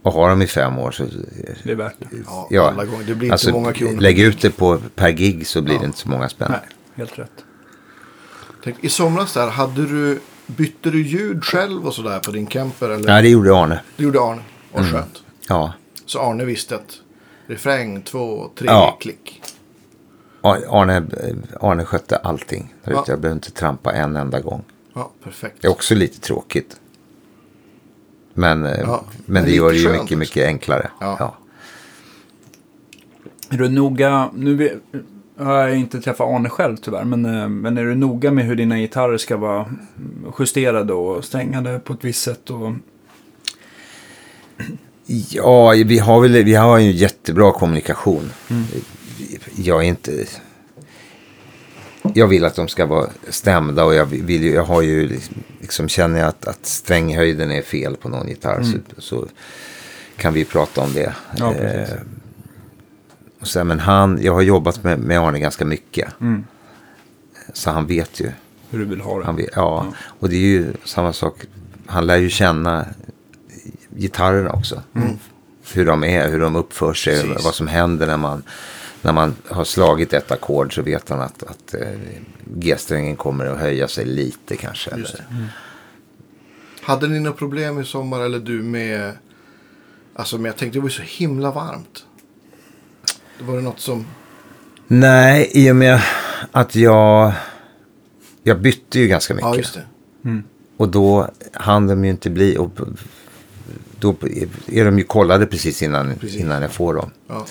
Och 0.02 0.12
har 0.12 0.28
dem 0.28 0.42
i 0.42 0.46
fem 0.46 0.78
år 0.78 0.90
så 0.90 1.04
Det 1.62 1.72
är 1.72 1.76
värt 1.76 1.94
det. 1.98 2.06
Ja, 2.26 2.48
Ja, 2.50 2.70
alla 2.70 2.84
gånger. 2.84 3.04
Det 3.04 3.14
blir 3.14 3.26
inte 3.26 3.32
alltså, 3.32 3.50
många 3.50 3.72
kronor. 3.72 4.00
Lägg 4.00 4.18
ut 4.18 4.42
det 4.42 4.50
på, 4.50 4.78
per 4.94 5.10
gig 5.10 5.46
så 5.46 5.62
blir 5.62 5.74
Ja. 5.74 5.80
det 5.80 5.86
inte 5.86 5.98
så 5.98 6.08
många 6.08 6.28
spänn. 6.28 6.50
Nej, 6.50 6.60
helt 6.94 7.18
rätt. 7.18 7.44
Tänk, 8.64 8.84
I 8.84 8.88
somras 8.88 9.34
där, 9.34 9.48
hade 9.50 9.86
du 9.86 10.20
bytte 10.46 10.90
du 10.90 11.02
ljud 11.02 11.44
själv 11.44 11.86
och 11.86 11.94
sådär 11.94 12.18
på 12.20 12.30
din 12.30 12.46
Kemper? 12.48 12.90
Eller? 12.90 13.06
Nej, 13.06 13.22
det 13.22 13.28
gjorde 13.28 13.56
Arne. 13.56 13.80
Det 13.96 14.02
gjorde 14.04 14.20
Arne. 14.20 14.42
Och 14.72 14.78
Mm. 14.80 14.92
skönt. 14.92 15.22
Ja. 15.48 15.72
Så 16.06 16.20
Arne 16.20 16.44
visste 16.44 16.74
att 16.74 17.00
refräng, 17.46 18.02
två, 18.02 18.50
tre, 18.54 18.66
Ja. 18.66 18.96
klick. 19.00 19.42
Ar- 20.40 20.64
Arne, 20.82 21.06
Arne 21.60 21.84
skötte 21.84 22.16
allting. 22.16 22.74
Ja. 22.84 22.90
Jag 23.06 23.20
behövde 23.20 23.32
inte 23.32 23.50
trampa 23.50 23.92
en 23.92 24.16
enda 24.16 24.40
gång. 24.40 24.64
Ja, 24.94 25.10
perfekt. 25.24 25.56
Det 25.60 25.68
är 25.68 25.72
också 25.72 25.94
lite 25.94 26.20
tråkigt. 26.20 26.80
Men, 28.34 28.66
eh, 28.66 28.80
Ja, 28.80 29.04
men 29.26 29.44
det 29.44 29.50
gör 29.50 29.70
det 29.72 29.78
ju 29.78 29.92
mycket, 29.92 30.18
mycket 30.18 30.46
enklare. 30.46 30.90
Ja. 31.00 31.16
Ja. 31.18 31.34
Är 33.50 33.56
du 33.58 33.68
noga, 33.68 34.30
nu 34.34 34.80
vet- 35.40 35.46
har 35.48 35.68
jag 35.68 35.76
inte 35.76 36.00
träffat 36.00 36.26
Arne 36.28 36.48
själv 36.48 36.76
tyvärr, 36.76 37.04
men, 37.04 37.24
eh, 37.24 37.48
men 37.48 37.78
är 37.78 37.84
du 37.84 37.94
noga 37.94 38.30
med 38.30 38.44
hur 38.44 38.56
dina 38.56 38.78
gitarrer 38.78 39.16
ska 39.18 39.36
vara 39.36 39.66
justerade 40.38 40.92
och 40.92 41.24
strängade 41.24 41.78
på 41.78 41.92
ett 41.92 42.04
visst 42.04 42.22
sätt? 42.22 42.50
Och, 42.50 42.72
Ja, 45.30 45.70
vi 45.86 45.98
har 45.98 46.20
väl 46.20 46.44
vi 46.44 46.54
har 46.54 46.78
ju 46.78 46.90
jättebra 46.90 47.52
kommunikation. 47.52 48.30
Jag 49.56 49.78
är 49.84 49.88
inte... 49.88 50.24
Jag 52.14 52.26
vill 52.26 52.44
att 52.44 52.54
de 52.54 52.68
ska 52.68 52.86
vara 52.86 53.10
stämda 53.28 53.84
och 53.84 53.94
jag, 53.94 54.06
vill, 54.06 54.42
ju- 54.42 54.54
jag 54.54 54.64
har 54.64 54.82
ju 54.82 55.18
liksom, 55.60 55.88
känner 55.88 56.18
jag 56.20 56.28
att, 56.28 56.48
att 56.48 56.66
stränghöjden 56.66 57.50
är 57.50 57.62
fel 57.62 57.96
på 57.96 58.08
någon 58.08 58.28
gitarr 58.28 58.62
så, 58.62 59.00
så 59.00 59.26
kan 60.16 60.34
vi 60.34 60.44
prata 60.44 60.80
om 60.80 60.92
det. 60.92 61.14
Ja, 61.36 61.54
och 63.40 63.46
sen, 63.46 63.66
men 63.66 63.80
han, 63.80 64.18
jag 64.22 64.32
har 64.34 64.42
jobbat 64.42 64.84
med, 64.84 64.98
med 64.98 65.20
Arne 65.20 65.38
ganska 65.40 65.64
mycket. 65.64 66.14
Så 67.52 67.70
han 67.70 67.86
vet 67.86 68.20
ju. 68.20 68.30
hur 68.70 68.78
du 68.78 68.84
vill 68.84 69.00
ha 69.00 69.18
det? 69.18 69.24
Han 69.24 69.36
vet, 69.36 69.50
ja, 69.54 69.86
och 70.02 70.28
det 70.28 70.36
är 70.36 70.40
ju 70.40 70.72
samma 70.84 71.12
sak. 71.12 71.34
Han 71.86 72.06
lär 72.06 72.16
ju 72.16 72.30
känna 72.30 72.86
gitarrerna 73.90 74.52
också. 74.52 74.82
Hur 75.74 75.86
de 75.86 76.04
är, 76.04 76.28
hur 76.28 76.40
de 76.40 76.56
uppför 76.56 76.94
sig, 76.94 77.22
Precis. 77.22 77.44
vad 77.44 77.54
som 77.54 77.68
händer 77.68 78.06
när 78.06 78.16
man, 78.16 78.42
när 79.02 79.12
man 79.12 79.34
har 79.48 79.64
slagit 79.64 80.12
ett 80.12 80.32
ackord 80.32 80.74
så 80.74 80.82
vet 80.82 81.08
han 81.08 81.20
att, 81.20 81.42
att 81.42 81.74
eh, 81.74 81.88
G-strängen 82.44 83.16
kommer 83.16 83.46
att 83.46 83.58
höja 83.58 83.88
sig 83.88 84.04
lite 84.04 84.56
kanske. 84.56 84.90
Det. 84.90 85.24
Hade 86.82 87.08
ni 87.08 87.20
några 87.20 87.36
problem 87.36 87.80
i 87.80 87.84
sommar 87.84 88.20
eller 88.20 88.38
du 88.38 88.62
med... 88.62 89.12
Alltså 90.14 90.36
men 90.36 90.44
jag 90.44 90.56
tänkte 90.56 90.78
det 90.78 90.82
var 90.82 90.88
ju 90.88 90.94
så 90.94 91.02
himla 91.02 91.50
varmt. 91.50 92.04
Var 93.40 93.56
det 93.56 93.62
något 93.62 93.80
som... 93.80 94.06
Nej, 94.86 95.50
i 95.54 95.70
och 95.72 95.76
med 95.76 96.00
att 96.52 96.76
jag, 96.76 97.32
jag 98.42 98.60
bytte 98.60 98.98
ju 99.00 99.06
ganska 99.08 99.34
mycket. 99.34 99.48
Ja, 99.50 99.56
just 99.56 99.74
det. 100.22 100.42
Och 100.76 100.88
då 100.88 101.28
hann 101.52 101.86
de 101.86 102.04
ju 102.04 102.10
inte 102.10 102.30
bli, 102.30 102.56
och 102.58 102.70
då 103.98 104.14
är 104.66 104.84
de 104.84 104.98
ju 104.98 105.04
kollade 105.04 105.46
precis 105.46 105.82
innan, 105.82 106.14
Precis. 106.20 106.40
innan 106.40 106.62
jag 106.62 106.70
får 106.70 106.94
dem. 106.94 107.10
Ja. 107.28 107.46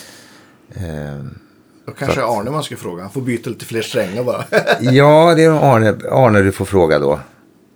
Ehm, 0.75 1.39
Då 1.85 1.91
kanske 1.91 2.23
Arne 2.23 2.51
man 2.51 2.63
ska 2.63 2.77
fråga. 2.77 3.01
Han 3.01 3.11
får 3.11 3.21
byta 3.21 3.49
lite 3.49 3.65
fler 3.65 3.81
strängar 3.81 4.23
bara. 4.23 4.45
Ja, 4.81 5.33
det 5.35 5.43
är 5.43 5.75
Arne, 5.75 5.95
Arne 6.11 6.41
du 6.41 6.51
får 6.51 6.65
fråga 6.65 6.99
då. 6.99 7.19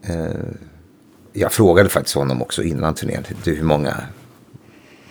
Eh, 0.07 0.25
jag 1.33 1.51
frågade 1.53 1.89
faktiskt 1.89 2.15
honom 2.15 2.41
också 2.41 2.63
innan 2.63 2.93
turnén. 2.93 3.23
Du, 3.43 3.55
hur 3.55 3.63
många... 3.63 3.97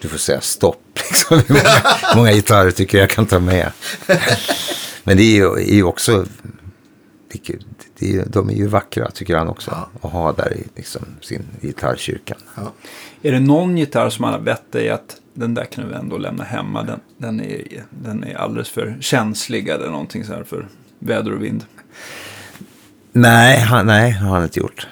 Du 0.03 0.09
får 0.09 0.19
säga 0.19 0.41
stopp. 0.41 0.83
Liksom. 1.11 1.39
Hur 1.47 1.55
många, 1.55 2.17
många 2.17 2.33
gitarrer 2.33 2.71
tycker 2.71 2.99
jag 2.99 3.11
kan 3.11 3.27
ta 3.27 3.39
med? 3.39 3.73
Men 5.05 5.17
det 5.17 5.23
är 5.23 5.35
ju, 5.35 5.53
är 5.53 5.75
ju 5.75 5.83
också... 5.83 6.27
Det, 7.33 7.51
är- 7.51 7.59
det 7.99 8.07
är, 8.07 8.13
ju- 8.13 8.25
de 8.27 8.49
är 8.51 8.55
ju 8.55 8.67
vackra, 8.67 9.11
tycker 9.11 9.37
han 9.37 9.49
också. 9.49 9.71
Att 10.03 10.13
ha 10.13 10.33
där 10.33 10.53
i 10.57 10.65
liksom, 10.77 11.03
sin 11.21 11.43
gitarrkyrkan. 11.61 12.39
ja. 12.57 12.73
Är 13.23 13.33
det 13.33 13.41
någon 13.41 13.79
gitarr 13.79 14.11
som 14.11 14.23
man 14.23 14.33
har 14.33 14.41
bett 14.41 14.73
dig 14.73 14.91
att 14.91 15.17
den 15.35 15.55
där 15.55 15.65
kan 15.65 15.89
du 15.89 15.95
ändå 15.95 16.19
lämna 16.19 16.45
hemma? 16.45 16.83
Den, 16.83 17.01
den, 17.19 17.41
är, 17.41 17.63
den 17.91 18.25
är 18.25 18.35
alldeles 18.37 18.69
för 18.69 18.97
känslig 19.01 19.69
eller 19.69 19.91
någonting 19.91 20.25
så 20.25 20.33
här 20.33 20.45
för 20.45 20.69
väder 20.99 21.33
och 21.33 21.43
vind. 21.45 21.65
Nej, 23.13 23.59
han, 23.61 23.87
nej, 23.87 24.11
har 24.11 24.35
han 24.35 24.43
inte 24.45 24.61
gjort. 24.61 24.87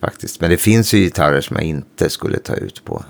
Faktiskt. 0.00 0.40
Men 0.40 0.50
det 0.50 0.56
finns 0.56 0.94
ju 0.94 0.98
gitarrer 0.98 1.40
som 1.40 1.56
jag 1.56 1.64
inte 1.64 2.10
skulle 2.10 2.38
ta 2.38 2.54
ut 2.54 2.84
på. 2.84 3.04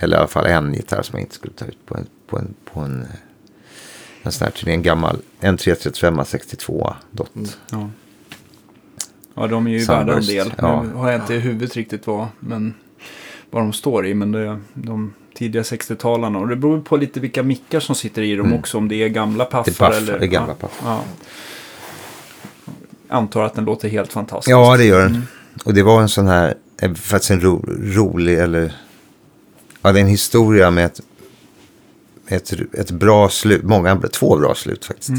Eller 0.00 0.16
i 0.16 0.18
alla 0.18 0.28
fall 0.28 0.46
en 0.46 0.74
gitarr 0.74 1.02
som 1.02 1.18
jag 1.18 1.24
inte 1.24 1.34
skulle 1.34 1.54
ta 1.54 1.64
ut 1.64 1.86
på 1.86 1.96
en, 1.96 2.06
på 2.26 2.38
en, 2.38 2.54
på 2.72 2.80
en, 2.80 3.02
eh, 3.02 3.08
en 4.22 4.32
sån 4.32 4.44
här 4.44 4.52
turné. 4.52 4.72
En 4.72 4.82
gammal, 4.82 5.16
en 5.40 5.56
335 5.56 6.24
62 6.24 6.94
dot. 7.10 7.58
Ja. 7.70 7.90
Ja, 9.34 9.46
de 9.46 9.66
är 9.66 9.70
ju 9.70 9.78
värda 9.78 10.00
en 10.00 10.22
Sunburst, 10.22 10.28
del. 10.30 10.52
ja. 10.58 10.82
Nu 10.82 10.94
har 10.94 11.10
jag 11.10 11.20
inte 11.20 11.34
i 11.34 11.38
huvudet 11.38 11.76
riktigt 11.76 12.06
vad, 12.06 12.26
men, 12.40 12.74
vad 13.50 13.62
de 13.62 13.72
står 13.72 14.06
i. 14.06 14.14
Men 14.14 14.32
det 14.32 14.40
är 14.40 14.58
de 14.74 15.14
tidiga 15.34 15.62
60-talarna. 15.62 16.38
Och 16.38 16.48
det 16.48 16.56
beror 16.56 16.80
på 16.80 16.96
lite 16.96 17.20
vilka 17.20 17.42
mickar 17.42 17.80
som 17.80 17.94
sitter 17.94 18.22
i 18.22 18.36
dem 18.36 18.52
också. 18.52 18.78
Om 18.78 18.88
det 18.88 18.94
är 18.94 19.08
gamla 19.08 19.44
paffar. 19.44 19.72
paffar, 19.72 19.96
eller, 19.96 20.18
det 20.18 20.24
är 20.24 20.28
gamla 20.28 20.52
ja, 20.60 20.68
paffar. 20.68 20.90
Ja. 20.90 21.02
Antar 23.08 23.44
att 23.44 23.54
den 23.54 23.64
låter 23.64 23.88
helt 23.88 24.12
fantastisk. 24.12 24.52
Ja, 24.52 24.76
det 24.76 24.84
gör 24.84 25.00
den. 25.00 25.22
Och 25.64 25.74
det 25.74 25.82
var 25.82 26.02
en 26.02 26.08
sån 26.08 26.26
här, 26.26 26.54
eh, 26.82 26.94
faktiskt 26.94 27.30
en 27.30 27.40
ro, 27.40 27.64
rolig, 27.78 28.38
eller... 28.38 28.72
Ja, 29.82 29.92
det 29.92 29.98
är 29.98 30.02
en 30.02 30.08
historia 30.08 30.70
med 30.70 30.86
ett, 30.86 31.00
ett, 32.26 32.52
ett 32.74 32.90
bra 32.90 33.28
slut, 33.28 33.62
många, 33.62 34.00
två 34.12 34.36
bra 34.36 34.54
slut 34.54 34.84
faktiskt. 34.84 35.10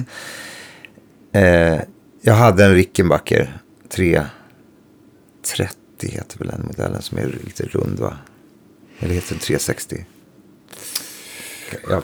Eh, 1.33 1.79
jag 2.21 2.33
hade 2.33 2.65
en 2.65 2.73
Rickenbacker 2.73 3.57
330 3.89 4.29
heter 6.01 6.39
väl 6.39 6.47
den 6.47 6.63
modellen 6.65 7.01
som 7.01 7.17
är 7.17 7.27
lite 7.43 7.63
rund 7.63 7.99
va? 7.99 8.17
Eller 8.99 9.13
heter 9.13 9.29
den 9.29 9.39
360? 9.39 10.05
Jag, 11.89 12.03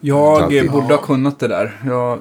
Jag 0.00 0.56
eh, 0.56 0.72
borde 0.72 0.94
ha 0.94 1.02
kunnat 1.02 1.38
det 1.38 1.48
där. 1.48 1.80
Jag, 1.86 2.20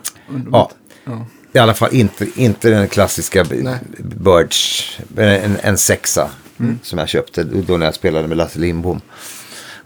Ja. 0.51 0.71
ja. 1.05 1.25
I 1.53 1.59
alla 1.59 1.73
fall 1.73 1.89
inte, 1.93 2.27
inte 2.35 2.69
den 2.69 2.87
klassiska 2.87 3.45
Nej. 3.51 3.79
Birch, 3.97 4.99
en, 5.17 5.57
en 5.61 5.77
sexa 5.77 6.29
som 6.81 6.99
jag 6.99 7.09
köpte 7.09 7.43
då 7.43 7.77
när 7.77 7.85
jag 7.85 7.95
spelade 7.95 8.27
med 8.27 8.37
Lasse 8.37 8.59
Lindbom. 8.59 9.01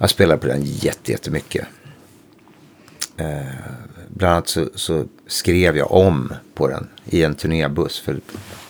Jag 0.02 0.10
spelade 0.10 0.42
på 0.42 0.48
den 0.48 0.62
jätte, 0.64 1.12
jättemycket. 1.12 1.68
Eh, 3.18 3.42
bland 4.10 4.34
annat 4.34 4.48
så, 4.48 4.70
så 4.76 5.06
skrev 5.28 5.78
jag 5.78 5.92
om 5.92 6.34
på 6.54 6.68
den 6.68 6.88
i 7.06 7.24
en 7.24 7.36
turnébuss 7.36 8.00
för, 8.00 8.20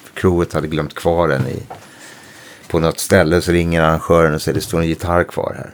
för 0.03 0.13
crewet 0.13 0.53
hade 0.53 0.67
glömt 0.67 0.93
kvar 0.93 1.27
den 1.27 1.47
i, 1.47 1.63
på 2.67 2.79
något 2.79 2.99
ställe 2.99 3.41
så 3.41 3.51
ringer 3.51 3.81
arrangören 3.81 4.33
och 4.33 4.41
säger 4.41 4.55
det 4.55 4.61
står 4.61 4.79
en 4.81 4.87
gitarr 4.87 5.23
kvar 5.23 5.55
här. 5.57 5.71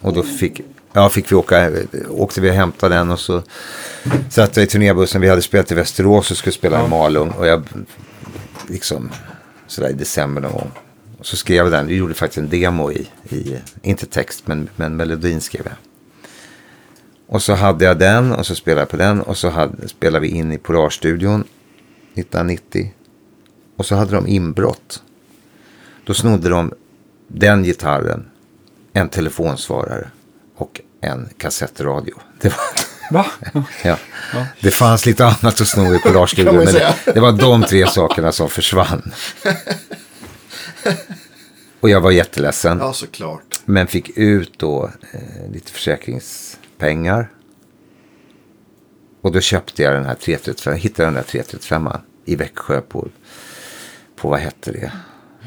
Och 0.00 0.12
då 0.12 0.22
fick, 0.22 0.60
ja, 0.92 1.08
fick 1.08 1.32
vi 1.32 1.36
åka, 1.36 1.70
eh, 1.70 1.86
åkte 2.10 2.40
vi 2.40 2.50
och 2.50 2.54
hämtade 2.54 2.94
den 2.94 3.10
och 3.10 3.20
så 3.20 3.42
satt 4.30 4.56
jag 4.56 4.64
i 4.64 4.66
turnébussen. 4.66 5.20
Vi 5.20 5.28
hade 5.28 5.42
spelat 5.42 5.72
i 5.72 5.74
Västerås 5.74 6.30
och 6.30 6.36
skulle 6.36 6.52
spela 6.52 6.86
i 6.86 6.88
Malung. 6.88 7.30
Och 7.30 7.46
jag 7.46 7.68
liksom 8.68 9.10
sådär 9.66 9.88
i 9.88 9.92
december 9.92 10.40
någon 10.40 10.52
gång. 10.52 10.70
Så 11.26 11.36
skrev 11.36 11.56
jag 11.56 11.72
den. 11.72 11.86
Vi 11.86 11.96
gjorde 11.96 12.14
faktiskt 12.14 12.38
en 12.38 12.48
demo 12.48 12.92
i, 12.92 13.08
i 13.28 13.58
inte 13.82 14.06
text 14.06 14.42
men, 14.46 14.68
men 14.76 14.96
melodin 14.96 15.40
skrev 15.40 15.62
jag. 15.64 15.74
Och 17.26 17.42
så 17.42 17.54
hade 17.54 17.84
jag 17.84 17.98
den 17.98 18.32
och 18.32 18.46
så 18.46 18.54
spelade 18.54 18.80
jag 18.80 18.88
på 18.88 18.96
den. 18.96 19.20
Och 19.20 19.36
så 19.36 19.48
hade, 19.48 19.88
spelade 19.88 20.20
vi 20.20 20.28
in 20.28 20.52
i 20.52 20.58
Polarstudion 20.58 21.40
1990. 22.14 22.94
Och 23.76 23.86
så 23.86 23.94
hade 23.94 24.14
de 24.14 24.26
inbrott. 24.26 25.02
Då 26.04 26.14
snodde 26.14 26.48
de 26.48 26.72
den 27.28 27.64
gitarren, 27.64 28.30
en 28.92 29.08
telefonsvarare 29.08 30.10
och 30.56 30.80
en 31.00 31.28
kassettradio. 31.38 32.14
Det 32.40 32.48
var, 32.48 32.58
Va? 33.10 33.26
ja. 33.82 33.96
Det 34.60 34.70
fanns 34.70 35.06
lite 35.06 35.26
annat 35.26 35.60
att 35.60 35.68
sno 35.68 35.94
i 35.94 35.98
Polarstudion. 35.98 36.56
Men 36.64 36.66
det, 36.66 36.94
det 37.14 37.20
var 37.20 37.32
de 37.32 37.62
tre 37.62 37.86
sakerna 37.86 38.32
som 38.32 38.50
försvann. 38.50 39.12
Och 41.80 41.90
jag 41.90 42.00
var 42.00 42.10
jätteledsen. 42.10 42.78
ja, 42.78 42.92
såklart. 42.92 43.60
Men 43.64 43.86
fick 43.86 44.18
ut 44.18 44.58
då 44.58 44.90
eh, 45.12 45.50
lite 45.52 45.72
försäkringspengar. 45.72 47.30
Och 49.20 49.32
då 49.32 49.40
köpte 49.40 49.82
jag 49.82 49.94
den 49.94 50.04
här 50.04 50.14
335. 50.14 50.72
Jag 50.72 50.80
hittade 50.80 51.06
den 51.06 51.14
där 51.14 51.22
335 51.22 51.88
i 52.24 52.36
Växjö 52.36 52.80
på, 52.80 53.08
på 54.16 54.28
vad 54.28 54.40
hette 54.40 54.72
det? 54.72 54.92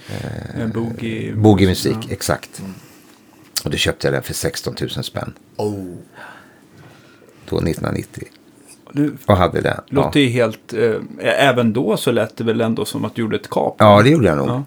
Eh, 0.10 0.68
Boogie. 0.68 1.34
Boogie 1.36 1.68
Musik, 1.68 1.98
exakt. 2.12 2.62
Och 3.64 3.72
då 3.72 3.78
köpte 3.78 4.08
jag 4.08 4.14
den 4.14 4.24
för 4.24 4.34
16 4.34 4.76
000 4.82 4.90
spänn. 5.04 5.34
Oh. 5.58 5.96
Då 7.50 7.58
1990. 7.58 8.24
Du, 8.94 9.18
Och 9.26 9.38
hade 9.38 9.62
den. 9.62 9.74
Ja. 9.78 9.84
låter 9.90 10.20
ju 10.20 10.28
helt... 10.30 10.74
Eh, 10.74 10.96
även 11.22 11.74
då 11.74 11.98
så 11.98 12.12
lät 12.12 12.38
det 12.38 12.44
väl 12.44 12.62
ändå 12.62 12.86
som 12.86 13.06
att 13.06 13.16
du 13.16 13.22
gjorde 13.22 13.36
ett 13.36 13.50
kap? 13.50 13.76
ja, 13.80 14.02
det 14.02 14.10
gjorde 14.10 14.28
jag 14.28 14.38
nog. 14.38 14.50
Ja. 14.50 14.64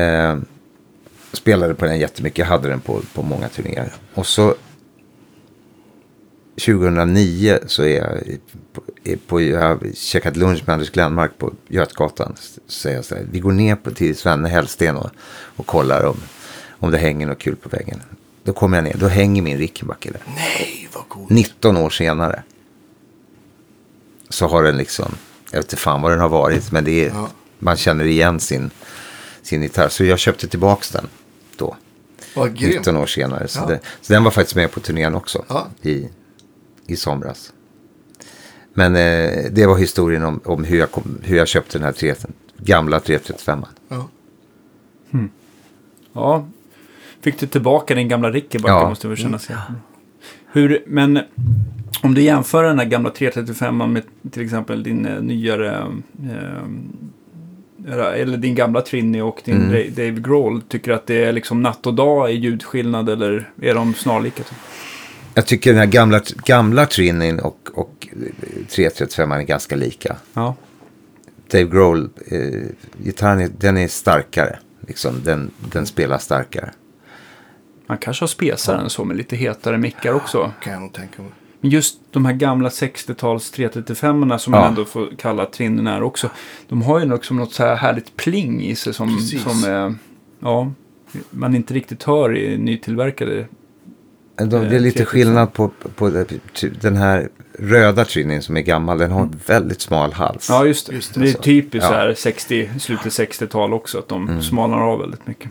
Eh, 0.00 0.36
spelade 1.32 1.74
på 1.74 1.84
den 1.84 1.98
jättemycket. 1.98 2.38
Jag 2.38 2.46
hade 2.46 2.68
den 2.68 2.80
på, 2.80 3.00
på 3.14 3.22
många 3.22 3.48
turnéer. 3.48 3.92
Och 4.14 4.26
så 4.26 4.54
2009 6.66 7.58
så 7.66 7.82
är 7.82 7.96
jag 7.96 8.38
är 9.04 9.16
på 9.16 9.40
jag 9.40 9.60
har 9.60 9.78
käkat 9.94 10.36
lunch 10.36 10.62
med 10.66 10.74
Anders 10.74 10.90
Glenmark 10.90 11.38
på 11.38 11.52
Götgatan. 11.68 12.34
Så 12.38 12.60
säger 12.66 12.96
jag 12.96 13.04
så 13.04 13.14
här, 13.14 13.26
vi 13.30 13.40
går 13.40 13.52
ner 13.52 13.76
på 13.76 13.90
till 13.90 14.16
Svenne 14.16 14.48
Hellsten 14.48 14.96
och, 14.96 15.10
och 15.56 15.66
kollar 15.66 16.04
om, 16.04 16.16
om 16.78 16.90
det 16.90 16.98
hänger 16.98 17.26
något 17.26 17.38
kul 17.38 17.56
på 17.56 17.68
väggen. 17.68 18.02
Då 18.44 18.52
kommer 18.52 18.76
jag 18.76 18.84
ner, 18.84 18.96
då 18.98 19.06
hänger 19.08 19.42
min 19.42 19.58
Rickenbacker 19.58 20.12
där. 20.12 20.20
Nej, 20.36 20.88
vad 20.94 21.08
coolt. 21.08 21.30
19 21.30 21.76
år 21.76 21.90
senare. 21.90 22.42
Så 24.28 24.46
har 24.46 24.62
den 24.62 24.76
liksom, 24.76 25.14
jag 25.50 25.58
vet 25.58 25.64
inte 25.66 25.76
fan 25.76 26.02
vad 26.02 26.12
den 26.12 26.20
har 26.20 26.28
varit, 26.28 26.72
men 26.72 26.84
det 26.84 27.04
är, 27.04 27.08
Ja. 27.08 27.28
man 27.58 27.76
känner 27.76 28.04
igen 28.04 28.40
sin, 28.40 28.70
sin 29.42 29.62
gitarr. 29.62 29.88
Så 29.88 30.04
jag 30.04 30.18
köpte 30.18 30.48
tillbaks 30.48 30.90
den 30.90 31.06
då. 31.56 31.76
Vad 32.36 32.56
grymt. 32.56 32.74
19 32.74 32.96
år 32.96 33.06
senare. 33.06 33.48
Så, 33.48 33.60
Ja. 33.60 33.66
det, 33.66 33.80
så 34.00 34.12
den 34.12 34.24
var 34.24 34.30
faktiskt 34.30 34.56
med 34.56 34.70
på 34.72 34.80
turnén 34.80 35.14
också. 35.14 35.44
Ja. 35.48 35.66
I, 35.82 36.08
I 36.86 36.96
somras. 36.96 37.52
Men 38.74 38.96
eh, 38.96 39.50
det 39.52 39.66
var 39.66 39.76
historien 39.78 40.24
om, 40.24 40.40
om 40.44 40.64
hur, 40.64 40.78
jag 40.78 40.90
kom, 40.90 41.18
hur 41.22 41.36
jag 41.36 41.48
köpte 41.48 41.78
den 41.78 41.84
här 41.84 41.92
tre, 41.92 42.14
gamla 42.56 43.00
335. 43.00 43.64
Ja. 43.88 44.08
Ja. 46.12 46.46
Fick 47.20 47.40
du 47.40 47.46
tillbaka 47.46 47.94
din 47.94 48.08
gamla 48.08 48.30
Rickenbacker 48.30 48.74
Ja. 48.74 48.88
måste 48.88 49.08
väl 49.08 49.16
känna 49.16 49.38
sig. 49.38 49.56
Hur, 50.52 50.84
men 50.86 51.18
om 52.02 52.14
du 52.14 52.22
jämför 52.22 52.64
den 52.64 52.78
här 52.78 52.86
gamla 52.86 53.10
335 53.10 53.76
med 53.92 54.02
till 54.30 54.42
exempel 54.44 54.82
din 54.82 55.06
eh, 55.06 55.22
nyare 55.22 55.86
eh, 56.30 56.62
eller 57.88 58.36
din 58.36 58.54
gamla 58.54 58.80
Trini 58.80 59.20
och 59.20 59.40
din 59.44 59.56
Mm. 59.56 59.94
Dave- 59.94 60.20
Grohl. 60.20 60.62
Tycker 60.62 60.90
du 60.90 60.94
att 60.94 61.06
det 61.06 61.24
är 61.24 61.32
liksom 61.32 61.62
natt 61.62 61.86
och 61.86 61.94
dag 61.94 62.32
i 62.32 62.34
ljudskillnad 62.34 63.08
eller 63.08 63.50
är 63.62 63.74
de 63.74 63.94
snarlika? 63.94 64.42
Jag 65.34 65.46
tycker 65.46 65.70
den 65.70 65.78
här 65.78 65.86
gamla, 65.86 66.20
gamla 66.44 66.86
Trinin 66.86 67.40
och, 67.40 67.58
och 67.74 68.08
eh, 68.12 68.66
335 68.66 69.32
är 69.32 69.42
ganska 69.42 69.76
lika. 69.76 70.16
Ja. 70.34 70.54
Dave 71.50 71.64
Grohl, 71.64 72.08
eh, 72.26 72.38
gitarren 73.04 73.40
är, 73.40 73.50
den 73.58 73.76
är 73.76 73.88
starkare. 73.88 74.58
Liksom, 74.88 75.14
den, 75.24 75.50
den 75.72 75.86
spelar 75.86 76.18
starkare. 76.18 76.70
Man 77.86 77.98
kanske 77.98 78.22
har 78.22 78.28
spesaren 78.28 78.90
så 78.90 79.04
med 79.04 79.16
lite 79.16 79.36
hetare 79.36 79.78
mickar 79.78 80.12
också. 80.12 80.52
Kan 80.62 80.72
jag 80.72 80.82
nog 80.82 80.92
tänka 80.92 81.22
mig. 81.22 81.30
Men 81.62 81.70
just 81.70 81.98
de 82.10 82.24
här 82.24 82.32
gamla 82.32 82.68
60-tals 82.68 83.50
335 83.50 84.38
som 84.38 84.54
Ja. 84.54 84.60
man 84.60 84.68
ändå 84.68 84.84
får 84.84 85.08
kalla 85.18 85.46
Trinnen 85.46 85.86
är 85.86 86.02
också. 86.02 86.30
De 86.68 86.82
har 86.82 87.00
ju 87.00 87.12
liksom 87.12 87.36
något 87.36 87.52
så 87.52 87.62
här 87.62 87.76
härligt 87.76 88.16
pling 88.16 88.62
i 88.64 88.74
sig 88.76 88.94
som, 88.94 89.16
Precis. 89.16 89.42
som 89.42 89.96
ja, 90.40 90.72
man 91.30 91.54
inte 91.56 91.74
riktigt 91.74 92.02
hör 92.02 92.36
i 92.36 92.58
nytillverkade. 92.58 93.46
De, 94.36 94.46
det 94.48 94.56
är 94.56 94.62
Eh, 94.62 94.80
lite 94.80 94.98
375. 94.98 95.06
skillnad 95.06 95.52
på, 95.52 95.70
på 95.96 96.24
den 96.80 96.96
här 96.96 97.28
röda 97.58 98.04
Trinin 98.04 98.42
som 98.42 98.56
är 98.56 98.60
gammal. 98.60 98.98
Den 98.98 99.10
har 99.10 99.28
väldigt 99.46 99.80
smal 99.80 100.12
hals. 100.12 100.46
Ja, 100.50 100.64
just 100.66 100.86
det. 100.86 100.94
Just 100.94 101.14
det, 101.14 101.20
det, 101.20 101.28
är 101.28 101.32
så. 101.32 101.42
typiskt 101.42 101.86
så 101.88 101.92
Ja. 101.94 101.98
här 101.98 102.14
60, 102.14 102.70
slutet 102.80 103.12
60-tal 103.12 103.72
också. 103.72 103.98
Att 103.98 104.08
de 104.08 104.42
smalnar 104.42 104.80
av 104.80 105.00
väldigt 105.00 105.26
mycket. 105.26 105.50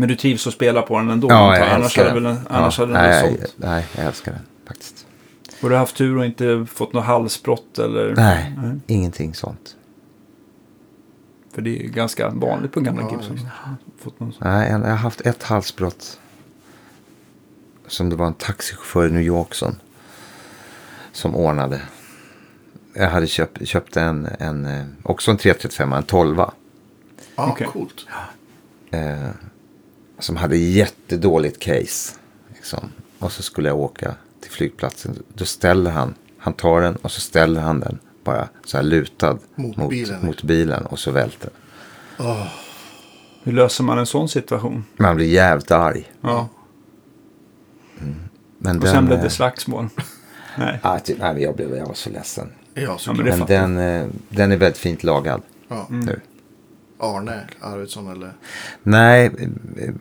Men 0.00 0.08
du 0.08 0.16
trivs 0.16 0.46
att 0.46 0.52
spela 0.54 0.82
på 0.82 0.98
den 0.98 1.10
ändå? 1.10 1.28
Ja, 1.30 1.56
jag 1.58 1.68
annars 1.68 1.84
älskar 1.84 2.08
hade 2.08 2.20
den. 2.20 2.34
väl, 2.34 2.44
annars 2.50 2.78
ja, 2.78 2.82
hade 2.84 2.92
den 2.98 3.02
nej, 3.02 3.20
jag, 3.20 3.28
sålt. 3.40 3.54
nej, 3.56 3.86
jag 3.96 4.04
älskar 4.06 4.32
den 4.32 4.40
faktiskt. 4.66 5.06
Har 5.62 5.70
du 5.70 5.76
haft 5.76 5.96
tur 5.96 6.16
och 6.18 6.24
inte 6.24 6.66
fått 6.70 6.92
något 6.92 7.04
halsbrott 7.04 7.78
eller? 7.78 8.14
Nej, 8.16 8.54
Nej. 8.62 8.78
ingenting 8.86 9.34
sånt. 9.34 9.76
För 11.54 11.62
det 11.62 11.70
är 11.78 11.82
ju 11.82 11.88
ganska 11.88 12.28
vanligt 12.30 12.72
på 12.72 12.80
gamla 12.80 13.02
Ja, 13.02 13.10
Gibson. 13.10 13.40
Fått 13.98 14.20
någon 14.20 14.32
sån. 14.32 14.48
Nej, 14.48 14.70
jag 14.70 14.78
har 14.78 14.88
haft 14.96 15.20
ett 15.20 15.42
halsbrott. 15.42 16.20
Som 17.86 18.10
det 18.10 18.16
var 18.16 18.26
en 18.26 18.34
taxichaufför 18.34 19.08
i 19.08 19.10
New 19.12 19.22
York 19.22 19.54
som, 19.54 19.76
som 21.12 21.36
ordnade. 21.36 21.80
Jag 22.94 23.10
hade 23.10 23.26
köpt, 23.26 23.68
köpt 23.68 23.96
en, 23.96 24.28
en, 24.38 24.64
eh, 24.66 24.84
också 25.02 25.30
en 25.30 25.36
335, 25.36 25.92
en 25.92 26.02
12 26.02 26.36
Ja, 26.38 26.52
Okej. 27.36 27.66
coolt. 27.72 28.06
eh, 28.90 29.28
Som 30.18 30.36
hade 30.36 30.56
jättedåligt 30.56 31.58
case. 31.58 32.14
Liksom. 32.54 32.92
Och 33.18 33.32
så 33.32 33.42
skulle 33.42 33.68
jag 33.68 33.78
åka 33.78 34.14
till 34.40 34.50
flygplatsen. 34.50 35.22
Då 35.34 35.44
ställer 35.44 35.90
han, 35.90 36.14
han 36.38 36.52
tar 36.52 36.80
den 36.80 36.96
och 36.96 37.10
så 37.10 37.20
ställer 37.20 37.60
han 37.60 37.80
den 37.80 37.98
bara 38.24 38.48
så 38.64 38.76
här 38.76 38.84
lutad 38.84 39.38
Mot 39.54 39.76
mot, 39.76 39.90
bilen. 39.90 40.26
mot 40.26 40.42
bilen 40.42 40.86
och 40.86 40.98
så 40.98 41.10
välter 41.10 41.50
den. 42.16 42.36
Hur 43.42 43.52
löser 43.52 43.84
man 43.84 43.98
en 43.98 44.06
sån 44.06 44.28
situation? 44.28 44.84
Man 44.96 45.16
blir 45.16 45.26
jävligt 45.26 45.70
arg. 45.70 46.12
Ja. 46.20 46.48
Men 48.58 48.82
Och 48.82 48.88
sen 48.88 49.06
blev 49.06 49.18
eh, 49.18 49.24
det 49.24 49.30
slagsmål. 49.30 49.88
Nej. 50.58 50.80
Ja, 50.82 50.98
typ, 50.98 51.18
nej, 51.18 51.34
men 51.34 51.42
jag, 51.42 51.56
blev, 51.56 51.76
jag 51.76 51.86
var 51.86 51.94
så 51.94 52.10
ledsen. 52.10 52.52
Ja, 52.74 52.98
så 52.98 53.10
Ja, 53.10 53.14
men 53.14 53.38
men 53.38 53.46
den, 53.46 53.78
eh, 53.78 54.06
den 54.28 54.52
är 54.52 54.56
väldigt 54.56 54.78
fint 54.78 55.02
lagad 55.02 55.42
ja. 55.68 55.86
nu. 55.90 56.20
Arne 56.98 57.40
Arvidsson 57.60 58.12
eller? 58.12 58.32
Nej, 58.82 59.30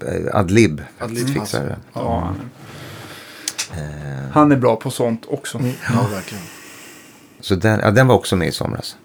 eh, 0.08 0.36
Adlib 0.39 0.82
Adlib 1.00 1.28
fixar 1.28 1.39
Hansson. 1.39 1.66
den. 1.66 1.80
Ja, 1.93 2.20
han, 2.24 2.36
är- 3.80 4.30
han 4.32 4.52
är 4.52 4.56
bra 4.56 4.76
på 4.76 4.91
sånt 4.91 5.26
också. 5.28 5.60
Ja, 5.93 6.08
verkligen. 6.12 6.43
Så 7.39 7.56
den, 7.56 7.80
ja, 7.80 7.91
den 7.91 8.08
var 8.08 8.16
också 8.16 8.36
med 8.36 8.48
i 8.48 8.52
somras. 8.52 8.98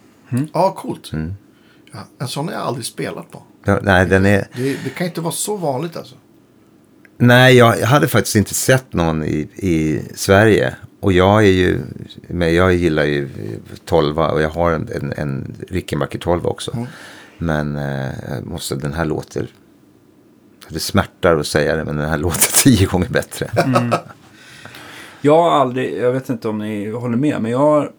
Ja, 0.52 0.74
coolt. 0.78 1.12
Mm. 1.12 1.34
Ja, 1.92 1.98
en 2.18 2.28
sån 2.28 2.46
har 2.48 2.54
jag 2.54 2.62
aldrig 2.62 2.84
spelat 2.86 3.30
på. 3.30 3.42
Ja, 3.64 3.78
Nej, 3.82 4.06
den 4.06 4.26
är, 4.26 4.48
Det, 4.56 4.76
det 4.84 4.90
kan 4.90 5.06
inte 5.06 5.20
vara 5.20 5.32
så 5.32 5.56
vanligt 5.56 5.96
alltså. 5.96 6.14
nej, 7.16 7.56
jag 7.56 7.76
hade 7.86 8.08
faktiskt 8.08 8.36
inte 8.36 8.54
sett 8.54 8.92
någon 8.92 9.24
i, 9.24 9.48
i 9.56 10.02
Sverige. 10.14 10.74
Och 11.00 11.12
jag 11.12 11.42
är 11.44 11.50
ju, 11.50 11.80
men 12.28 12.54
jag 12.54 12.74
gillar 12.74 13.04
ju 13.04 13.28
12 13.84 14.18
och 14.18 14.42
jag 14.42 14.50
har 14.50 14.72
en, 14.72 14.88
en, 14.94 15.12
en 15.16 15.54
Rickenbacker 15.68 16.18
12 16.18 16.46
också. 16.46 16.70
Mm. 16.74 16.86
Men 17.42 17.76
eh, 17.76 18.42
måste, 18.44 18.74
den 18.74 18.92
här 18.92 19.04
låter, 19.04 19.46
det 20.68 20.80
smärtar 20.80 21.36
att 21.36 21.46
säga 21.46 21.76
det, 21.76 21.84
men 21.84 21.96
den 21.96 22.08
här 22.08 22.18
låter 22.18 22.52
tio 22.62 22.86
gånger 22.86 23.08
bättre. 23.08 23.50
Jag 25.20 25.42
har 25.42 25.50
aldrig, 25.50 25.98
jag 25.98 26.12
vet 26.12 26.28
inte 26.28 26.48
om 26.48 26.58
ni 26.58 26.90
håller 26.90 27.16
med, 27.16 27.42
men 27.42 27.50
jag 27.50 27.58
har, 27.58 27.92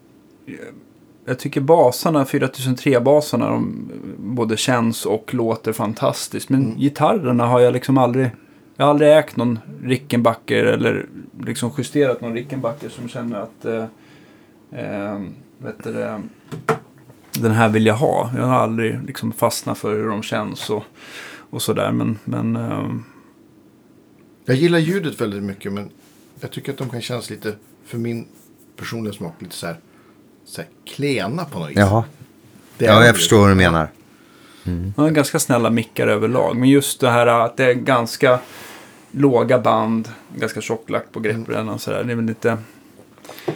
jag 1.24 1.38
tycker 1.38 1.60
basarna, 1.60 2.24
4003-basarna, 2.24 3.50
de 3.50 3.90
både 4.18 4.56
känns 4.56 5.06
och 5.06 5.34
låter 5.34 5.72
fantastiskt. 5.72 6.48
Men 6.48 6.74
gitarrerna 6.78 7.46
har 7.46 7.60
jag 7.60 7.72
liksom 7.72 7.98
aldrig, 7.98 8.30
jag 8.76 8.84
har 8.84 8.90
aldrig 8.90 9.18
ägt 9.18 9.36
någon 9.36 9.58
Rickenbacker 9.82 10.64
eller 10.64 11.06
liksom 11.40 11.72
justerat 11.78 12.20
någon 12.20 12.34
Rickenbacker 12.34 12.88
som 12.88 13.08
känner 13.08 13.40
att, 13.40 13.64
eh, 13.64 13.84
eh, 14.80 15.20
vet 15.58 15.84
du 15.84 15.92
det, 15.92 16.22
den 17.38 17.52
här 17.52 17.68
vill 17.68 17.86
jag 17.86 17.94
ha. 17.94 18.30
Jag 18.36 18.46
har 18.46 18.54
aldrig 18.54 19.04
liksom 19.06 19.32
fastnat 19.32 19.78
för 19.78 19.94
hur 19.94 20.08
de 20.08 20.22
känns 20.22 20.70
och, 20.70 20.84
och 21.50 21.62
sådär. 21.62 21.92
Men, 21.92 22.18
men 22.24 22.56
eh, 22.56 22.88
Jag 24.44 24.56
gillar 24.56 24.78
ljudet 24.78 25.20
väldigt 25.20 25.42
mycket 25.42 25.72
men 25.72 25.90
jag 26.40 26.50
tycker 26.50 26.72
att 26.72 26.78
de 26.78 26.90
kan 26.90 27.00
kännas 27.00 27.30
lite, 27.30 27.54
för 27.86 27.98
min 27.98 28.26
personliga 28.76 29.14
smak, 29.14 29.34
lite 29.38 29.54
så 29.54 29.66
här, 29.66 29.76
så 30.44 30.60
här 30.60 30.70
klena 30.84 31.44
på 31.44 31.58
något 31.58 31.70
vis. 31.70 31.76
Jaha, 31.76 32.04
Det 32.78 32.84
ja, 32.84 33.00
de 33.00 33.06
jag 33.06 33.16
förstår 33.16 33.38
vad 33.38 33.50
du 33.50 33.54
menar. 33.54 33.88
Han 34.64 34.92
har 34.96 35.10
ganska 35.10 35.38
snälla 35.38 35.70
mickar 35.70 36.06
överlag. 36.06 36.56
Men 36.56 36.68
just 36.68 37.00
det 37.00 37.10
här 37.10 37.26
att 37.26 37.56
det 37.56 37.64
är 37.64 37.74
ganska 37.74 38.38
låga 39.10 39.58
band, 39.58 40.08
ganska 40.36 40.60
tjock 40.60 40.90
lack 40.90 41.12
på 41.12 41.20
greppbrädan 41.20 41.68
och 41.68 41.80
sådär. 41.80 42.04
Det 42.04 42.12
är 42.12 42.16
väl 42.16 42.24
lite... 42.24 42.58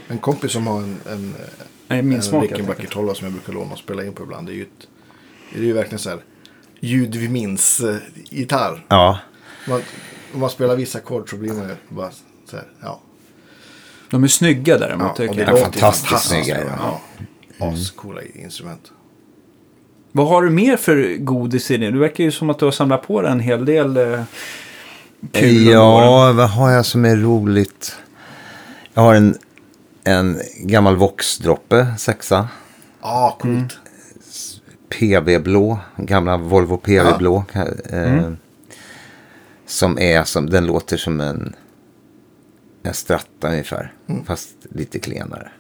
En 0.08 0.18
kompis 0.18 0.52
som 0.52 0.66
har 0.66 0.78
en, 0.82 0.96
en, 1.06 1.34
Nej, 1.88 2.02
min 2.02 2.16
en 2.16 2.22
smak 2.22 2.40
helt 2.40 2.52
Rickenbacker 2.52 2.80
enkelt. 2.80 2.94
12 2.94 3.14
som 3.14 3.24
jag 3.24 3.32
brukar 3.32 3.52
låna 3.52 3.72
och 3.72 3.78
spela 3.78 4.04
in 4.04 4.12
på 4.12 4.22
ibland. 4.22 4.46
Det 4.46 4.52
är 4.52 4.54
ju, 4.54 4.62
ett, 4.62 4.88
det 5.52 5.58
är 5.58 5.64
ju 5.64 5.72
verkligen 5.72 5.98
så 5.98 6.10
här 6.10 6.18
ljud 6.80 7.14
vi 7.14 7.28
minns 7.28 7.80
eh, 7.80 7.96
gitarr. 8.30 8.84
Ja, 8.88 9.18
Man, 9.68 9.82
om 10.34 10.40
man 10.40 10.50
spelar 10.50 10.76
vissa 10.76 10.98
ackord 10.98 11.30
så 11.30 11.36
blir 11.36 11.52
man 11.52 11.68
ju 11.68 11.74
bara 11.88 12.10
så 12.44 12.56
här, 12.56 12.66
ja. 12.82 13.00
De 14.10 14.24
är 14.24 14.28
snygga 14.28 14.78
däremot 14.78 15.06
ja 15.06 15.14
tycker 15.14 15.30
och 15.30 15.36
det 15.36 15.42
jag. 15.42 15.58
är 15.58 15.62
fantastiskt 15.62 16.06
fantastiskt 16.08 16.44
snygga, 16.44 16.60
ja. 16.64 17.00
Ja. 17.58 17.72
Ascoola 17.72 18.20
instrument. 18.34 18.92
Vad 20.12 20.28
har 20.28 20.42
du 20.42 20.50
mer 20.50 20.76
för 20.76 21.16
godis 21.16 21.70
i 21.70 21.76
det? 21.76 21.90
Du 21.90 21.98
verkar 21.98 22.24
ju 22.24 22.30
som 22.30 22.50
att 22.50 22.58
du 22.58 22.64
har 22.64 22.72
samlat 22.72 23.06
på 23.06 23.22
dig 23.22 23.32
en 23.32 23.40
hel 23.40 23.64
del 23.64 23.96
eh, 23.96 24.22
kul 25.32 25.66
ja 25.66 26.32
vad 26.32 26.50
har 26.50 26.70
jag 26.70 26.86
som 26.86 27.04
är 27.04 27.16
roligt? 27.16 27.96
Jag 28.94 29.02
har 29.02 29.14
en, 29.14 29.38
en 30.08 30.40
gammal 30.60 30.96
Vox-droppe, 30.96 31.86
sexa. 31.98 32.48
Ja, 33.02 33.36
coolt. 33.40 33.78
PV-blå, 34.88 35.78
gamla 35.96 36.36
Volvo 36.36 36.76
PV-blå. 36.76 37.44
Eh, 37.90 38.32
Som 39.66 39.98
är 39.98 40.24
som, 40.24 40.50
den 40.50 40.66
låter 40.66 40.96
som 40.96 41.20
en, 41.20 41.54
en 42.82 42.94
stratta 42.94 43.48
ungefär. 43.48 43.92
Fast 44.26 44.56
lite 44.70 44.98
klenare. 44.98 45.50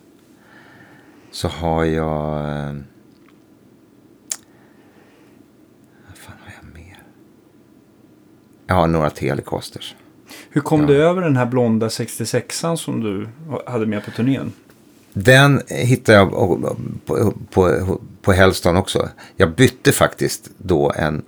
Så 1.30 1.48
har 1.48 1.84
jag... 1.84 2.38
Eh, 2.40 2.74
vad 6.06 6.16
fan 6.18 6.36
har 6.44 6.52
jag 6.62 6.74
mer? 6.74 7.02
Jag 8.66 8.74
har 8.74 8.86
några 8.86 9.10
Telecasters. 9.10 9.96
Hur 10.58 10.62
kom 10.62 10.80
Ja. 10.80 10.86
du 10.86 11.02
över 11.02 11.22
den 11.22 11.36
här 11.36 11.46
blonda 11.46 11.88
66an 11.88 12.76
som 12.76 13.00
du 13.00 13.28
hade 13.66 13.86
med 13.86 14.04
på 14.04 14.10
turnén? 14.10 14.52
Den 15.12 15.62
hittade 15.68 16.18
jag 16.18 16.30
på, 16.30 16.76
på, 17.06 17.32
på, 17.50 18.00
på 18.22 18.32
Hellston 18.32 18.76
också. 18.76 19.08
Jag 19.36 19.50
bytte 19.54 19.92
faktiskt 19.92 20.50
då 20.58 20.92
en, 20.96 21.22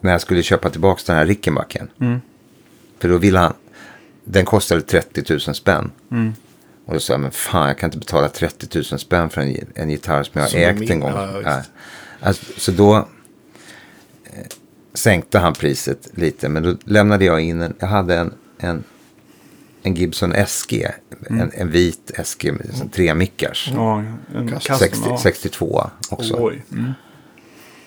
när 0.00 0.12
jag 0.12 0.20
skulle 0.20 0.42
köpa 0.42 0.70
tillbaka 0.70 1.02
den 1.06 1.16
här 1.16 1.26
Rickenbacken. 1.26 1.88
Mm. 2.00 2.20
För 2.98 3.08
då 3.08 3.18
ville 3.18 3.38
han, 3.38 3.52
den 4.24 4.44
kostade 4.44 4.80
30 4.80 5.24
000 5.30 5.40
spänn. 5.40 5.90
Mm. 6.10 6.32
Och 6.86 6.94
då 6.94 7.00
sa 7.00 7.12
jag, 7.12 7.20
men 7.20 7.30
fan 7.30 7.68
jag 7.68 7.78
kan 7.78 7.88
inte 7.88 7.98
betala 7.98 8.28
30 8.28 8.78
000 8.92 9.00
spänn 9.00 9.30
för 9.30 9.40
en, 9.40 9.56
en 9.74 9.90
gitarr 9.90 10.22
som 10.22 10.32
jag 10.34 10.42
har 10.42 10.48
Som 10.48 10.60
ägt 10.60 10.90
en 10.90 11.00
gång. 11.00 11.12
ja. 11.44 11.62
Alltså, 12.20 12.44
så 12.56 12.72
då 12.72 13.08
sänkte 14.96 15.38
han 15.38 15.52
priset 15.54 16.08
lite. 16.14 16.48
Men 16.48 16.62
då 16.62 16.76
lämnade 16.84 17.24
jag 17.24 17.40
in 17.40 17.60
en, 17.60 17.74
jag 17.78 17.86
hade 17.86 18.16
en, 18.16 18.32
en, 18.58 18.84
en 19.82 19.94
Gibson 19.94 20.34
SG. 20.46 20.86
Mm. 21.30 21.40
En, 21.40 21.50
en 21.54 21.70
vit 21.70 22.10
SG 22.24 22.44
med 22.52 22.92
tre 22.92 23.14
mickars. 23.14 23.70
Ja, 23.74 23.98
en 24.34 24.48
Custom, 24.48 24.58
custom. 24.58 24.78
60, 24.78 25.00
ja. 25.08 25.18
62 25.18 25.90
också. 26.10 26.36
Oj. 26.38 26.64
Mm. 26.72 26.92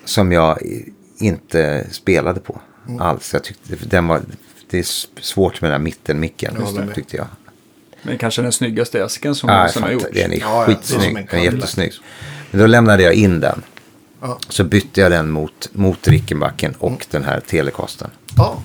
Som 0.05 0.31
jag 0.31 0.59
inte 1.17 1.87
spelade 1.91 2.39
på 2.39 2.61
Mm. 2.87 3.01
alls. 3.01 3.33
Jag 3.33 3.43
tyckte 3.43 3.75
den 3.75 4.07
var, 4.07 4.21
det 4.69 4.79
är 4.79 4.85
svårt 5.21 5.61
med 5.61 5.71
den 5.71 5.79
här 5.79 5.83
mittenmicken. 5.83 6.55
Tyckte 6.95 7.17
jag. 7.17 7.27
Men 8.01 8.17
kanske 8.17 8.41
den 8.41 8.51
snyggaste 8.51 9.03
äsken 9.03 9.35
som 9.35 9.47
Nej, 9.47 9.55
någonsin 9.57 9.83
har 9.83 9.89
gjorts. 9.91 10.05
den 10.13 10.31
är 10.31 10.39
Ja, 10.39 10.61
ja, 10.61 10.65
skitsnygg. 10.65 11.17
en 11.17 11.25
Den 11.31 11.39
är 11.39 11.43
jättesnygg. 11.43 11.91
Men 12.51 12.59
då 12.61 12.67
lämnade 12.67 13.03
jag 13.03 13.13
in 13.13 13.39
den. 13.39 13.61
Ja. 14.21 14.39
Så 14.49 14.63
bytte 14.63 15.01
jag 15.01 15.11
den 15.11 15.29
mot, 15.31 15.69
mot 15.73 16.07
Rickenbacken 16.07 16.75
och 16.79 17.05
den 17.11 17.23
här 17.23 17.39
Telecasten. 17.39 18.09
Ja, 18.37 18.63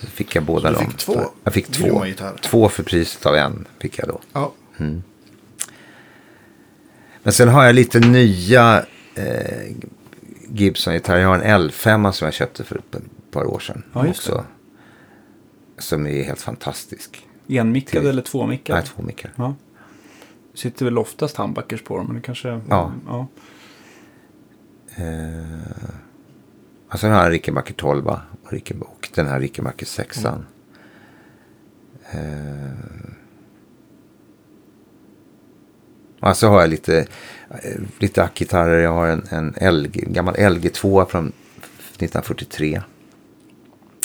Så 0.00 0.06
fick 0.06 0.34
jag 0.36 0.44
båda 0.44 0.72
dem. 0.72 0.86
fick 0.86 0.96
två 0.96 1.12
För- 1.14 1.28
Jag 1.44 1.52
fick 1.54 1.66
två. 1.66 2.04
Två 2.42 2.68
för 2.68 2.82
priset 2.82 3.26
av 3.26 3.34
en 3.34 3.68
fick 3.78 3.98
jag 3.98 4.08
då. 4.08 4.20
ja. 4.32 4.52
Men 7.22 7.32
sen 7.32 7.48
har 7.48 7.64
jag 7.64 7.74
lite 7.74 8.00
nya 8.00 8.84
eh, 9.14 9.72
Gibson-gitarrer. 10.48 11.20
Jag 11.20 11.28
har 11.28 11.38
en 11.38 11.60
L5 11.70 12.12
som 12.12 12.24
jag 12.24 12.34
köpte 12.34 12.64
för 12.64 12.76
ett 12.76 13.00
par 13.30 13.44
år 13.44 13.58
sedan. 13.58 13.82
Ja, 13.92 14.06
just 14.06 14.26
det. 14.26 14.32
också. 14.32 14.44
Som 15.78 16.06
är 16.06 16.22
helt 16.24 16.40
fantastisk. 16.40 17.26
Enmickad 17.48 18.06
eller 18.06 18.22
tvåmickad? 18.22 18.76
Nej, 18.76 18.84
två 18.86 19.02
mickar. 19.02 19.32
Ja. 19.36 19.54
Sitter 20.54 20.84
väl 20.84 20.98
oftast 20.98 21.36
handbackers 21.36 21.82
på 21.82 21.96
dem, 21.96 22.06
men 22.06 22.16
det 22.16 22.22
kanske... 22.22 22.60
Ja. 22.68 22.92
ja. 23.06 23.26
Eh, 24.96 25.42
och 26.90 27.00
sen 27.00 27.10
har 27.10 27.18
jag 27.18 27.26
en 27.26 27.32
Rickenbacker 27.32 27.74
12 27.74 28.06
och, 28.06 28.18
Ricken, 28.48 28.82
och 28.82 29.10
den 29.14 29.26
här 29.26 29.40
Rickenbacker 29.40 29.86
6. 29.86 30.24
Mm. 30.24 30.44
Eh, 32.10 32.72
och 36.20 36.36
så 36.36 36.48
har 36.48 36.60
jag 36.60 36.70
lite, 36.70 37.06
eh, 37.50 37.80
lite 37.98 38.22
ackgitarrer. 38.22 38.82
Jag 38.82 38.92
har 38.92 39.06
en, 39.06 39.26
en 39.30 39.74
LG, 39.74 40.04
gammal 40.06 40.34
LG2 40.34 41.06
från 41.06 41.26
1943. 41.26 42.82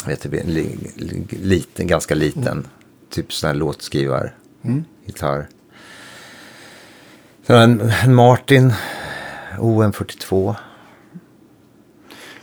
Jag 0.04 0.10
vet 0.10 0.26
inte, 0.26 0.40
en 0.40 0.54
li, 0.54 0.92
li, 0.96 1.26
liten, 1.30 1.88
ganska 1.88 2.16
liten. 2.16 2.68
Typ 3.10 3.34
sån 3.34 3.48
här 3.48 3.56
låtskrivar. 3.56 4.34
Mm. 4.64 4.84
Gitarr. 5.06 5.48
Sen 7.48 7.56
en, 7.56 7.92
en 8.04 8.16
Martin 8.16 8.74
OM42. 9.58 10.56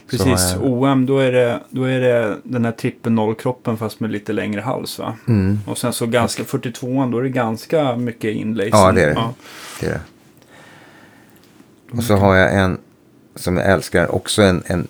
Precis, 0.09 0.53
eh, 0.53 0.63
OM 0.63 1.05
då 1.05 1.19
är, 1.19 1.31
det, 1.31 1.59
då 1.69 1.83
är 1.83 1.99
det 1.99 2.37
den 2.43 2.65
här 2.65 2.71
trippel 2.71 3.11
nollkroppen 3.11 3.77
fast 3.77 3.99
med 3.99 4.11
lite 4.11 4.33
längre 4.33 4.61
hals 4.61 4.99
va? 4.99 5.15
Mm. 5.27 5.59
Och 5.67 5.77
sen 5.77 5.93
så 5.93 6.07
ganska 6.07 6.43
42an 6.43 7.11
då 7.11 7.17
är 7.17 7.23
det 7.23 7.29
ganska 7.29 7.95
mycket 7.95 8.35
inlays. 8.35 8.69
Ja, 8.71 8.91
det 8.91 9.01
är 9.01 9.07
det. 9.07 9.13
Ja. 9.13 9.33
Det 9.79 9.85
är 9.85 9.91
det. 9.91 10.01
Och 11.97 12.03
så 12.03 12.15
har 12.15 12.35
jag 12.35 12.53
en 12.53 12.77
som 13.35 13.57
jag 13.57 13.71
älskar, 13.71 14.15
också 14.15 14.41
en, 14.41 14.63
en 14.65 14.87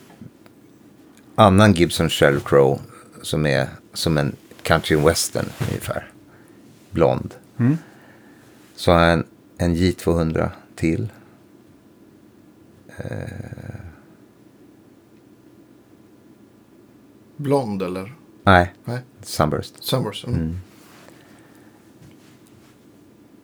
annan 1.36 1.74
Gibson 1.74 2.10
Sheryl 2.10 2.40
Crow 2.40 2.80
som 3.22 3.46
är 3.46 3.68
som 3.94 4.18
en 4.18 4.36
country 4.62 4.96
western 4.96 5.46
ungefär. 5.68 6.08
Blond. 6.92 7.34
Mm. 7.60 7.78
Så 8.76 8.92
har 8.92 9.02
jag 9.02 9.14
en, 9.14 9.26
en 9.58 9.76
J200 9.76 10.50
till. 10.76 11.08
Blond 17.38 17.82
eller? 17.82 18.14
Nej, 18.44 18.74
Nej, 18.86 19.00
Sunburst. 19.24 19.84
Summers. 19.84 20.26
Mm. 20.26 20.60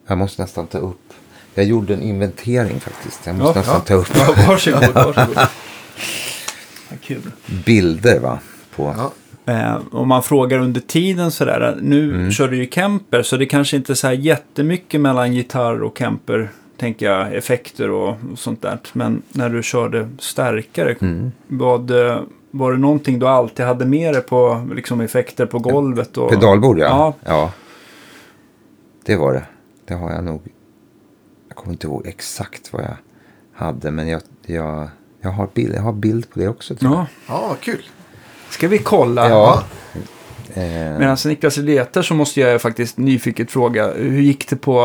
Jag 0.07 0.17
måste 0.17 0.41
nästan 0.41 0.67
ta 0.67 0.77
upp. 0.77 1.13
Jag 1.53 1.65
gjorde 1.65 1.93
en 1.93 2.01
inventering 2.01 2.79
faktiskt. 2.79 3.25
Jag 3.25 3.35
måste 3.35 3.59
Ja, 3.59 3.61
nästan 3.61 3.75
ja. 3.75 3.81
ta 3.87 3.93
upp 3.93 4.07
Ja, 4.15 4.45
varsågod, 4.47 4.93
varsågod. 4.93 5.37
Ja, 6.89 6.95
kul. 7.01 7.21
bilder 7.65 8.19
va. 8.19 8.39
På, 8.75 8.95
Ja. 8.97 9.11
Eh, 9.53 9.77
om 9.91 10.07
man 10.07 10.23
frågar 10.23 10.59
under 10.59 10.81
tiden 10.81 11.31
sådär, 11.31 11.77
nu 11.81 12.15
Mm. 12.15 12.31
kör 12.31 12.47
du 12.47 12.57
ju 12.57 12.69
Kemper 12.69 13.21
så 13.23 13.37
det 13.37 13.45
kanske 13.45 13.77
inte 13.77 13.93
är 13.93 13.95
så 13.95 14.07
här 14.07 14.13
jättemycket 14.13 15.01
mellan 15.01 15.33
gitarr 15.33 15.83
och 15.83 15.97
Kemper, 15.97 16.49
tänker 16.77 17.05
jag, 17.05 17.35
effekter 17.35 17.89
och, 17.89 18.09
och 18.09 18.39
sånt 18.39 18.61
där. 18.61 18.79
Men 18.93 19.21
när 19.31 19.49
du 19.49 19.63
körde 19.63 20.09
starkare, 20.19 20.95
Mm. 21.01 21.31
vad, 21.47 21.91
eh, 21.91 22.21
var 22.51 22.71
det 22.71 22.77
någonting 22.77 23.19
du 23.19 23.27
alltid 23.27 23.65
hade 23.65 23.85
med 23.85 24.13
dig 24.13 24.21
på 24.21 24.67
liksom 24.75 25.01
effekter 25.01 25.45
på 25.45 25.59
golvet? 25.59 26.17
Och, 26.17 26.29
Pedalbord 26.29 26.79
ja. 26.79 26.85
Ja. 26.85 27.13
ja. 27.25 27.51
Det 29.05 29.15
var 29.15 29.33
det. 29.33 29.43
Det 29.85 29.93
har 29.93 30.11
jag 30.11 30.23
nog. 30.23 30.41
Jag 31.47 31.55
kommer 31.57 31.71
inte 31.73 31.87
ihåg 31.87 32.07
exakt 32.07 32.73
vad 32.73 32.81
jag 32.83 32.95
hade. 33.53 33.91
Men 33.91 34.07
jag, 34.07 34.21
jag, 34.45 34.89
jag, 35.21 35.29
har, 35.29 35.47
bild, 35.53 35.75
jag 35.75 35.81
har 35.81 35.93
bild 35.93 36.29
på 36.29 36.39
det 36.39 36.47
också. 36.47 36.75
Tror 36.75 36.91
Ja, 36.93 37.05
ja, 37.27 37.55
kul. 37.61 37.81
ska 38.49 38.67
vi 38.67 38.77
kolla? 38.77 39.29
ja. 39.29 39.63
Eh, 40.53 40.63
Medan 40.99 41.17
Niklas 41.25 41.57
letar 41.57 42.01
så 42.01 42.13
måste 42.13 42.39
jag 42.39 42.61
faktiskt 42.61 42.97
nyfiket 42.97 43.51
fråga, 43.51 43.93
hur 43.93 44.21
gick 44.21 44.49
det 44.49 44.55
på, 44.55 44.79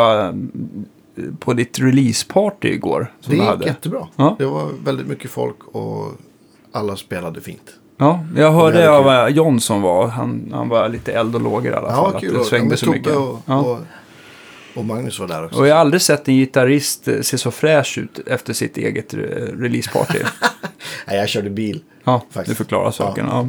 eh, 1.16 1.22
på 1.38 1.52
ditt 1.52 1.78
releaseparty 1.78 2.68
igår? 2.68 3.12
Som 3.20 3.30
Det 3.30 3.36
du 3.36 3.42
gick 3.42 3.50
hade? 3.50 3.64
jättebra. 3.66 4.08
Ja. 4.16 4.36
Det 4.38 4.44
var 4.46 4.68
väldigt 4.84 5.06
mycket 5.06 5.30
folk 5.30 5.56
och 5.64 6.12
alla 6.76 6.96
spelade 6.96 7.40
fint. 7.40 7.70
Ja, 7.98 8.24
jag 8.36 8.52
hörde 8.52 8.78
Det 8.78 8.90
av 8.90 9.30
John 9.30 9.60
som 9.60 9.82
var. 9.82 10.06
Han, 10.08 10.50
han 10.54 10.68
var 10.68 10.88
lite 10.88 11.12
eld 11.12 11.34
och 11.34 11.40
lågor 11.40 11.72
i 11.72 11.74
alla 11.74 11.90
fall. 11.90 12.10
Ja, 12.12 12.16
att 12.16 12.20
kul. 12.22 12.32
det 12.32 12.38
Och- 12.40 12.46
svängde 12.46 12.72
ja, 12.72 12.76
så 12.76 12.90
mycket. 12.90 13.16
Och, 13.16 13.38
ja. 13.46 13.56
och, 13.58 13.78
och 14.74 14.84
Magnus 14.84 15.18
var 15.20 15.28
där 15.28 15.44
också. 15.44 15.58
och 15.58 15.66
jag 15.66 15.74
har 15.74 15.80
aldrig 15.80 16.02
sett 16.02 16.28
en 16.28 16.34
gitarrist 16.34 17.08
eh, 17.08 17.20
se 17.20 17.38
så 17.38 17.50
fräsch 17.50 17.98
ut 17.98 18.18
efter 18.28 18.52
sitt 18.52 18.76
eget 18.76 19.14
eh, 19.14 19.18
releaseparty. 19.58 20.18
Nej, 21.06 21.16
jag 21.16 21.28
körde 21.28 21.50
bil. 21.50 21.82
ja, 22.04 22.22
Faktiskt. 22.30 22.48
du 22.58 22.64
förklarar 22.64 22.90
saken. 22.90 23.26
Ja. 23.30 23.48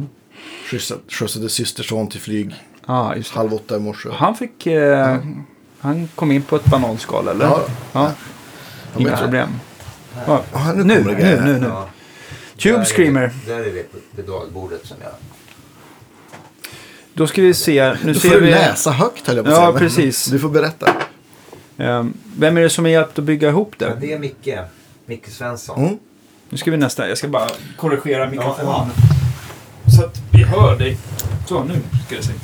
Skjutsade, 0.70 1.00
skjutsade 1.08 1.48
systerson 1.48 2.08
till 2.08 2.20
flyg 2.20 2.54
Ja, 2.86 3.16
just 3.16 3.32
det. 3.32 3.38
halv 3.38 3.54
åtta 3.54 3.76
i 3.76 3.80
morse. 3.80 4.08
Han 4.12 4.34
fick... 4.34 4.66
Eh, 4.66 5.16
Han 5.80 6.08
kom 6.14 6.32
in 6.32 6.42
på 6.42 6.56
ett 6.56 6.64
bananskal, 6.64 7.28
eller? 7.28 7.44
Ja. 7.46 7.60
ja. 7.92 8.10
Inga 8.98 9.16
problem. 9.16 9.48
Ja. 10.26 10.42
Ja, 10.52 10.72
nu 10.72 10.84
Nu, 10.84 10.94
det 10.94 11.04
nu, 11.04 11.14
grejer. 11.14 11.42
nu, 11.44 11.58
nu. 11.58 11.66
ja. 11.66 11.86
Tube 12.58 12.84
Screamer. 12.84 13.30
Där 13.46 13.58
är 13.60 13.64
det 13.74 14.16
pedalbordet 14.16 14.86
som 14.86 14.96
jag... 15.02 15.10
Då 17.14 17.26
ska 17.26 17.42
vi 17.42 17.54
se. 17.54 17.94
Nu 18.04 18.12
Då 18.12 18.20
ser 18.20 18.28
får 18.28 18.36
du 18.36 18.44
vi... 18.44 18.50
läsa 18.50 18.90
högt 18.90 19.26
höll 19.26 19.36
jag 19.36 19.44
på 19.44 19.50
att 19.50 19.56
Ja, 19.58 19.66
säga. 19.66 19.78
precis. 19.78 20.24
Du 20.26 20.38
får 20.38 20.48
berätta. 20.48 20.86
Eh, 21.76 22.04
Vem 22.38 22.56
är 22.56 22.60
det 22.62 22.70
som 22.70 22.84
har 22.84 22.92
hjälpt 22.92 23.18
att 23.18 23.24
bygga 23.24 23.48
ihop 23.48 23.74
det? 23.78 23.96
Det 24.00 24.12
är 24.12 24.18
Micke. 24.18 24.48
Micke 25.06 25.28
Svensson. 25.28 25.78
Mm. 25.84 25.98
Nu 26.50 26.58
ska 26.58 26.70
vi 26.70 26.76
nästa. 26.76 27.08
Jag 27.08 27.18
ska 27.18 27.28
bara 27.28 27.48
korrigera 27.76 28.30
mikrofonen. 28.30 28.86
Så 29.96 30.04
att 30.04 30.20
vi 30.32 30.42
hör 30.44 30.78
dig. 30.78 30.98
Så, 31.46 31.64
nu 31.64 31.74
ska 32.06 32.16
det 32.16 32.22
säkert 32.22 32.42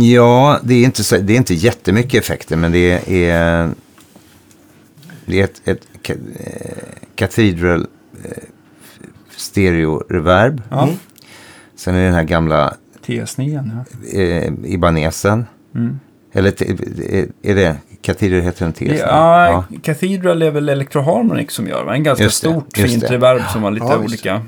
Ja, 0.00 0.60
det 0.62 0.74
är 0.74 0.84
inte, 0.84 1.04
så, 1.04 1.16
det 1.16 1.32
är 1.32 1.36
inte 1.36 1.54
jättemycket 1.54 2.24
effekter, 2.24 2.56
men 2.56 2.72
det 2.72 3.10
är, 3.28 3.70
det 5.28 5.40
är 5.40 5.44
ett, 5.44 5.60
ett 5.64 5.88
ka- 6.02 6.18
eh, 6.40 6.88
Cathedral 7.14 7.86
eh, 8.24 8.30
stereo 9.36 10.02
reverb. 10.08 10.62
Ja. 10.70 10.88
Sen 11.76 11.94
är 11.94 11.98
det 11.98 12.04
den 12.04 12.14
här 12.14 12.22
gamla 12.24 12.74
TS9, 13.06 13.70
ja. 14.12 14.18
eh, 14.20 14.52
Ibanesen. 14.64 15.46
Mm. 15.74 16.00
Eller 16.32 16.50
t- 16.50 16.76
är, 17.42 17.54
det 17.54 17.76
Cathedral 18.02 18.40
heter 18.40 18.64
den 18.64 18.72
TS? 18.72 19.00
Ja, 19.00 19.64
Cathedral 19.82 20.42
är 20.42 20.50
väl 20.50 20.68
Electro 20.68 21.00
Harmonic 21.02 21.52
som 21.52 21.66
gör 21.66 21.84
va? 21.84 21.94
En 21.94 22.02
ganska 22.02 22.28
stort 22.30 22.76
fint 22.76 23.00
det. 23.00 23.06
reverb 23.06 23.42
som 23.52 23.62
har 23.62 23.70
lite 23.70 23.86
Ja, 23.86 23.98
olika. 23.98 24.42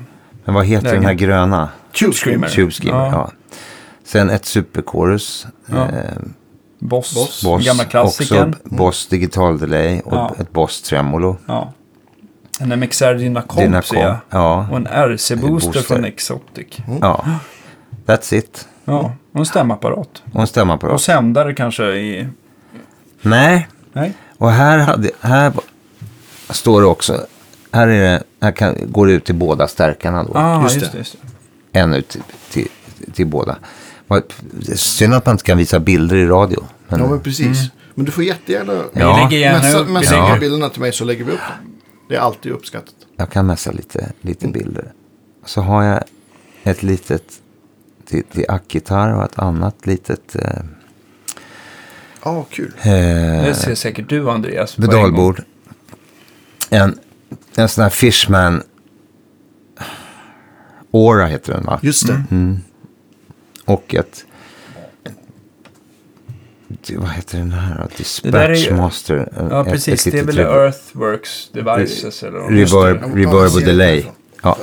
Men 0.45 0.55
vad 0.55 0.65
heter 0.65 0.85
den 0.87 0.95
här 0.95 1.13
Lägen. 1.13 1.17
gröna? 1.27 1.69
Tube 1.93 2.13
Screamer. 2.13 2.47
Tube 2.47 2.71
Screamer, 2.71 2.99
Ja. 3.05 3.11
ja. 3.11 3.31
Sen 4.03 4.29
ett 4.29 4.45
superchorus. 4.45 5.47
Ja. 5.65 5.75
Eh, 5.87 5.89
Boss, 6.83 7.13
Boss. 7.15 7.43
Boss, 7.43 7.65
gamla 7.65 7.83
klassikern. 7.85 8.49
Också 8.49 8.75
Boss 8.75 9.07
digital 9.07 9.59
delay 9.59 9.99
och 9.99 10.13
Ja. 10.13 10.35
ett 10.39 10.51
Boss 10.51 10.81
tremolo. 10.81 11.37
Ja. 11.47 11.73
En 12.59 12.69
MXR 12.79 13.13
Dynacomp 13.13 13.59
Dynacomp, 13.61 13.85
ser 13.85 14.01
jag. 14.01 14.17
ja. 14.29 14.67
Och 14.71 14.77
en 14.77 14.87
RC-booster 14.87 15.47
Booster. 15.49 15.81
från 15.81 16.05
Exotic. 16.05 16.77
Ja, 17.01 17.25
that's 18.05 18.33
it. 18.35 18.67
Ja, 18.85 19.13
och 19.33 19.39
en 19.39 19.45
stämapparat. 19.45 20.23
Och 20.33 20.41
en 20.41 20.47
stämapparat. 20.47 20.93
Och 20.93 21.01
sändare 21.01 21.53
kanske 21.53 21.83
i... 21.85 22.27
Nej, 23.21 23.67
Nej? 23.93 24.13
och 24.37 24.51
här, 24.51 24.77
hade, 24.77 25.11
här 25.21 25.53
står 26.49 26.81
det 26.81 26.87
också, 26.87 27.25
här, 27.71 27.87
är 27.87 28.01
det, 28.11 28.23
här 28.41 28.51
kan, 28.51 28.75
går 28.87 29.07
det 29.07 29.13
ut 29.13 29.25
till 29.25 29.35
båda 29.35 29.67
stärkarna 29.67 30.23
då. 30.23 30.31
Ah, 30.35 30.63
Just 30.63 30.75
just, 30.75 30.85
det. 30.91 30.91
det. 30.91 30.97
Just 30.97 31.15
det. 31.71 31.79
En 31.79 31.93
ut 31.93 32.09
till, 32.09 32.21
till, 32.51 32.67
till 33.13 33.27
båda. 33.27 33.55
Det 34.51 34.77
Synd 34.77 35.13
att 35.13 35.25
man 35.25 35.33
inte 35.33 35.43
kan 35.43 35.57
visa 35.57 35.79
bilder 35.79 36.15
i 36.15 36.25
radio. 36.25 36.63
Men, 36.87 36.99
Ja, 36.99 37.07
men 37.09 37.19
precis. 37.21 37.69
Men 37.95 38.05
du 38.05 38.11
får 38.11 38.23
jättegärna 38.23 38.83
Ja. 38.93 39.29
Messa, 39.31 39.83
messa 39.83 40.27
lägger- 40.27 40.39
bilderna 40.39 40.69
till 40.69 40.81
mig 40.81 40.93
så 40.93 41.05
lägger 41.05 41.23
vi 41.25 41.31
upp 41.31 41.39
dem. 41.39 41.75
Det 42.09 42.15
är 42.15 42.19
alltid 42.19 42.51
uppskattat. 42.51 42.95
Jag 43.17 43.29
kan 43.29 43.45
messa 43.45 43.71
lite, 43.71 44.11
lite 44.21 44.47
bilder. 44.47 44.91
Så 45.45 45.61
har 45.61 45.83
jag 45.83 46.03
ett 46.63 46.83
litet 46.83 47.23
till, 48.07 48.23
till 48.23 48.45
ackgitarr 48.49 49.13
och 49.15 49.23
ett 49.23 49.39
annat 49.39 49.85
litet 49.85 50.35
eh, 50.35 50.41
Ja, 52.23 52.45
kul. 52.49 52.71
Det 52.83 52.89
eh, 53.47 53.53
ser 53.53 53.75
säkert 53.75 54.09
du 54.09 54.29
Andreas. 54.29 54.75
på 54.75 54.81
en 54.81 54.87
pedalbord. 54.87 55.41
En, 56.69 56.99
en 57.55 57.69
sån 57.69 57.81
här 57.83 57.89
Fishman 57.89 58.63
Aura 60.93 61.25
heter 61.25 61.53
den 61.53 61.63
va? 61.65 61.79
Just 61.83 62.07
det. 62.07 62.23
Och 63.73 63.95
ett... 63.95 64.25
det- 66.67 66.97
Vad 66.97 67.09
heter 67.09 67.37
den 67.37 67.51
här 67.51 67.87
Dispatch 67.97 68.69
Master. 68.71 69.47
Ja, 69.51 69.61
Ett- 69.65 69.71
precis. 69.71 70.07
ett 70.07 70.13
Det 70.13 70.19
är 70.19 70.23
väl 70.23 70.35
reverb- 70.37 70.65
Earthworks 70.65 71.49
Devices 71.53 72.23
eller 72.23 72.39
något. 72.39 72.51
Reverb, 72.51 73.15
reverb 73.15 73.55
och 73.55 73.61
delay. 73.61 74.05
Ja. 74.43 74.57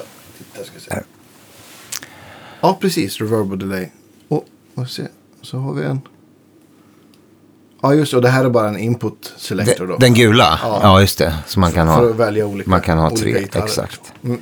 Ja, 2.61 2.79
precis. 2.81 3.21
Reverb 3.21 3.53
och 3.53 3.59
delay. 3.59 3.89
Och, 4.29 4.45
och 4.75 4.89
se. 4.91 5.03
Så 5.43 5.59
har 5.59 5.75
vi 5.75 5.85
en. 5.85 6.01
Ja, 7.83 7.95
just 7.95 8.11
det. 8.11 8.17
Och 8.17 8.23
det 8.23 8.29
här 8.29 8.45
är 8.45 8.51
bara 8.51 8.69
en 8.69 8.79
input 8.79 9.35
selector 9.37 9.87
då. 9.87 9.97
den, 9.97 10.15
gula? 10.15 10.59
Ja. 10.63 10.81
Ja. 10.83 11.01
just 11.01 11.19
det. 11.19 11.35
Så 11.47 11.61
man 11.61 11.73
kan 11.73 11.87
För 11.87 11.95
ha, 11.95 12.11
att 12.11 12.17
välja 12.17 12.47
olika 12.47 12.71
man 12.71 12.81
kan 12.81 12.99
ha 12.99 13.07
olika 13.11 13.23
tre, 13.23 13.41
gitarrer. 13.41 13.65
exakt. 13.65 14.13
Mm. 14.25 14.41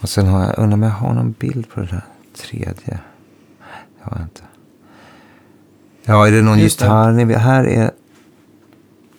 Och 0.00 0.08
sen 0.08 0.26
har 0.26 0.44
jag, 0.44 0.58
undrar 0.58 0.74
om 0.74 0.82
jag 0.82 0.90
har 0.90 1.14
någon 1.14 1.32
bild 1.32 1.68
på 1.70 1.80
det 1.80 1.86
där 1.86 2.04
tredje. 2.36 2.98
Jag 4.10 4.20
inte. 4.22 4.42
Ja, 6.04 6.26
är 6.26 6.30
det 6.32 6.42
någon 6.42 6.58
Just 6.58 6.78
det. 6.78 6.84
gitarr? 6.84 7.12
ni 7.12 7.24
vet? 7.24 7.38
Här 7.38 7.64
är, 7.64 7.90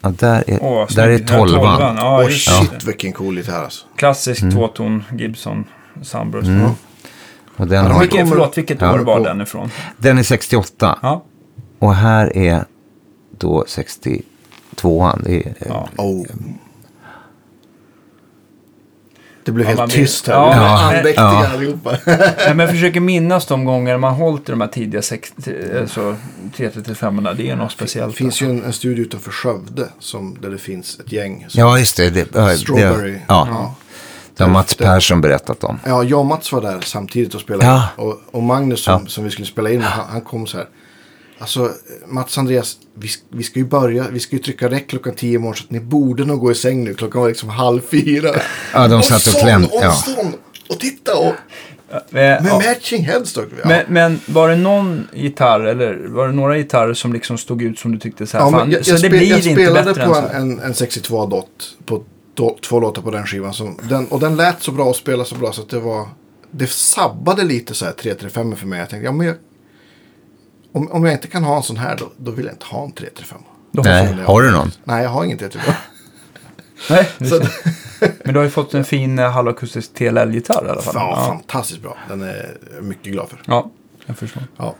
ja, 0.01 0.09
där 0.19 0.43
är, 0.49 0.57
Åh, 0.61 0.87
där 0.95 1.09
är. 1.09 1.19
Ja, 1.19 1.27
tolvan. 1.27 1.95
Ja, 1.97 2.17
Åh, 2.23 2.25
just 2.31 2.49
shit 2.49 2.71
det. 2.71 2.85
vilken 2.87 3.11
cool 3.13 3.37
gitarr 3.37 3.63
alltså. 3.63 3.85
Klassisk 3.95 4.41
Mm. 4.41 4.53
tvåton 4.55 5.03
Gibson 5.17 5.65
Sunburst. 6.01 6.47
Och 7.57 7.67
den, 7.67 7.83
de 7.85 7.91
har, 7.91 7.99
Vilket, 7.99 8.19
kommer- 8.19 8.31
förlåt, 8.31 8.57
vilket 8.57 8.81
Ja. 8.81 8.93
år 8.93 8.99
var 8.99 9.19
den 9.23 9.41
ifrån? 9.41 9.69
den 9.97 10.17
är 10.17 10.23
68. 10.23 10.99
Ja. 11.01 11.23
Och 11.79 11.95
här 11.95 12.37
är 12.37 12.65
då 13.37 13.65
62an. 13.67 15.21
Det 15.25 15.35
är, 15.47 15.53
ja. 15.69 15.87
Oh. 15.97 16.25
Det 19.45 19.51
blev 19.51 19.69
Ja, 19.69 19.75
helt 19.77 19.91
tyst 19.91 20.27
här. 20.27 20.33
Ja, 20.33 20.49
men- 20.49 20.97
andäktiga 20.97 21.13
ja. 21.25 21.47
allihopa. 21.53 21.97
Nej, 22.05 22.35
men 22.47 22.59
jag 22.59 22.69
försöker 22.69 22.99
minnas 22.99 23.45
de 23.45 23.65
gånger 23.65 23.97
man 23.97 24.13
hållit 24.13 24.49
i 24.49 24.51
de 24.51 24.61
här 24.61 24.67
tidiga 24.67 25.01
sex, 25.01 25.33
alltså 25.81 26.15
335 26.57 27.27
Det 27.37 27.49
är 27.49 27.55
något 27.55 27.69
Det 27.69 27.73
speciellt. 27.75 28.15
finns 28.15 28.41
ju 28.41 28.49
en, 28.49 28.63
en 28.63 28.73
studio 28.73 29.05
utanför 29.05 29.31
Skövde 29.31 29.87
som, 29.99 30.37
där 30.41 30.49
det 30.49 30.57
finns 30.57 30.99
ett 30.99 31.11
gäng. 31.11 31.45
Som, 31.49 31.59
ja, 31.59 31.79
just 31.79 31.97
det. 31.97 32.09
det, 32.09 32.27
ja, 32.35 32.49
Strawberry. 32.55 33.11
Det, 33.11 33.21
ja, 33.27 33.47
Ja. 33.51 33.75
det 34.37 34.43
har 34.43 34.51
Mats 34.51 34.75
Det- 34.75 34.83
Persson 34.83 35.21
berättat 35.21 35.63
om. 35.63 35.79
Ja, 35.85 36.03
jag 36.03 36.19
och 36.19 36.25
Mats 36.25 36.51
var 36.51 36.61
där 36.61 36.81
samtidigt 36.81 37.33
och 37.35 37.41
spelade. 37.41 37.65
Ja. 37.65 37.87
Och, 37.95 38.21
och 38.31 38.43
Magnus 38.43 38.83
som, 38.83 38.93
Ja. 39.03 39.07
som 39.09 39.23
vi 39.23 39.29
skulle 39.29 39.47
spela 39.47 39.69
in 39.69 39.79
med, 39.79 39.87
han, 39.89 40.05
han 40.09 40.21
kom 40.21 40.47
så 40.47 40.57
här. 40.57 40.67
Alltså, 41.43 41.71
Mats 42.07 42.37
Andreas, 42.37 42.77
vi, 42.93 43.07
vi 43.29 43.43
ska 43.43 43.59
ju 43.59 43.65
börja, 43.65 44.07
vi 44.11 44.19
ska 44.19 44.35
ju 44.35 44.41
trycka 44.41 44.69
räck 44.69 44.89
klockan 44.89 45.15
tio 45.15 45.35
i 45.35 45.37
morgon 45.37 45.55
så 45.55 45.63
att 45.63 45.71
ni 45.71 45.79
borde 45.79 46.25
nog 46.25 46.39
gå 46.39 46.51
i 46.51 46.55
säng 46.55 46.83
nu. 46.83 46.93
Klockan 46.93 47.21
var 47.21 47.29
liksom 47.29 47.49
halv 47.49 47.81
fyra. 47.81 48.29
Ja, 48.73 48.87
de 48.87 49.03
satt 49.03 49.27
och 49.27 49.41
klämde, 49.41 49.67
Och 49.67 49.83
ja. 49.83 49.91
sån, 49.91 50.33
och 50.69 50.79
titta 50.79 51.17
och 51.17 51.33
Men, 52.09 52.43
med 52.43 52.53
matching 52.53 53.05
headstock. 53.05 53.47
Ja. 53.63 53.67
men, 53.67 53.85
men 53.89 54.19
var 54.25 54.49
det 54.49 54.55
någon 54.55 55.07
gitarr 55.13 55.59
eller 55.59 56.07
var 56.07 56.27
det 56.27 56.33
några 56.33 56.57
gitarrer 56.57 56.93
som 56.93 57.13
liksom 57.13 57.37
stod 57.37 57.61
ut 57.61 57.79
som 57.79 57.91
du 57.91 57.99
tyckte 57.99 58.27
så 58.27 58.37
här? 58.37 58.45
Ja, 58.45 58.51
men 58.51 58.59
fan, 58.59 58.71
jag, 58.71 58.85
så 58.85 58.91
jag, 58.91 58.95
det 58.95 58.99
spel, 58.99 59.11
blir 59.11 59.29
jag 59.29 59.39
inte 59.39 59.51
spelade 59.51 59.93
på 59.93 60.15
en, 60.15 60.51
en, 60.51 60.59
en 60.59 60.73
62 60.73 61.25
dot 61.25 61.47
på 61.85 62.03
då, 62.33 62.57
två 62.61 62.79
låtar 62.79 63.01
på 63.01 63.11
den 63.11 63.25
skivan. 63.25 63.53
Som, 63.53 63.79
den, 63.89 64.07
och 64.07 64.19
den 64.19 64.35
lät 64.35 64.63
så 64.63 64.71
bra 64.71 64.85
och 64.85 64.95
spelade 64.95 65.29
så 65.29 65.35
bra 65.35 65.51
så 65.51 65.61
att 65.61 65.69
det 65.69 65.79
var... 65.79 66.07
Det 66.51 66.67
sabbade 66.67 67.43
lite 67.43 67.73
så 67.73 67.85
här 67.85 67.91
335 67.91 68.55
för 68.55 68.67
mig. 68.67 68.79
Jag 68.79 68.89
tänkte, 68.89 69.05
ja 69.05 69.11
men 69.11 69.27
jag, 69.27 69.35
om, 70.73 70.91
om 70.91 71.05
jag 71.05 71.13
inte 71.13 71.27
kan 71.27 71.43
ha 71.43 71.57
en 71.57 71.63
sån 71.63 71.77
här 71.77 71.95
då, 71.99 72.11
då 72.17 72.31
vill 72.31 72.45
jag 72.45 72.53
inte 72.53 72.65
ha 72.65 72.83
en 72.83 72.91
335. 72.91 73.37
Då 73.71 73.81
Nej, 73.81 74.15
har 74.25 74.41
du 74.41 74.51
någon? 74.51 74.71
Nej, 74.83 75.03
jag 75.03 75.09
har 75.09 75.23
ingen 75.25 75.37
335. 75.37 75.73
Nej, 76.89 77.09
men 78.23 78.33
du 78.33 78.39
har 78.39 78.43
ju 78.43 78.49
fått 78.49 78.73
en 78.73 78.85
fin 78.85 79.19
eh, 79.19 79.31
halvakustisk 79.31 79.93
TLL-gitarr 79.93 80.65
i 80.67 80.69
alla 80.69 80.81
fall. 80.81 80.93
ja, 80.97 81.13
ja. 81.17 81.25
fantastiskt 81.27 81.81
bra. 81.81 81.97
Den 82.07 82.21
är 82.21 82.57
jag 82.75 82.83
mycket 82.83 83.11
glad 83.13 83.29
för. 83.29 83.41
ja, 83.45 83.69
jag 84.05 84.17
förstår. 84.17 84.43
Ja, 84.57 84.75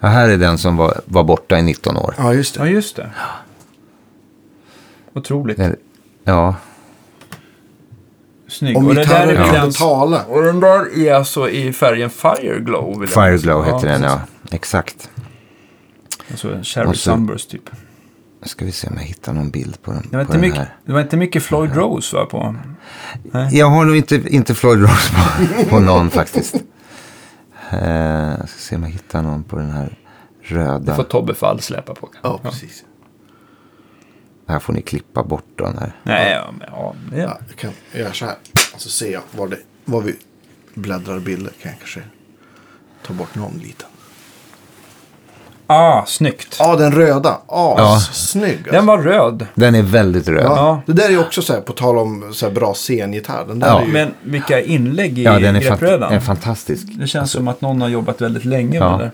Ja, 0.00 0.08
här 0.08 0.28
är 0.28 0.36
den 0.36 0.58
som 0.58 0.76
var, 0.76 1.00
var 1.04 1.24
borta 1.24 1.58
i 1.58 1.62
19 1.62 1.96
år. 1.96 2.14
ja 2.18 2.34
just 2.34 2.56
Ja, 2.56 2.62
det. 2.64 2.70
just 2.70 2.96
det. 2.96 3.10
Otroligt. 5.14 5.56
Den- 5.56 5.76
Ja, 6.24 6.54
Snygg. 8.48 8.76
Om 8.76 8.86
och, 8.86 8.94
det 8.94 9.00
där 9.00 9.04
gitarren 9.04 9.28
är 9.28 9.34
väl 9.36 9.44
kunde 9.44 9.60
den, 9.60 9.72
tala. 9.72 10.24
och 10.24 10.42
den 10.42 10.60
där 10.60 10.98
är 10.98 11.14
alltså 11.14 11.50
i 11.50 11.72
färgen 11.72 12.10
Fireglow. 12.10 13.06
Fireglow 13.06 13.64
heter 13.64 13.88
den, 13.88 14.02
ja. 14.02 14.20
Exakt. 14.50 15.10
Alltså 16.30 16.54
en 16.54 16.64
Cherry 16.64 16.86
så- 16.88 16.94
Sunburst 16.94 17.50
typ. 17.50 17.70
Nu 18.42 18.48
ska 18.48 18.64
vi 18.64 18.72
se 18.72 18.88
om 18.88 18.94
jag 18.96 19.02
hittar 19.02 19.32
någon 19.32 19.50
bild 19.50 19.82
på 19.82 19.92
den, 19.92 20.08
Det 20.10 20.16
var, 20.16 20.24
på 20.24 20.32
inte 20.32 20.32
den 20.32 20.40
mycket, 20.40 20.58
här. 20.58 20.76
det 20.84 20.92
var 20.92 21.00
inte 21.00 21.16
mycket 21.16 21.42
Floyd 21.42 21.74
Rose 21.76 22.16
va? 22.16 22.26
På. 22.26 22.54
Jag 23.52 23.66
har 23.70 23.84
nog 23.84 23.96
inte, 23.96 24.14
inte 24.28 24.54
Floyd 24.54 24.80
Rose 24.80 25.12
på, 25.14 25.64
på 25.70 25.80
någon 25.80 26.10
faktiskt. 26.10 26.54
Eh, 27.70 27.88
jag 28.38 28.48
ska 28.48 28.58
se 28.58 28.76
om 28.76 28.82
jag 28.82 28.90
hittar 28.90 29.22
någon 29.22 29.44
på 29.44 29.56
den 29.56 29.70
här 29.70 29.98
Det 30.48 30.54
röda. 30.54 30.96
får 30.96 31.02
Tobbe 31.02 31.34
Fall 31.34 31.60
släppa 31.60 31.94
på. 31.94 32.08
Ja, 32.22 32.40
precis. 32.42 32.84
Här 34.48 34.58
får 34.58 34.72
ni 34.72 34.82
klippa 34.82 35.22
bort 35.24 35.46
den 35.56 35.78
här. 35.78 35.92
Nej, 36.02 36.32
ja, 36.32 36.52
men, 36.58 36.68
ja, 36.72 36.94
det 37.10 37.18
Ja, 37.20 37.38
jag 37.48 37.56
kan 37.58 37.70
göra 37.92 38.12
så 38.12 38.24
här. 38.24 38.34
Så 38.76 38.88
ser 38.88 39.12
jag 39.12 39.22
var, 39.36 39.48
det, 39.48 39.58
var 39.84 40.00
vi 40.00 40.16
bläddrar 40.74 41.18
bilder. 41.20 41.52
Kan 41.62 41.70
jag 41.72 41.78
kanske 41.78 42.02
ta 43.06 43.12
bort 43.14 43.34
någon 43.34 43.58
liten. 43.58 43.88
Ah, 45.68 46.04
snyggt. 46.06 46.56
Ja, 46.58 46.76
den 46.76 46.92
röda. 46.92 47.38
Ah, 47.46 47.74
Ja. 47.78 48.00
snygg. 48.12 48.56
Alltså. 48.58 48.72
Den 48.72 48.86
var 48.86 48.98
röd. 48.98 49.46
Den 49.54 49.74
är 49.74 49.82
väldigt 49.82 50.28
röd. 50.28 50.44
ja. 50.44 50.56
Ja. 50.56 50.82
Det 50.86 50.92
där 50.92 51.10
är 51.10 51.20
också 51.20 51.42
så 51.42 51.52
här, 51.52 51.60
på 51.60 51.72
tal 51.72 51.98
om 51.98 52.24
så 52.32 52.46
här 52.46 52.52
bra 52.52 52.74
scengitarr. 52.74 53.44
Den 53.48 53.58
där 53.58 53.68
Ja, 53.68 53.80
är 53.80 53.86
ju, 53.86 53.92
Men 53.92 54.14
vilka 54.22 54.60
inlägg 54.60 55.18
i 55.18 55.22
Ja, 55.22 55.38
den 55.38 55.56
är, 55.56 55.60
grepprödan. 55.60 56.10
fant- 56.12 56.14
är 56.16 56.20
fantastisk. 56.20 56.86
Det 56.98 57.06
känns 57.06 57.30
som 57.30 57.48
att 57.48 57.60
någon 57.60 57.80
har 57.80 57.88
jobbat 57.88 58.20
väldigt 58.20 58.44
länge 58.44 58.76
Ja. 58.78 58.96
med 58.96 59.06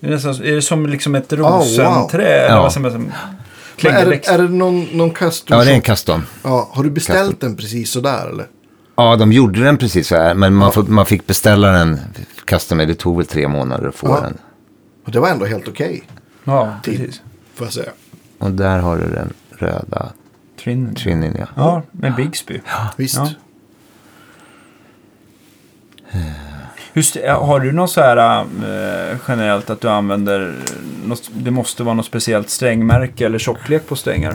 det. 0.00 0.06
Är 0.06 0.10
det, 0.10 0.18
som, 0.20 0.30
är 0.30 0.52
det 0.54 0.62
som 0.62 0.86
liksom 0.86 1.14
ett 1.14 1.32
Oh, 1.32 1.38
wow. 1.38 1.50
rosenträ? 1.60 2.22
Eller 2.26 2.56
Ja. 2.56 2.62
vad 2.62 2.72
som 2.72 2.84
är 2.84 2.90
som 2.90 3.00
men 3.02 3.10
är, 3.12 3.76
klängväxt? 3.76 4.28
det, 4.28 4.34
är 4.34 4.38
det 4.38 4.48
någon, 4.48 4.84
någon 4.92 5.10
custom? 5.10 5.58
Ja, 5.58 5.64
det 5.64 5.70
är 5.70 5.74
en 5.74 5.80
shop? 5.82 5.86
custom. 5.92 6.22
ja, 6.42 6.68
har 6.72 6.84
du 6.84 6.90
beställt 6.90 7.40
den 7.40 7.56
precis 7.56 7.90
sådär 7.90 8.28
eller? 8.32 8.46
Ja, 8.96 9.16
de 9.16 9.32
gjorde 9.32 9.60
den 9.64 9.76
precis 9.76 10.08
så 10.08 10.16
här. 10.16 10.34
Men 10.34 10.54
man, 10.54 10.72
får, 10.72 10.82
man 10.82 11.06
fick 11.06 11.26
beställa 11.26 11.70
den 11.72 12.00
custom. 12.44 12.78
Det 12.78 12.94
tog 12.94 13.16
väl 13.16 13.26
tre 13.26 13.48
månader 13.48 13.88
att 13.88 13.94
få 13.94 14.08
Ja. 14.08 14.20
den. 14.20 14.38
Och 15.04 15.10
det 15.10 15.20
var 15.20 15.28
ändå 15.28 15.46
helt 15.46 15.68
okej. 15.68 16.02
Ja, 16.44 16.74
Tid. 16.82 16.98
precis. 16.98 17.22
Får 17.54 17.66
jag 17.66 17.74
säga. 17.74 17.90
Och 18.38 18.50
där 18.50 18.78
har 18.78 18.96
du 18.96 19.08
den 19.08 19.32
röda 19.50 20.12
Trin. 20.64 20.94
Trinin, 20.94 21.36
ja. 21.38 21.46
Ja, 21.56 21.82
med 21.92 22.14
Bigsby. 22.14 22.60
Visst. 22.96 23.16
Ja. 23.16 23.28
Just, 26.92 27.16
har 27.26 27.60
du 27.60 27.72
något 27.72 27.90
så 27.90 28.00
här 28.00 28.40
eh, 28.40 29.16
generellt 29.28 29.70
att 29.70 29.80
du 29.80 29.88
använder, 29.88 30.54
något, 31.04 31.30
det 31.34 31.50
måste 31.50 31.82
vara 31.82 31.94
något 31.94 32.06
speciellt 32.06 32.50
strängmärke 32.50 33.26
eller 33.26 33.38
tjocklek 33.38 33.86
på 33.86 33.96
strängar? 33.96 34.34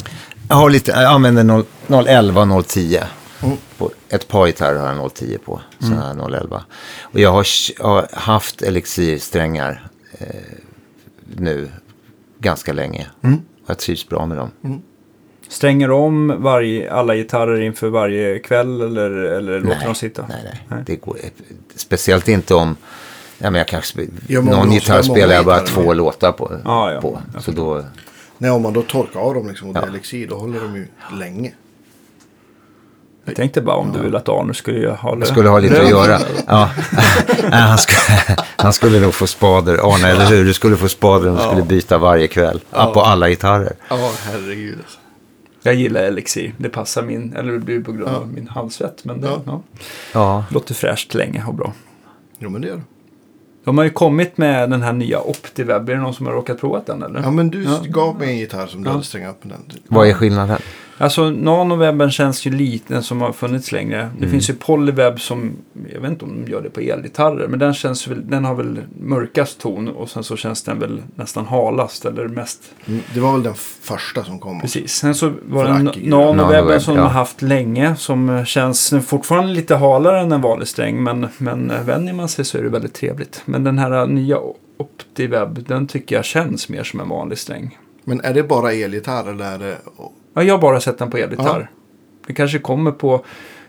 Jag, 0.50 0.56
har 0.56 0.70
lite, 0.70 0.92
jag 0.92 1.04
använder 1.04 1.44
0, 1.44 1.66
011 2.08 2.42
och 2.42 2.68
010. 2.68 3.00
Mm. 3.44 3.58
På 3.78 3.92
ett 4.10 4.28
par 4.28 4.48
gitarrer 4.48 4.80
har 4.80 4.96
jag 4.96 5.14
010 5.14 5.38
på. 5.46 5.62
Sådana 5.80 6.08
här 6.08 6.30
011. 6.30 6.64
Och 7.02 7.20
jag 7.20 7.32
har, 7.32 7.48
jag 7.80 7.86
har 7.86 8.08
haft 8.14 8.62
elixirsträngar 8.62 9.87
nu 11.38 11.70
ganska 12.40 12.74
länge. 12.74 13.08
Mm. 13.22 13.36
Och 13.64 13.70
jag 13.70 13.78
trivs 13.80 14.10
bra 14.10 14.26
med 14.26 14.38
dem. 14.38 14.82
Stränger 15.50 15.92
om 15.92 16.36
varje, 16.44 16.92
alla 16.92 17.16
gitarrer 17.16 17.62
inför 17.62 17.90
varje 17.90 18.40
kväll 18.40 18.82
eller, 18.82 19.10
eller 19.12 19.60
låter 19.60 19.86
de 19.86 19.96
sitta? 19.96 20.26
Nej, 20.30 20.42
nej. 20.44 20.66
Nej. 20.68 20.84
Det 20.86 20.96
går, 20.96 21.18
speciellt 21.76 22.28
inte 22.28 22.56
om... 22.56 22.76
Ja, 23.38 23.50
men 23.52 23.60
jag 23.60 23.68
kanske, 23.68 23.98
spe- 24.00 24.10
Ja, 24.28 24.42
men 24.42 24.54
om 24.54 24.60
någon 24.60 24.72
gitarr 24.72 25.02
spelar 25.02 25.36
jag 25.36 25.46
bara 25.46 25.60
två 25.60 25.94
låtar 25.94 26.32
på. 26.32 26.52
Ja, 26.66 26.94
ja. 26.94 27.02
på. 27.02 27.22
Jag 27.34 27.44
Så 27.44 27.52
då, 27.52 27.84
Nej, 28.38 28.52
om 28.52 28.62
man 28.62 28.74
då 28.74 28.82
torkar 28.82 29.20
av 29.20 29.34
dem 29.34 29.48
liksom 29.48 29.68
och 29.68 29.74
det 29.74 29.80
Ja. 29.80 29.86
är 29.86 29.90
elixir, 29.90 30.28
då 30.28 30.36
håller 30.38 30.60
de 30.60 30.76
ju 30.76 30.88
länge. 31.20 31.52
Jag 33.28 33.36
tänkte 33.36 33.62
bara 33.62 33.76
om 33.76 33.92
du 33.92 34.00
vill 34.00 34.16
att 34.16 34.30
Arne 34.30 34.54
skulle 34.54 34.90
ha 34.90 35.18
Jag 35.18 35.28
skulle 35.28 35.50
ha 35.50 35.60
lite 35.60 35.82
att 35.82 35.90
göra. 35.90 36.20
Ja. 36.48 36.70
Han, 37.52 37.78
skulle, 37.78 38.38
han 38.58 38.74
skulle 38.74 39.00
nog 39.00 39.14
få 39.14 39.28
spader. 39.28 39.94
Arne, 39.94 40.08
eller 40.08 40.26
hur? 40.26 40.46
Du 40.46 40.54
skulle 40.54 40.78
få 40.78 40.88
spader 40.90 41.30
om 41.30 41.36
du 41.36 41.42
skulle 41.42 41.62
byta 41.64 41.98
varje 41.98 42.28
kväll. 42.28 42.60
Ja. 42.72 42.92
På 42.94 43.02
alla 43.02 43.30
gitarrer. 43.30 43.74
Ja, 43.90 44.12
herregud. 44.32 44.78
Jag 45.64 45.76
gillar 45.76 46.02
Elixir. 46.04 46.54
Det 46.58 46.70
passar 46.70 47.02
min, 47.04 47.36
eller 47.36 47.52
det 47.54 47.60
blir 47.60 47.82
på 47.84 47.92
grund 47.92 48.16
av 48.16 48.28
min 48.28 48.48
halsvett. 48.48 49.06
Men 49.06 49.22
det 49.22 49.28
Ja. 49.46 49.62
ja. 50.14 50.46
Låter 50.50 50.74
fräscht 50.74 51.14
länge 51.14 51.44
och 51.48 51.54
bra. 51.54 51.74
Jo, 52.40 52.50
men 52.50 52.62
det 52.62 52.70
är 52.70 52.76
det. 52.76 52.82
De 53.64 53.78
har 53.78 53.86
ju 53.86 53.92
kommit 53.92 54.38
med 54.38 54.70
den 54.70 54.82
här 54.82 54.94
nya 54.94 55.22
OptiWeb. 55.22 55.90
Är 55.90 55.94
det 55.96 56.00
någon 56.02 56.14
som 56.14 56.26
har 56.26 56.34
råkat 56.34 56.60
prova 56.60 56.82
den 56.86 57.04
eller? 57.04 57.22
Ja, 57.22 57.32
men 57.32 57.50
du 57.50 57.64
Ja. 57.64 57.80
gav 57.90 58.20
mig 58.20 58.30
en 58.30 58.38
gitarr 58.38 58.68
som 58.68 58.84
du 58.84 58.90
Ja. 58.90 58.94
hade 58.94 59.04
strängat 59.06 59.44
med 59.44 59.54
den. 59.58 59.80
Vad 59.88 60.08
är 60.08 60.14
skillnaden? 60.14 60.60
Alltså 61.00 61.30
nanowebben 61.30 62.12
känns 62.12 62.46
ju 62.48 62.52
liten 62.52 63.04
som 63.04 63.22
har 63.22 63.32
funnits 63.32 63.72
längre. 63.72 63.98
Det 63.98 64.18
Mm. 64.18 64.32
finns 64.32 64.50
ju 64.50 64.54
polyweb 64.54 65.20
som, 65.20 65.52
jag 65.94 66.02
vet 66.02 66.12
inte 66.12 66.26
om 66.26 66.46
de 66.46 66.52
gör 66.52 66.62
det 66.62 66.70
på 66.70 66.80
elgitarrer, 66.80 67.48
men 67.48 67.60
den, 67.60 67.74
känns 67.74 68.08
väl, 68.08 68.30
den 68.30 68.46
har 68.46 68.56
väl 68.56 68.80
mörkast 69.00 69.60
ton 69.60 69.88
och 69.88 70.10
sen 70.10 70.24
så 70.24 70.36
känns 70.38 70.64
den 70.64 70.80
väl 70.80 71.02
nästan 71.16 71.46
halast 71.46 72.06
eller 72.06 72.28
mest. 72.28 72.62
Mm, 72.88 73.02
Det 73.14 73.20
var 73.20 73.32
väl 73.34 73.44
den 73.44 73.54
första 73.82 74.24
som 74.24 74.40
kom. 74.40 74.62
Precis. 74.62 74.94
Sen 74.94 75.16
så 75.16 75.32
var 75.46 75.64
det 75.66 75.70
nanowebben 75.72 76.10
Nanoweb, 76.10 76.82
som 76.82 76.94
de 76.96 77.00
ja. 77.02 77.08
har 77.08 77.14
haft 77.14 77.42
länge 77.42 77.96
som 77.96 78.46
känns 78.46 78.94
fortfarande 79.06 79.54
lite 79.54 79.76
halare 79.76 80.20
än 80.22 80.32
en 80.32 80.42
vanlig 80.42 80.68
sträng 80.68 81.04
men, 81.04 81.28
men 81.38 81.72
vänjer 81.86 82.14
man 82.14 82.30
sig 82.30 82.46
så 82.46 82.58
är 82.58 82.64
det 82.64 82.70
väldigt 82.70 82.94
trevligt. 82.94 83.42
Men 83.46 83.64
den 83.64 83.78
här 83.80 84.06
nya 84.08 84.38
OptiWeb, 84.78 85.66
den 85.68 85.88
tycker 85.88 86.16
jag 86.16 86.26
känns 86.26 86.70
mer 86.70 86.84
som 86.84 87.00
en 87.00 87.10
vanlig 87.10 87.38
sträng. 87.38 87.78
Men 88.04 88.22
är 88.22 88.34
det 88.34 88.44
bara 88.44 88.74
elgitarr 88.74 89.30
eller 89.30 89.46
är 89.46 89.60
det... 89.60 89.78
Ja, 90.38 90.44
jag 90.44 90.54
har 90.54 90.62
bara 90.62 90.80
sett 90.80 90.98
den 90.98 91.10
på 91.10 91.18
elgitarr. 91.18 91.70
Det 92.28 92.34
kanske 92.34 92.60
kommer 92.60 92.92
på, 92.92 93.26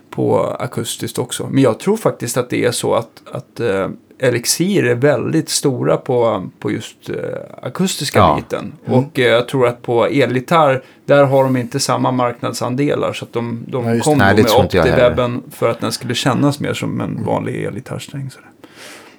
på 0.09 0.43
akustiskt 0.43 1.19
också. 1.19 1.47
Men 1.51 1.63
jag 1.63 1.79
tror 1.79 1.97
faktiskt 1.97 2.37
att 2.37 2.49
det 2.49 2.65
är 2.65 2.71
så 2.71 2.93
att, 2.95 3.21
att 3.31 3.59
eh, 3.59 3.87
Elixir 4.19 4.85
är 4.85 4.95
väldigt 4.95 5.49
stora 5.49 5.97
på, 5.97 6.47
på 6.59 6.71
just 6.71 7.09
eh, 7.09 7.15
akustiska 7.61 8.19
Ja. 8.19 8.35
biten. 8.35 8.73
Mm. 8.85 8.99
Och 8.99 9.19
eh, 9.19 9.27
jag 9.27 9.47
tror 9.47 9.67
att 9.67 9.81
på 9.81 10.05
elgitarr, 10.05 10.83
där 11.05 11.23
har 11.23 11.43
de 11.43 11.57
inte 11.57 11.79
samma 11.79 12.11
marknadsandelar. 12.11 13.13
Så 13.13 13.25
att 13.25 13.33
de, 13.33 13.65
de 13.67 13.93
just 13.93 14.03
kom. 14.05 14.17
Nej, 14.17 14.35
med 14.35 14.45
jag 14.45 14.49
heller. 14.49 14.65
OptiWebben 14.65 15.43
för 15.51 15.69
att 15.69 15.81
den 15.81 15.91
skulle 15.91 16.15
kännas 16.15 16.59
mer 16.59 16.73
som 16.73 17.01
en 17.01 17.23
vanlig 17.25 17.63
elgitarrsträng. 17.63 18.29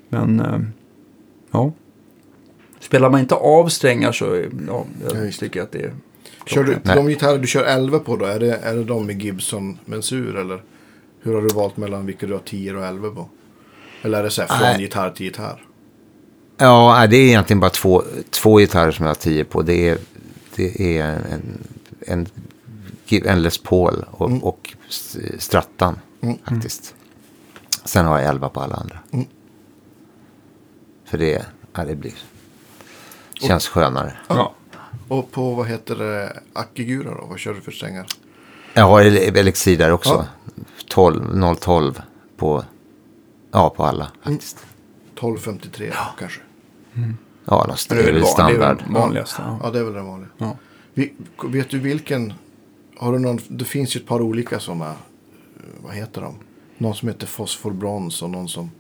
Men, 0.09 0.41
eh, 0.41 0.59
ja. 1.51 1.73
Spelar 2.81 3.11
man 3.11 3.21
inte 3.21 3.35
av 3.35 3.69
strängar 3.69 4.13
så, 4.13 4.25
ja, 4.37 4.43
Ja, 4.69 4.85
jag 5.15 5.25
just 5.27 5.41
tycker 5.41 5.63
att 5.63 5.73
det 5.73 5.83
är 5.83 5.93
Kör 6.55 6.65
du, 6.65 6.79
Nej. 6.85 6.97
de 6.97 7.07
gitarrer 7.09 7.39
du 7.39 7.47
kör 7.47 7.65
11 7.65 7.99
på 7.99 8.17
då, 8.17 8.25
är 8.25 8.41
det, 8.41 8.57
är 8.57 8.75
det 8.75 8.85
de 8.85 9.07
med 9.07 9.23
Gibson 9.23 9.79
mensur 9.85 10.37
eller? 10.37 10.63
Hur 11.23 11.35
har 11.35 11.43
du 11.43 11.49
valt 11.55 11.77
mellan 11.77 12.07
vilka 12.07 12.27
du 12.27 12.33
har 12.33 12.41
10 12.41 12.75
och 12.75 12.85
11 12.85 13.11
på? 13.11 13.29
Eller 14.03 14.19
är 14.19 14.23
det 14.23 14.31
så 14.31 14.43
här 14.43 14.49
från 14.49 14.59
Nej. 14.69 14.81
gitarr 14.83 15.11
till 15.11 15.27
gitarr? 15.27 15.65
Ja, 16.57 17.07
det 17.11 17.17
är 17.17 17.27
egentligen 17.27 17.61
bara 17.61 17.71
två, 17.71 18.03
två 18.31 18.57
gitarrer 18.59 18.91
som 18.91 19.05
jag 19.07 19.11
har 19.11 19.15
tio 19.15 19.45
på. 19.45 19.63
Det 19.63 19.89
är, 19.89 19.99
det 20.57 20.99
är 20.99 21.05
en, 21.07 21.59
en, 22.01 22.27
en 23.25 23.43
Les 23.43 23.59
Paul 23.59 24.05
och, 24.11 24.29
Mm. 24.31 24.43
och 24.45 24.75
Strattan 25.39 25.99
Mm. 26.23 26.39
faktiskt. 26.45 26.95
Sen 27.85 28.07
har 28.07 28.19
jag 28.19 28.29
elva 28.29 28.49
på 28.49 28.61
alla 28.61 28.75
andra. 28.75 28.99
Mm. 29.13 29.27
För 31.05 31.19
det, 31.19 31.47
ja, 31.75 31.85
det 31.85 31.97
blir, 31.97 32.13
känns 33.41 33.69
skönare. 33.69 34.13
Ja. 34.29 34.55
Och 35.11 35.31
på 35.31 35.55
vad 35.55 35.67
heter 35.67 35.97
det, 35.97 36.41
Akigura 36.53 37.15
då? 37.15 37.27
Vad 37.27 37.39
kör 37.39 37.55
du 37.55 37.61
för 37.61 37.73
strängar? 37.73 38.07
Jag 38.75 38.85
har 38.85 39.01
Elixir 39.37 39.79
där 39.79 39.93
också. 39.93 40.27
Ja. 40.55 40.63
12, 40.89 41.55
012 41.61 42.01
på, 42.37 42.65
ja, 43.51 43.71
på 43.71 43.85
alla 43.85 44.11
faktiskt. 44.23 44.57
1253 45.15 45.93
kanske? 46.19 46.41
Ja, 47.45 47.67
de 47.89 47.95
Det 47.95 48.01
är 48.01 48.05
väl 48.05 48.13
väl 48.13 48.15
det 48.15 48.21
är 48.21 48.25
standard. 48.25 48.83
väl 48.83 48.93
vanligaste. 48.95 49.43
Ja. 49.47 49.59
Ja, 49.63 49.71
det 49.71 49.79
är 49.79 49.85
väl 49.85 49.93
det 49.93 50.03
vanliga. 50.03 50.29
Ja. 50.39 50.57
Vi, 50.95 51.13
vet 51.45 51.71
du 51.71 51.79
vilken? 51.79 52.33
Har 52.97 53.13
du 53.13 53.19
någon? 53.19 53.39
Det 53.49 53.65
finns 53.65 53.97
ju 53.97 54.01
ett 54.01 54.07
par 54.07 54.21
olika 54.23 54.61
sådana. 54.61 54.95
Vad 55.83 55.95
heter 55.95 56.21
de? 56.21 56.35
Någon 56.79 56.95
som 56.95 57.09
heter 57.09 57.27
fosforbrons 57.27 58.23
och 58.23 58.31
någon 58.31 58.49
som. 58.49 58.71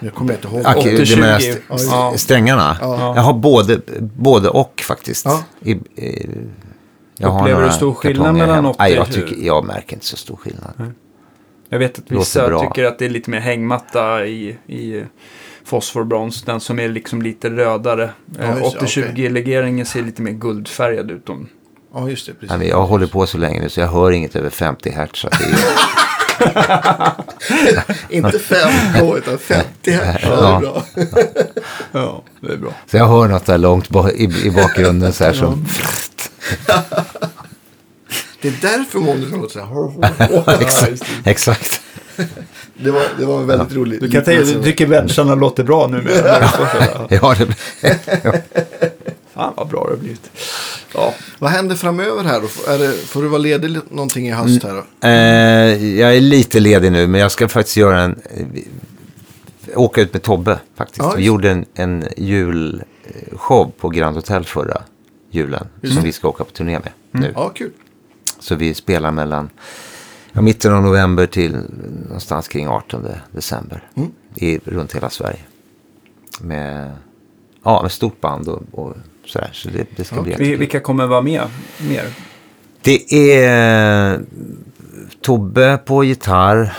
Jag 0.00 0.14
kommer 0.14 0.32
inte 0.34 0.48
ihåg. 0.48 0.60
Ak- 0.62 0.74
80-20. 0.76 1.04
du 1.14 1.20
menar 1.20 1.36
st- 1.38 1.62
Ja, 1.68 2.12
strängarna? 2.16 2.76
Ja. 2.80 3.12
Jag 3.16 3.22
har 3.22 3.32
både, 3.32 3.80
både 4.16 4.48
och 4.48 4.80
faktiskt. 4.86 5.24
Ja. 5.24 5.42
I, 5.60 5.70
i, 5.70 6.28
jag 7.18 7.40
Upplever 7.40 7.64
du 7.66 7.70
stor 7.72 7.94
skillnad 7.94 8.34
mellan 8.34 8.54
hem. 8.54 8.66
80 8.66 8.76
Nej, 8.78 8.92
jag, 8.92 9.12
tycker, 9.12 9.36
jag 9.46 9.64
märker 9.64 9.94
inte 9.94 10.06
så 10.06 10.16
stor 10.16 10.36
skillnad. 10.36 10.92
Jag 11.68 11.78
vet 11.78 11.98
att 11.98 12.04
vissa 12.08 12.60
tycker 12.60 12.84
att 12.84 12.98
det 12.98 13.04
är 13.04 13.10
lite 13.10 13.30
mer 13.30 13.40
hängmatta 13.40 14.26
i, 14.26 14.48
i 14.66 15.04
fosforbrons. 15.64 16.42
Den 16.42 16.60
som 16.60 16.78
är 16.80 16.88
liksom 16.88 17.22
lite 17.22 17.50
rödare. 17.50 18.10
Ja, 18.38 18.44
Eh, 18.44 18.58
just 18.62 18.78
det, 18.80 18.86
80-20-legeringen 18.86 19.84
ser 19.84 20.02
lite 20.02 20.22
mer 20.22 20.32
guldfärgad 20.32 21.10
ut. 21.10 21.28
Om. 21.28 21.48
Ja, 21.94 22.08
just 22.10 22.26
det. 22.26 22.34
Precis. 22.34 22.56
Nej, 22.58 22.68
jag 22.68 22.86
håller 22.86 23.06
på 23.06 23.26
så 23.26 23.38
länge 23.38 23.60
nu 23.60 23.68
så 23.68 23.80
jag 23.80 23.88
hör 23.88 24.10
inget 24.10 24.36
över 24.36 24.50
50 24.50 24.90
hertz. 24.90 25.24
Att 26.38 27.34
Inte 28.10 28.38
5K 28.38 29.18
utan 29.18 29.38
50 29.38 29.90
här. 29.90 30.20
Ja. 30.22 30.30
Det 30.30 30.36
Ja. 30.40 30.56
är 30.56 30.60
bra. 30.60 30.82
Ja, 31.92 32.22
det 32.40 32.52
är 32.52 32.56
bra. 32.56 32.70
så 32.90 32.96
jag 32.96 33.06
hör 33.08 33.28
något 33.28 33.46
där 33.46 33.58
långt 33.58 33.88
i, 34.14 34.24
i 34.46 34.50
bakgrunden 34.50 35.12
så 35.12 35.24
här 35.24 35.32
som... 35.32 35.66
Det 38.42 38.48
är 38.48 38.54
därför 38.62 38.98
många 38.98 39.26
låter 39.26 39.52
så 39.52 39.60
här. 39.60 40.60
exakt. 40.62 41.04
exakt. 41.24 41.80
Det 42.74 42.90
var, 42.90 43.02
det 43.18 43.24
var 43.26 43.40
en 43.40 43.46
väldigt 43.46 43.72
rolig 43.76 44.00
Du 44.00 44.10
kan 44.10 44.24
du 44.24 44.62
tycker 44.62 44.86
vänsterna 44.86 45.34
låter 45.34 45.64
bra 45.64 45.86
nu 45.86 46.02
med. 46.02 46.40
Ja, 47.10 47.34
det, 47.38 47.46
Fan 49.38 49.52
vad 49.56 49.68
bra 49.68 49.84
det 49.84 49.90
har 49.90 49.96
blivit. 49.96 50.30
Ja, 50.94 51.14
Vad 51.38 51.50
händer 51.50 51.76
framöver 51.76 52.24
här 52.24 52.40
då? 52.40 52.72
Är 52.72 52.78
det, 52.78 52.92
får 52.92 53.22
du 53.22 53.28
vara 53.28 53.38
ledig 53.38 53.78
någonting 53.90 54.28
i 54.28 54.30
höst 54.30 54.62
här 54.62 54.74
då? 54.74 55.08
eh, 55.08 55.98
jag 55.98 56.16
är 56.16 56.20
lite 56.20 56.60
ledig 56.60 56.92
nu, 56.92 57.06
men 57.06 57.20
jag 57.20 57.32
ska 57.32 57.48
faktiskt 57.48 57.76
göra 57.76 58.00
en... 58.00 58.22
Åka 59.74 60.00
ut 60.00 60.12
med 60.12 60.22
Tobbe 60.22 60.58
faktiskt. 60.76 60.98
Ja, 60.98 61.14
Vi 61.16 61.24
gjorde 61.24 61.50
en, 61.50 61.64
en 61.74 62.04
julshow 62.16 63.72
på 63.78 63.88
Grand 63.88 64.16
Hotel 64.16 64.44
förra 64.44 64.82
julen. 65.30 65.66
Som 65.82 66.02
vi 66.02 66.12
ska 66.12 66.28
åka 66.28 66.44
på 66.44 66.50
turné 66.50 66.78
med 66.78 66.90
nu. 67.10 67.32
Ja, 67.34 67.48
kul. 67.48 67.72
Så 68.40 68.54
vi 68.54 68.74
spelar 68.74 69.10
mellan 69.10 69.50
ja, 70.32 70.40
mitten 70.40 70.74
av 70.74 70.82
november 70.82 71.26
till 71.26 71.56
någonstans 72.06 72.48
kring 72.48 72.68
18 72.68 73.06
december. 73.32 73.82
Mm. 73.94 74.10
I, 74.34 74.58
runt 74.58 74.94
hela 74.94 75.10
Sverige. 75.10 75.38
Med, 76.40 76.92
ja, 77.64 77.82
med 77.82 77.92
stort 77.92 78.20
band 78.20 78.48
och, 78.48 78.62
och 78.72 78.96
sådär. 79.28 79.50
Så 79.52 79.68
det, 79.68 79.86
det 79.96 80.04
ska 80.04 80.22
bli 80.22 80.34
Vi- 80.38 80.56
vilka 80.56 80.80
kommer 80.80 81.06
vara 81.06 81.20
med 81.22 81.42
mer? 81.88 82.04
Det 82.82 83.12
är 83.44 84.20
Tobbe 85.20 85.78
på 85.84 86.04
gitarr. 86.04 86.72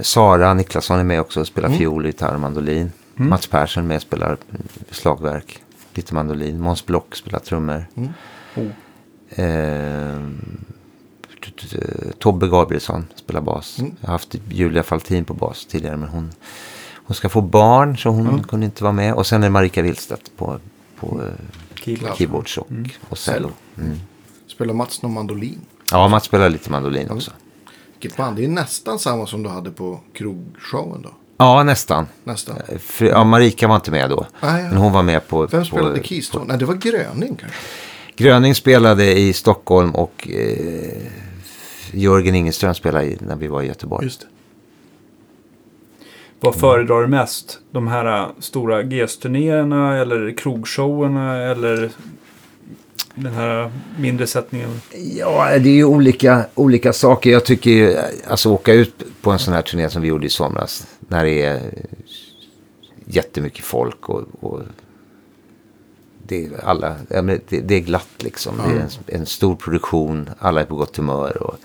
Sara 0.00 0.54
Niklasson 0.54 0.98
är 1.00 1.04
med 1.04 1.20
också 1.20 1.40
och 1.40 1.46
spelar 1.46 1.68
fiol, 1.68 2.06
gitarr 2.06 2.34
och 2.34 2.40
mandolin. 2.40 2.92
Mats 3.14 3.46
Persson 3.46 3.86
med 3.86 3.96
och 3.96 4.02
spelar 4.02 4.36
slagverk, 4.90 5.58
lite 5.94 6.14
mandolin. 6.14 6.60
Måns 6.60 6.86
Block 6.86 7.16
spelar 7.16 7.38
trummor. 7.38 7.86
Oh. 8.56 8.66
T- 11.44 11.50
t- 11.60 11.68
t- 11.68 11.78
Tobbe 12.18 12.48
Gabrielsson 12.48 13.06
spelar 13.14 13.40
bas. 13.40 13.76
Jag 14.00 14.08
har 14.08 14.12
haft 14.12 14.34
Julia 14.48 14.82
Faltin 14.82 15.24
på 15.24 15.34
bas 15.34 15.66
tidigare 15.66 15.96
men 15.96 16.08
hon, 16.08 16.32
hon 16.94 17.14
ska 17.14 17.28
få 17.28 17.40
barn 17.40 17.96
så 17.96 18.08
hon 18.10 18.42
kunde 18.44 18.66
inte 18.66 18.82
vara 18.84 18.92
med. 18.92 19.14
Och 19.14 19.26
sen 19.26 19.42
är 19.42 19.50
Marika 19.50 19.82
Willstedt 19.82 20.30
på, 20.36 20.58
på 21.04 21.22
eh, 21.22 21.28
Keyboard. 21.74 22.16
keyboards 22.16 22.58
och, 22.58 22.68
och 23.08 23.18
cello. 23.18 23.50
Mm. 23.78 23.98
Spelar 24.46 24.74
Mats 24.74 25.02
någon 25.02 25.12
mandolin? 25.12 25.60
Ja, 25.90 26.08
Mats 26.08 26.24
spelar 26.24 26.48
lite 26.48 26.70
mandolin 26.70 27.10
också. 27.10 27.30
Vilket 27.92 28.16
band? 28.16 28.36
Det 28.36 28.44
är 28.44 28.48
nästan 28.48 28.98
samma 28.98 29.26
som 29.26 29.42
du 29.42 29.48
hade 29.48 29.70
på 29.70 30.00
krogshowen 30.12 31.02
då. 31.02 31.10
Ja, 31.36 31.62
nästan. 31.62 32.06
Nästan. 32.24 32.56
För, 32.78 33.04
ja, 33.04 33.24
Marika 33.24 33.68
var 33.68 33.74
inte 33.74 33.90
med 33.90 34.10
då. 34.10 34.26
Nej, 34.40 34.62
ja. 34.62 34.68
Men 34.68 34.76
hon 34.78 34.92
var 34.92 35.02
med 35.02 35.28
på... 35.28 35.46
Vem 35.46 35.60
på, 35.60 35.66
spelade 35.66 36.02
Keys 36.02 36.30
då? 36.30 36.38
Nej, 36.38 36.58
det 36.58 36.64
var 36.64 36.74
Gröning 36.74 37.36
kanske. 37.36 37.58
Gröning 38.16 38.54
spelade 38.54 39.18
i 39.18 39.32
Stockholm 39.32 39.90
och 39.90 40.28
eh, 40.28 41.02
Jörgen 41.92 42.34
Ingeström 42.34 42.74
spelade 42.74 43.04
i, 43.04 43.18
när 43.20 43.36
vi 43.36 43.46
var 43.46 43.62
i 43.62 43.66
Göteborg. 43.66 44.04
Just 44.04 44.20
det. 44.20 44.26
Vad 46.44 46.54
föredrar 46.54 47.00
du 47.00 47.06
mest? 47.06 47.58
De 47.70 47.88
här 47.88 48.22
äh, 48.22 48.28
stora 48.38 48.82
GES-turnéerna 48.82 49.96
eller 49.96 50.36
krogshowerna 50.36 51.36
eller 51.36 51.90
den 53.14 53.32
här 53.32 53.70
mindre 53.98 54.26
sättningen? 54.26 54.80
Ja, 54.92 55.58
det 55.58 55.68
är 55.68 55.74
ju 55.74 55.84
olika, 55.84 56.46
olika 56.54 56.92
saker. 56.92 57.30
Jag 57.30 57.44
tycker 57.44 57.70
ju, 57.70 57.96
alltså 58.28 58.50
åka 58.50 58.72
ut 58.72 59.02
på 59.22 59.30
en 59.30 59.38
sån 59.38 59.54
här 59.54 59.62
turné 59.62 59.90
som 59.90 60.02
vi 60.02 60.08
gjorde 60.08 60.26
i 60.26 60.30
somras. 60.30 60.86
När 61.00 61.24
det 61.24 61.42
är 61.42 61.60
jättemycket 63.04 63.64
folk 63.64 64.08
och, 64.08 64.22
och 64.40 64.62
det, 66.26 66.44
är 66.44 66.64
alla, 66.64 66.94
det, 67.08 67.60
det 67.60 67.74
är 67.74 67.80
glatt 67.80 68.14
liksom. 68.18 68.54
Det 68.66 68.72
är 68.72 68.80
en, 68.80 69.20
en 69.20 69.26
stor 69.26 69.56
produktion, 69.56 70.30
alla 70.38 70.60
är 70.60 70.64
på 70.64 70.76
gott 70.76 70.96
humör. 70.96 71.42
Och 71.42 71.56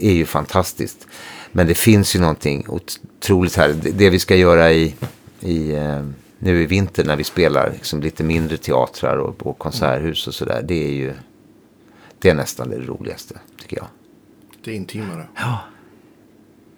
är 0.00 0.12
ju 0.12 0.26
fantastiskt. 0.26 1.06
Men 1.52 1.66
det 1.66 1.74
finns 1.74 2.16
ju 2.16 2.20
någonting 2.20 2.66
otroligt 2.68 3.56
här. 3.56 3.68
Det, 3.68 3.90
det 3.90 4.10
vi 4.10 4.18
ska 4.18 4.36
göra 4.36 4.72
i, 4.72 4.94
i 5.40 5.72
eh, 5.72 6.04
nu 6.38 6.62
i 6.62 6.66
vinter 6.66 7.04
när 7.04 7.16
vi 7.16 7.24
spelar 7.24 7.70
liksom 7.72 8.00
lite 8.00 8.24
mindre 8.24 8.56
teatrar 8.56 9.16
och, 9.16 9.46
och 9.46 9.58
konserthus 9.58 10.26
och 10.26 10.34
sådär. 10.34 10.62
Det 10.68 10.84
är 10.84 10.92
ju 10.92 11.14
det 12.18 12.30
är 12.30 12.34
nästan 12.34 12.70
det 12.70 12.78
roligaste 12.78 13.40
tycker 13.60 13.76
jag. 13.76 13.86
Det 14.64 14.70
är 14.70 14.74
intimare. 14.74 15.28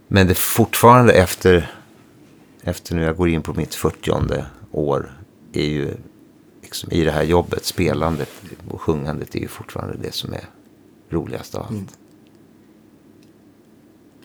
Men 0.08 0.26
det 0.26 0.32
är 0.32 0.34
fortfarande 0.34 1.12
efter, 1.12 1.70
efter 2.62 2.94
nu 2.94 3.02
jag 3.02 3.16
går 3.16 3.28
in 3.28 3.42
på 3.42 3.54
mitt 3.54 3.74
40 3.74 4.12
år 4.72 5.12
är 5.52 5.64
ju 5.64 5.94
liksom, 6.62 6.92
i 6.92 7.04
det 7.04 7.10
här 7.10 7.22
jobbet, 7.22 7.64
spelandet 7.64 8.30
och 8.68 8.80
sjungandet 8.80 9.34
är 9.34 9.40
ju 9.40 9.48
fortfarande 9.48 9.96
det 10.02 10.14
som 10.14 10.32
är 10.32 10.44
roligast 11.10 11.54
av 11.54 11.62
allt. 11.62 11.98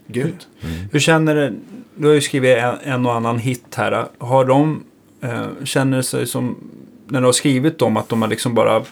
Grymt. 0.08 0.48
Hur 0.92 1.00
känner 1.00 1.36
du? 1.36 1.60
Du 1.96 2.08
har 2.08 2.14
ju 2.14 2.22
skrivit 2.22 2.58
en, 2.58 2.76
en 2.84 3.06
och 3.06 3.14
annan 3.14 3.40
hit 3.40 3.76
här. 3.76 4.06
Har 4.18 4.46
de, 4.46 4.84
eh, 5.22 5.46
känner 5.64 5.98
det 5.98 6.04
sig 6.04 6.28
som, 6.28 6.56
när 7.08 7.20
du 7.20 7.26
har 7.26 7.34
skrivit 7.34 7.80
dem, 7.80 7.98
att 7.98 8.10
de 8.10 8.22
har 8.22 8.30
liksom 8.30 8.54
bara 8.54 8.84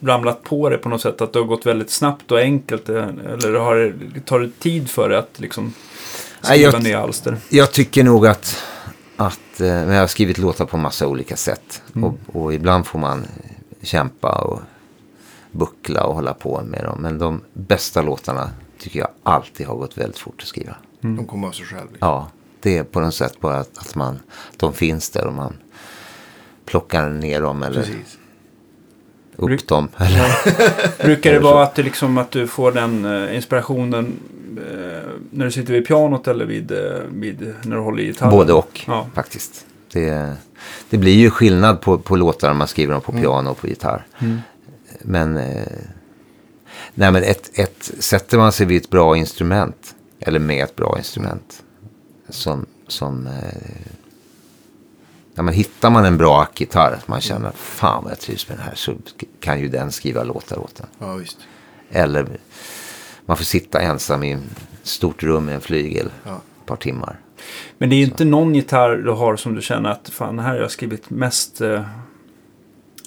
ramlat 0.00 0.42
på 0.42 0.68
det 0.68 0.78
på 0.78 0.88
något 0.88 1.00
sätt? 1.00 1.20
Att 1.20 1.32
det 1.32 1.38
har 1.38 1.46
gått 1.46 1.66
väldigt 1.66 1.90
snabbt 1.90 2.30
och 2.32 2.38
enkelt? 2.38 2.88
eh, 2.88 3.08
Eller 3.32 3.58
har 3.58 3.76
det, 3.76 4.20
tar 4.20 4.40
det 4.40 4.50
tid 4.58 4.90
för 4.90 5.08
det 5.08 5.18
att 5.18 5.40
liksom 5.40 5.64
Nej, 5.64 5.72
skriva 6.58 6.72
jag- 6.72 6.82
nya 6.82 7.00
alster? 7.00 7.36
Jag 7.48 7.72
tycker 7.72 8.04
nog 8.04 8.26
att, 8.26 8.62
att 9.16 9.60
eh, 9.60 9.66
men 9.66 9.88
jag 9.90 10.00
har 10.00 10.06
skrivit 10.06 10.38
låtar 10.38 10.64
på 10.66 10.76
massa 10.76 11.06
olika 11.06 11.36
sätt. 11.36 11.82
Och, 12.02 12.18
och 12.26 12.54
ibland 12.54 12.86
får 12.86 12.98
man 12.98 13.26
kämpa 13.82 14.32
och 14.42 14.60
buckla 15.52 16.04
och 16.04 16.14
hålla 16.14 16.34
på 16.34 16.62
med 16.64 16.84
dem. 16.84 16.98
Men 17.02 17.18
de 17.18 17.40
bästa 17.52 18.02
låtarna 18.02 18.50
tycker 18.78 18.98
jag 19.00 19.08
alltid 19.22 19.66
har 19.66 19.76
gått 19.76 19.98
väldigt 19.98 20.18
fort 20.18 20.34
att 20.42 20.48
skriva. 20.48 20.76
De 21.00 21.26
kommer 21.26 21.48
av 21.48 21.52
sig 21.52 21.66
själv. 21.66 21.88
Ja, 21.98 22.28
det 22.60 22.78
är 22.78 22.84
på 22.84 23.00
något 23.00 23.14
sätt 23.14 23.40
bara 23.40 23.56
att, 23.56 23.78
att 23.78 23.94
man, 23.94 24.18
de 24.56 24.72
finns 24.72 25.10
där 25.10 25.26
och 25.26 25.32
man 25.34 25.56
plockar 26.64 27.08
ner 27.08 27.42
dem 27.42 27.62
eller 27.62 27.80
Precis. 27.82 28.18
upp 29.36 29.68
dem. 29.68 29.88
Eller, 29.96 31.04
Brukar 31.04 31.32
det 31.32 31.38
vara 31.38 31.62
att, 31.62 31.74
det 31.74 31.82
liksom, 31.82 32.18
att 32.18 32.30
du 32.30 32.46
får 32.46 32.72
den 32.72 33.04
eh, 33.04 33.36
inspirationen 33.36 34.20
eh, 34.70 35.10
när 35.30 35.44
du 35.44 35.50
sitter 35.50 35.72
vid 35.72 35.86
pianot 35.86 36.28
eller 36.28 36.44
vid, 36.44 36.72
eh, 36.72 36.78
vid 37.08 37.54
när 37.62 37.76
du 37.76 37.82
håller 37.82 38.02
i 38.02 38.06
gitarren? 38.06 38.30
både 38.32 38.52
och 38.52 38.80
Ja. 38.86 39.06
faktiskt. 39.14 39.66
Det, 39.92 40.36
det 40.90 40.98
blir 40.98 41.12
ju 41.14 41.30
skillnad 41.30 41.80
på, 41.80 41.98
på 41.98 42.16
låtar 42.16 42.50
om 42.50 42.56
man 42.56 42.68
skriver 42.68 42.92
dem 42.92 43.02
på 43.02 43.12
piano 43.12 43.50
och 43.50 43.58
på 43.58 43.66
gitarr. 43.66 44.06
Men, 45.02 45.36
eh, 45.36 45.66
nej, 46.94 47.12
men 47.12 47.22
ett, 47.22 47.50
ett, 47.58 47.90
sätter 47.98 48.38
man 48.38 48.52
sig 48.52 48.66
vid 48.66 48.82
ett 48.82 48.90
bra 48.90 49.16
instrument, 49.16 49.94
eller 50.20 50.38
med 50.38 50.64
ett 50.64 50.76
bra 50.76 50.94
instrument, 50.98 51.62
som, 52.28 52.66
som 52.88 53.26
eh, 53.26 53.32
ja, 55.34 55.42
men 55.42 55.54
hittar 55.54 55.90
man 55.90 56.04
en 56.04 56.16
bra 56.16 56.42
ackgitarr, 56.42 56.92
att 56.92 57.08
man 57.08 57.20
känner 57.20 57.50
fan 57.50 58.02
vad 58.02 58.12
jag 58.12 58.20
trivs 58.20 58.48
med 58.48 58.58
den 58.58 58.64
här, 58.66 58.74
så 58.74 58.94
kan 59.40 59.60
ju 59.60 59.68
den 59.68 59.92
skriva 59.92 60.24
låtar 60.24 60.58
åt 60.58 60.74
den. 60.76 60.86
Ja, 60.98 61.14
visst. 61.14 61.38
Eller 61.90 62.26
man 63.26 63.36
får 63.36 63.44
sitta 63.44 63.80
ensam 63.80 64.22
i 64.22 64.32
ett 64.32 64.40
stort 64.82 65.22
rum 65.22 65.44
med 65.44 65.54
en 65.54 65.60
flygel 65.60 66.10
Ja. 66.24 66.40
ett 66.60 66.66
par 66.66 66.76
timmar. 66.76 67.18
Men 67.78 67.90
det 67.90 67.96
är 67.96 68.02
inte 68.02 68.24
någon 68.24 68.54
gitarr 68.54 68.96
du 68.96 69.10
har 69.10 69.36
som 69.36 69.54
du 69.54 69.62
känner 69.62 69.90
att 69.90 70.08
fan, 70.08 70.38
här 70.38 70.48
har 70.52 70.60
jag 70.60 70.70
skrivit 70.70 71.10
mest 71.10 71.60
eh, 71.60 71.82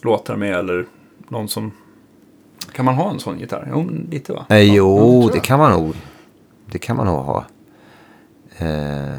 låtar 0.01 0.35
med 0.35 0.55
eller 0.57 0.85
någon 1.27 1.49
som... 1.49 1.71
Kan 2.77 2.85
man 2.85 2.95
ha 2.95 3.09
en 3.09 3.19
sån 3.19 3.39
gitarr? 3.39 3.67
Jo, 3.71 3.89
lite 4.09 4.33
va? 4.33 4.45
Eh, 4.49 4.75
jo, 4.75 4.97
tror 4.97 5.31
det 5.33 5.39
kan 5.39 5.59
man 5.59 5.71
nog. 5.71 5.95
Det 6.65 6.79
kan 6.79 6.95
man 6.95 7.05
nog 7.05 7.15
ha. 7.15 7.45
Eh, 8.57 9.15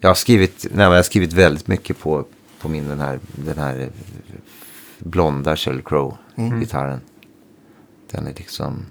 jag 0.00 0.10
har 0.10 0.14
skrivit, 0.14 0.66
nej, 0.70 0.86
jag 0.86 0.94
har 0.94 1.02
skrivit 1.02 1.32
väldigt 1.32 1.68
mycket 1.68 1.98
på, 1.98 2.24
på 2.60 2.68
min 2.68 2.88
den 2.88 3.00
här, 3.00 3.20
den 3.32 3.58
här 3.58 3.90
blonda 4.98 5.56
Sheryl 5.56 5.82
Crow-gitarren. 5.82 7.00
Den 8.10 8.26
är 8.26 8.34
liksom... 8.34 8.86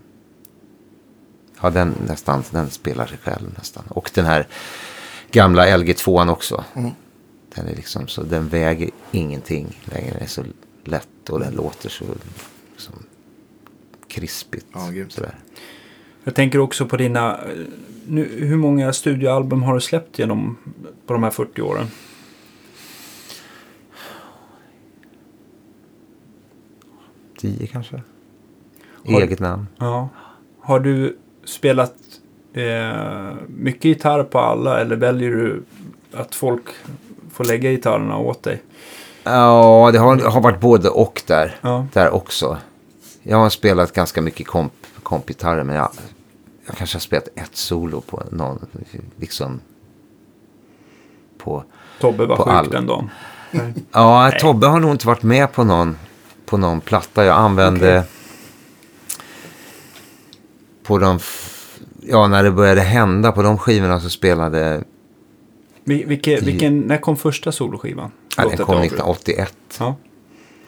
Ja, 1.61 1.69
den 1.69 1.95
nästan, 2.07 2.43
den 2.51 2.69
spelar 2.69 3.05
sig 3.05 3.17
själv 3.17 3.53
nästan. 3.57 3.83
Och 3.87 4.11
den 4.13 4.25
här 4.25 4.47
gamla 5.31 5.65
LG2 5.65 6.31
också. 6.31 6.63
Den 7.55 7.67
är 7.67 7.75
liksom 7.75 8.07
så, 8.07 8.23
den 8.23 8.47
väger 8.47 8.89
ingenting 9.11 9.79
längre. 9.85 10.13
Den 10.13 10.21
är 10.21 10.27
så 10.27 10.43
lätt 10.83 11.29
och 11.29 11.39
den 11.39 11.53
låter 11.53 11.89
så 11.89 12.05
liksom, 12.71 12.93
krispigt. 14.07 14.65
Ja, 14.73 14.79
sådär. 15.09 15.35
Jag 16.23 16.35
tänker 16.35 16.59
också 16.59 16.85
på 16.85 16.97
dina... 16.97 17.39
Nu, 18.07 18.45
hur 18.45 18.57
många 18.57 18.93
studioalbum 18.93 19.63
har 19.63 19.73
du 19.73 19.81
släppt 19.81 20.19
genom 20.19 20.57
på 21.05 21.13
de 21.13 21.23
här 21.23 21.31
40 21.31 21.61
åren? 21.61 21.87
Tio 27.37 27.67
kanske? 27.67 28.01
Har- 29.05 29.21
Eget 29.21 29.39
namn. 29.39 29.67
Ja. 29.77 30.09
Har 30.59 30.79
du 30.79 31.17
spelat 31.43 31.95
eh, 32.53 33.33
mycket 33.47 33.85
gitarr 33.85 34.23
på 34.23 34.39
alla 34.39 34.79
eller 34.81 34.95
väljer 34.95 35.29
du 35.31 35.63
att 36.13 36.35
folk 36.35 36.63
får 37.31 37.43
lägga 37.45 37.71
gitarrerna 37.71 38.17
åt 38.17 38.43
dig? 38.43 38.61
Ja, 39.33 39.89
det 39.93 39.99
har, 39.99 40.17
har 40.17 40.41
varit 40.41 40.59
både 40.59 40.89
och 40.89 41.21
där. 41.27 41.55
Ja. 41.61 41.85
Där 41.93 42.09
också. 42.13 42.57
Jag 43.23 43.37
har 43.37 43.49
spelat 43.49 43.93
ganska 43.93 44.21
mycket 44.21 44.47
komp, 44.47 44.73
kompgitarrer, 45.03 45.63
men 45.63 45.75
jag, 45.75 45.89
jag 46.65 46.75
kanske 46.77 46.95
har 46.95 47.01
spelat 47.01 47.27
ett 47.35 47.55
solo 47.55 48.01
på 48.01 48.23
någon, 48.31 48.65
liksom 49.17 49.59
på... 51.37 51.63
Tobbe 51.99 52.25
var 52.25 52.35
På 52.35 52.43
sjuk 52.43 52.53
all- 52.53 52.69
den 52.69 52.85
dagen. 52.87 53.09
Ja, 53.91 54.31
Tobbe 54.39 54.67
har 54.67 54.79
nog 54.79 54.91
inte 54.91 55.07
varit 55.07 55.23
med 55.23 55.51
på 55.51 55.63
någon, 55.63 55.97
på 56.45 56.57
någon 56.57 56.81
platta. 56.81 57.25
Jag 57.25 57.37
använde... 57.37 58.03
På 60.83 60.97
de... 60.97 61.19
Ja, 62.01 62.27
när 62.27 62.43
det 62.43 62.51
började 62.51 62.81
hända 62.81 63.31
på 63.31 63.41
de 63.43 63.57
skivorna 63.57 63.99
så 63.99 64.09
spelade... 64.09 64.83
Vil- 65.85 66.07
Vilke, 66.07 66.39
vilken, 66.39 66.79
när 66.79 66.97
kom 66.97 67.17
första 67.17 67.51
soloskivan? 67.51 68.11
Ja, 68.43 68.49
den 68.57 68.65
kom 68.65 68.75
jag 68.75 68.83
avbröt. 68.83 68.91
1981. 68.91 69.53
Ja. 69.79 69.95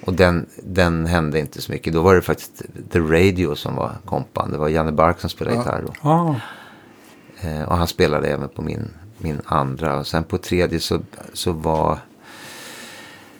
Och 0.05 0.13
den, 0.13 0.45
den 0.63 1.05
hände 1.05 1.39
inte 1.39 1.61
så 1.61 1.71
mycket. 1.71 1.93
Då 1.93 2.01
var 2.01 2.15
det 2.15 2.21
faktiskt 2.21 2.61
The 2.91 2.99
Radio 2.99 3.55
som 3.55 3.75
var 3.75 3.91
kompan. 4.05 4.51
Det 4.51 4.57
var 4.57 4.69
Janne 4.69 4.91
Bark 4.91 5.19
som 5.19 5.29
spelade 5.29 5.55
Ja. 5.57 5.61
gitarr 5.61 5.83
då. 6.01 6.09
Ah, 6.09 6.35
Eh, 7.43 7.61
och 7.63 7.77
han 7.77 7.87
spelade 7.87 8.27
även 8.27 8.49
på 8.49 8.61
min, 8.61 8.89
min 9.17 9.41
andra. 9.45 9.99
Och 9.99 10.07
sen 10.07 10.23
på 10.23 10.37
tredje 10.37 10.79
så, 10.79 10.99
så 11.33 11.51
var 11.51 11.97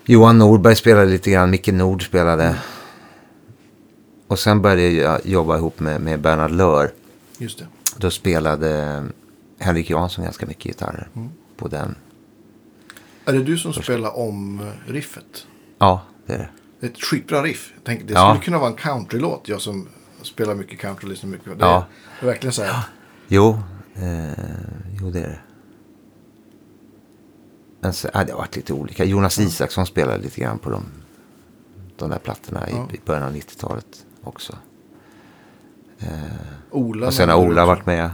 Johan 0.06 0.38
Norberg 0.38 0.76
spelade 0.76 1.06
lite 1.06 1.32
grann. 1.32 1.50
Micke 1.50 1.68
Nord 1.68 2.06
spelade. 2.06 2.56
Och 4.28 4.40
sen 4.40 4.62
började 4.62 4.90
jag 4.92 5.26
jobba 5.26 5.58
ihop 5.58 5.80
med, 5.80 6.02
med 6.02 6.20
Bernhard 6.22 6.52
Lör. 6.52 6.92
Just 7.38 7.60
det. 7.60 7.66
Då 7.98 8.10
spelade 8.12 9.04
Henrik 9.60 9.90
Jansson 9.90 10.24
ganska 10.24 10.46
mycket 10.46 10.64
gitarrer 10.64 11.08
på 11.58 11.68
den. 11.68 11.96
Är 13.26 13.34
det 13.34 13.44
du 13.44 13.58
som 13.58 13.74
spelar 13.74 14.18
om 14.18 14.60
eh, 14.60 14.92
riffet? 14.92 15.48
Ja, 15.78 16.02
det 16.26 16.34
är 16.34 16.38
det. 16.38 16.50
Det 16.80 16.86
är 16.88 16.92
ett 16.92 17.02
skitbra 17.04 17.44
riff. 17.44 17.74
Tänker, 17.84 18.06
det 18.06 18.14
Ja. 18.14 18.30
skulle 18.34 18.46
kunna 18.46 18.58
vara 18.60 18.70
en 18.70 18.76
countrylåt. 18.76 19.48
Jag 19.48 19.62
som 19.62 19.88
spelar 20.22 20.56
mycket 20.56 20.80
country 20.80 21.06
och 21.06 21.10
lyssnar 21.10 21.30
mycket. 21.30 21.46
Det 21.60 21.66
Ja. 21.66 21.86
är 22.22 22.26
verkligen 22.26 22.54
så 22.54 22.64
här. 22.64 22.84
Jo, 23.28 23.60
eh, 23.96 24.32
jo 25.02 25.10
det 25.12 25.20
är 25.20 25.28
det. 25.30 25.40
Men 27.80 27.94
så, 27.94 28.10
ja, 28.14 28.24
det 28.24 28.32
har 28.32 28.38
varit 28.40 28.56
lite 28.56 28.74
olika. 28.74 29.04
Jonas 29.06 29.40
Isaksson 29.40 29.86
spelade 29.86 30.18
lite 30.24 30.42
grann 30.42 30.60
på 30.60 30.70
de, 30.70 30.84
de 31.98 32.10
där 32.10 32.18
plattorna 32.20 32.70
i, 32.70 32.72
Ja. 32.72 32.88
i 32.94 33.00
början 33.06 33.24
av 33.24 33.36
90-talet 33.36 34.06
också. 34.24 34.58
Ola. 36.72 37.08
och 37.08 37.14
sen 37.14 37.30
har 37.30 37.38
Ola 37.38 37.66
varit 37.66 37.86
med. 37.86 38.10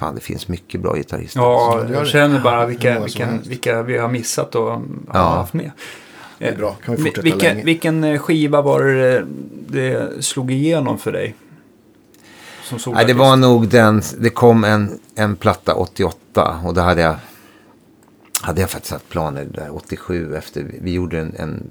Fan, 0.00 0.14
det 0.14 0.20
finns 0.20 0.48
mycket 0.48 0.80
bra 0.80 0.96
gitarrister. 0.96 1.40
ja, 1.40 1.84
jag 1.92 2.06
känner 2.06 2.40
bara 2.40 2.66
vilka, 2.66 3.00
vilka, 3.00 3.28
vilka 3.48 3.82
vi 3.82 3.98
har 3.98 4.08
missat 4.08 4.54
och 4.54 4.64
har 4.70 4.82
Ja. 5.12 5.20
haft 5.20 5.52
med. 5.54 5.70
Det 6.38 6.48
är 6.48 6.56
bra. 6.56 6.76
Kan 6.84 6.94
vi 6.96 7.02
Vi- 7.02 7.08
fortsätta 7.08 7.22
vilken, 7.24 7.48
länge? 7.54 7.64
vilken 7.64 8.04
eh, 8.04 8.18
skiva 8.18 8.62
var 8.62 8.82
det 8.84 9.26
det 9.68 10.24
slog 10.24 10.50
igenom 10.52 10.98
för 10.98 11.12
dig? 11.12 11.34
Som 12.64 12.92
Nej, 12.94 13.04
det 13.06 13.14
var 13.14 13.36
nog 13.36 13.68
den, 13.68 14.02
det 14.18 14.30
kom 14.30 14.64
en, 14.64 14.98
en 15.14 15.36
platta 15.36 15.74
88 15.74 16.60
och 16.64 16.74
då 16.74 16.80
hade 16.80 17.00
jag, 17.02 17.16
hade 18.40 18.60
jag 18.60 18.70
faktiskt 18.70 18.92
haft 18.92 19.08
planer 19.08 19.44
där 19.44 19.74
87 19.76 20.36
efter, 20.36 20.66
vi- 20.82 20.92
gjorde 20.92 21.18
en, 21.20 21.34
en, 21.36 21.62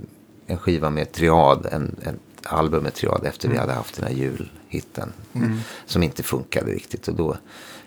en 0.48 0.58
skiva 0.58 0.90
med 0.90 1.12
Triad, 1.12 1.68
en, 1.72 1.96
en 2.04 2.20
album 2.44 2.84
med 2.84 2.94
Triad 2.94 3.26
efter 3.26 3.50
vi 3.50 3.58
hade 3.58 3.74
haft 3.74 3.96
den 3.96 4.06
här 4.08 4.14
julhitten. 4.14 5.14
Som 5.86 6.04
inte 6.04 6.24
funkade 6.24 6.72
riktigt 6.72 7.08
och 7.08 7.16
då 7.16 7.38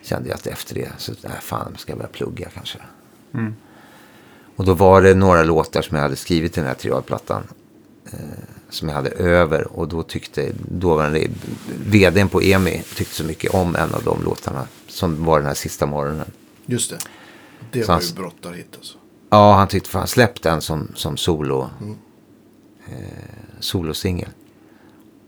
kände 0.03 0.29
jag 0.29 0.37
att 0.37 0.47
efter 0.47 0.75
det 0.75 0.89
så, 0.99 1.13
nej 1.23 1.33
fan, 1.41 1.75
ska 1.79 1.93
jag 1.93 1.99
börja 1.99 2.11
plugga 2.11 2.49
kanske. 2.55 2.79
Och 4.57 4.65
då 4.65 4.75
var 4.75 5.03
det 5.03 5.15
några 5.15 5.43
låtar 5.43 5.83
som 5.83 5.97
jag 5.97 6.03
hade 6.03 6.17
skrivit 6.17 6.57
i 6.59 6.61
den 6.61 6.67
här 6.69 6.75
Triad-plattan. 6.75 7.43
eh, 8.13 8.19
som 8.69 8.89
jag 8.89 8.95
hade 8.97 9.11
över. 9.11 9.67
Och 9.79 9.89
då 9.89 10.03
tyckte 10.03 10.53
dåvarande 10.69 11.27
vdn 11.87 12.29
på 12.29 12.41
EMI 12.43 12.83
tyckte 12.97 13.15
så 13.15 13.25
mycket 13.25 13.55
om 13.55 13.77
en 13.77 13.95
av 13.95 14.03
de 14.05 14.23
låtarna. 14.25 14.67
Som 14.89 15.25
var 15.25 15.39
den 15.39 15.47
här 15.47 15.55
sista 15.55 15.87
morgonen. 15.87 16.31
Just 16.67 16.91
det. 16.91 16.99
Det 17.73 17.83
Så 17.83 17.89
var 17.89 17.95
han- 17.95 18.05
ju 18.05 18.15
brottarhit 18.15 18.69
alltså. 18.77 18.99
Ja, 19.31 19.55
han 19.55 19.69
tyckte 19.69 19.91
fan 19.91 20.07
släpp 20.07 20.43
den 20.43 20.61
som, 20.61 20.89
som 20.95 21.17
solo, 21.17 21.71
eh, 22.87 22.95
solosingel. 23.61 24.29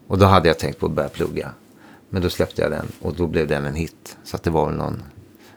Och 0.07 0.19
då 0.19 0.27
hade 0.27 0.49
jag 0.49 0.59
tänkt 0.59 0.79
på 0.79 0.87
att 0.87 0.93
börja 0.93 1.09
plugga. 1.09 1.51
Men 2.15 2.23
då 2.23 2.31
släppte 2.31 2.63
jag 2.63 2.71
den 2.71 2.87
och 3.01 3.15
då 3.15 3.27
blev 3.27 3.47
den 3.49 3.65
en 3.67 3.75
hit. 3.75 4.17
Så 4.25 4.37
att 4.37 4.43
det 4.43 4.51
var 4.51 4.67
väl 4.67 4.75
någon, 4.77 5.03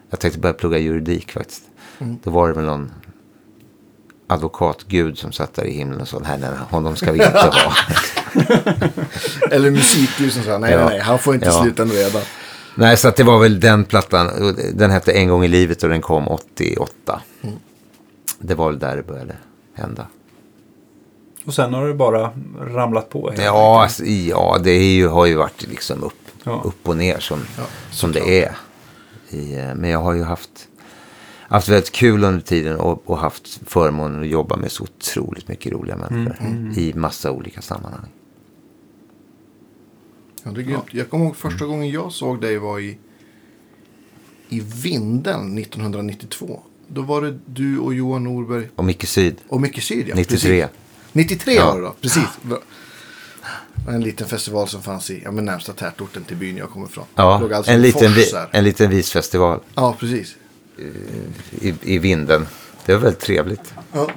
jag 0.10 0.20
tänkte 0.20 0.40
börja 0.40 0.54
plugga 0.54 0.78
juridik 0.78 1.32
faktiskt. 1.32 1.64
Då 2.00 2.32
var 2.32 2.48
det 2.48 2.54
väl 2.54 2.66
någon 2.66 2.92
advokatgud 4.28 5.18
som 5.18 5.32
satt 5.32 5.54
där 5.54 5.64
i 5.66 5.74
himlen 5.74 6.02
och 6.02 6.08
sa 6.08 6.20
nej, 6.20 6.38
nej, 6.40 6.50
honom 6.70 6.96
ska 6.96 7.12
vi 7.12 7.24
inte 7.26 7.38
ha. 7.38 7.74
Eller 9.52 9.72
musikljus 9.72 10.34
som 10.34 10.44
sa 10.44 10.58
nej, 10.58 10.72
Ja. 10.72 10.78
nej, 10.78 10.88
nej, 10.90 11.00
han 11.00 11.20
får 11.20 11.34
inte 11.36 11.46
Ja. 11.48 11.62
sluta 11.62 11.86
redan. 11.86 12.22
nej, 12.76 12.98
så 12.98 13.08
att 13.08 13.16
det 13.16 13.24
var 13.24 13.40
väl 13.40 13.60
den 13.60 13.84
plattan. 13.86 14.56
Den 14.74 14.92
hette 14.92 15.12
En 15.12 15.28
gång 15.30 15.44
i 15.44 15.48
livet 15.48 15.84
och 15.84 15.90
den 15.90 16.02
kom 16.02 16.28
88. 16.28 17.22
Det 18.40 18.56
var 18.56 18.70
väl 18.70 18.80
där 18.80 18.96
det 18.96 19.04
började 19.04 19.36
hända. 19.74 20.08
Och 21.46 21.54
sen 21.54 21.74
har 21.74 21.88
det 21.88 21.94
bara 21.94 22.32
ramlat 22.62 23.10
på. 23.10 23.34
Ja, 23.38 23.84
alltså, 23.84 24.04
ja 24.06 24.58
det 24.64 24.72
är 24.72 24.92
ju, 24.96 25.08
har 25.08 25.26
ju 25.26 25.36
varit 25.36 25.68
liksom 25.68 26.04
upp, 26.04 26.14
Ja. 26.48 26.62
upp 26.66 26.90
och 26.90 26.98
ner 26.98 27.20
som, 27.20 27.40
Ja, 27.58 27.64
som 27.92 28.12
det 28.12 28.44
är. 28.44 28.58
I, 29.30 29.54
eh, 29.56 29.76
men 29.76 29.90
jag 29.90 30.00
har 30.02 30.14
ju 30.14 30.24
haft, 30.24 30.68
haft 31.42 31.70
väldigt 31.70 31.92
kul 31.92 32.24
under 32.24 32.42
tiden 32.42 32.76
och, 32.80 33.10
och 33.10 33.18
haft 33.18 33.60
förmånen 33.66 34.22
att 34.22 34.28
jobba 34.28 34.56
med 34.58 34.72
så 34.72 34.84
otroligt 34.84 35.48
mycket 35.48 35.72
roliga 35.72 35.96
människor. 35.98 36.38
I 36.78 36.94
massa 36.94 37.32
olika 37.32 37.62
sammanhang. 37.62 38.10
Ja, 40.44 40.52
det 40.52 40.62
är 40.62 40.64
grymt. 40.64 40.84
Jag 40.92 41.10
kommer 41.10 41.26
ihåg 41.26 41.36
första 41.36 41.66
gången 41.66 41.90
jag 41.90 42.12
såg 42.12 42.42
dig 42.42 42.58
var 42.58 42.80
i, 42.80 42.98
i 44.50 44.60
Vindeln 44.60 45.58
1992. 45.58 46.62
Då 46.88 47.02
var 47.02 47.22
det 47.22 47.40
du 47.46 47.80
och 47.80 47.94
Johan 47.94 48.24
Norberg 48.24 48.70
Och 48.76 48.86
Micke 48.86 49.08
Syd, 49.08 49.36
och 49.48 49.62
Micke 49.62 49.84
Syd. 49.84 50.08
ja. 50.08 50.16
93. 50.16 50.62
Precis. 50.62 50.70
93 51.12 51.54
Ja. 51.54 51.66
var 51.66 51.76
det 51.82 51.86
då, 51.88 51.96
precis. 52.02 52.24
En 53.90 54.02
liten 54.02 54.28
festival 54.28 54.68
som 54.68 54.82
fanns 54.82 55.10
i 55.12 55.22
ja, 55.24 55.32
men 55.32 55.46
närmsta 55.46 55.74
tätorten 55.74 56.24
till 56.24 56.38
byn 56.38 56.58
jag 56.58 56.70
kommer 56.70 56.86
ifrån. 56.86 57.06
Ja, 57.16 57.40
Låg 57.40 57.54
alltså 57.54 57.72
en, 57.72 57.82
liten, 57.82 58.14
vi, 58.14 58.32
en 58.52 58.64
liten 58.64 58.90
visfestival 58.90 59.60
Ja, 59.76 59.96
precis. 60.00 60.36
i, 61.62 61.74
i 61.82 61.98
vinden. 61.98 62.48
Det 62.86 62.94
var 62.94 63.00
väldigt 63.02 63.22
trevligt. 63.22 63.74
Ja. 63.94 64.10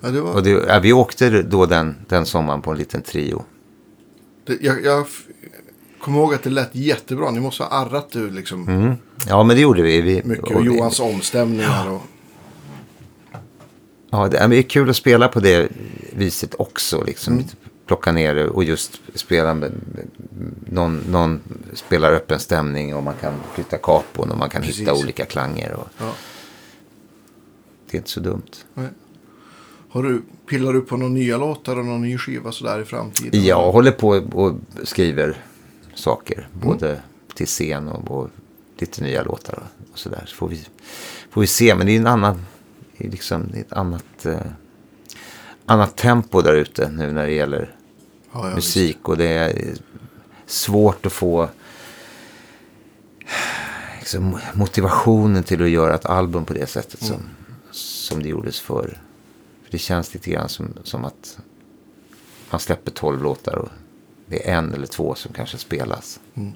Ja, 0.00 0.08
det 0.08 0.20
var... 0.20 0.32
Och 0.32 0.42
det, 0.42 0.50
ja, 0.50 0.78
vi 0.78 0.92
åkte 0.92 1.42
då 1.42 1.66
den, 1.66 1.96
den 2.08 2.26
sommaren 2.26 2.62
på 2.62 2.70
en 2.70 2.78
liten 2.78 3.02
trio. 3.02 3.44
Det, 4.46 4.58
jag, 4.60 4.84
jag 4.84 5.06
kommer 6.00 6.18
ihåg 6.18 6.34
att 6.34 6.42
det 6.42 6.50
lät 6.50 6.74
jättebra. 6.74 7.30
Ni 7.30 7.40
måste 7.40 7.62
ha 7.62 7.70
arrat 7.70 8.10
du 8.12 8.30
liksom. 8.30 8.68
Mm. 8.68 8.94
Ja, 9.28 9.42
men 9.42 9.56
det 9.56 9.62
gjorde 9.62 9.82
vi. 9.82 10.00
vi 10.00 10.22
Mycket. 10.24 10.44
och 10.44 10.52
Och 10.52 10.64
Johans 10.64 11.00
omstämningar. 11.00 11.90
Och, 11.90 12.02
Ja, 14.12 14.28
det, 14.28 14.38
är 14.38 14.62
kul 14.62 14.90
att 14.90 14.96
spela 14.96 15.28
på 15.28 15.40
det 15.40 15.68
viset 16.12 16.54
också. 16.58 17.04
Liksom. 17.04 17.32
Mm. 17.32 17.44
Plocka 17.86 18.12
ner 18.12 18.34
det 18.34 18.48
och 18.48 18.64
just 18.64 19.00
spela 19.14 19.54
med, 19.54 19.72
någon, 20.66 20.96
någon 21.10 21.40
spelar 21.74 22.12
öppen 22.12 22.40
stämning 22.40 22.94
och 22.94 23.02
man 23.02 23.14
kan 23.20 23.34
flytta 23.54 23.78
kapon 23.78 24.30
och 24.30 24.38
man 24.38 24.50
kan 24.50 24.62
hitta 24.62 24.84
Precis. 24.84 25.04
olika 25.04 25.24
klanger. 25.24 25.72
Och, 25.72 25.88
ja. 25.98 26.12
det 27.90 27.96
är 27.96 27.98
inte 27.98 28.10
så 28.10 28.20
dumt. 28.20 28.50
Nej. 28.74 28.88
Har 29.88 30.02
du, 30.02 30.22
pillar 30.48 30.72
du 30.72 30.80
på 30.80 30.96
några 30.96 31.12
nya 31.12 31.38
låtar 31.38 31.78
och 31.78 31.84
någon 31.84 32.02
ny 32.02 32.18
skiva 32.18 32.52
sådär 32.52 32.80
i 32.80 32.84
framtiden? 32.84 33.44
Jag 33.44 33.72
håller 33.72 33.92
på 33.92 34.08
och 34.32 34.54
skriver 34.82 35.36
saker. 35.94 36.48
Mm. 36.54 36.68
Både 36.68 37.02
till 37.34 37.46
scen 37.46 37.88
och, 37.88 38.10
och 38.10 38.30
lite 38.78 39.02
nya 39.02 39.22
låtar 39.22 39.62
och, 39.92 39.98
sådär. 39.98 40.24
Så 40.26 40.34
får 40.36 40.48
vi, 40.48 40.60
får 41.30 41.40
vi 41.40 41.46
se. 41.46 41.74
Men 41.74 41.86
det 41.86 41.92
är 41.92 41.96
en 41.96 42.06
annan, 42.06 42.46
är 43.06 43.10
liksom, 43.10 43.42
ett 43.54 43.72
annat, 43.72 44.26
eh, 44.26 44.40
annat 45.66 45.96
tempo 45.96 46.40
där 46.42 46.54
ute 46.54 46.90
nu 46.90 47.12
när 47.12 47.26
det 47.26 47.32
gäller 47.32 47.76
Ja, 48.32 48.48
ja, 48.48 48.54
musik. 48.54 49.08
Och 49.08 49.16
det 49.16 49.28
är 49.28 49.74
svårt 50.46 51.06
att 51.06 51.12
få 51.12 51.48
liksom, 53.98 54.38
motivationen 54.54 55.42
till 55.42 55.62
att 55.62 55.70
göra 55.70 55.94
ett 55.94 56.06
album 56.06 56.44
på 56.44 56.52
det 56.54 56.66
sättet 56.66 57.02
som, 57.02 57.22
som 57.70 58.22
det 58.22 58.28
gjordes 58.28 58.60
förr. 58.60 59.00
För 59.64 59.70
det 59.70 59.78
känns 59.78 60.14
lite 60.14 60.30
grann 60.30 60.48
som, 60.48 60.68
som 60.82 61.04
att 61.04 61.38
man 62.50 62.60
släpper 62.60 62.90
tolv 62.90 63.22
låtar 63.22 63.56
och 63.56 63.68
det 64.26 64.48
är 64.50 64.54
en 64.58 64.74
eller 64.74 64.86
två 64.86 65.14
som 65.14 65.32
kanske 65.32 65.58
spelas. 65.58 66.20
Mm. 66.34 66.52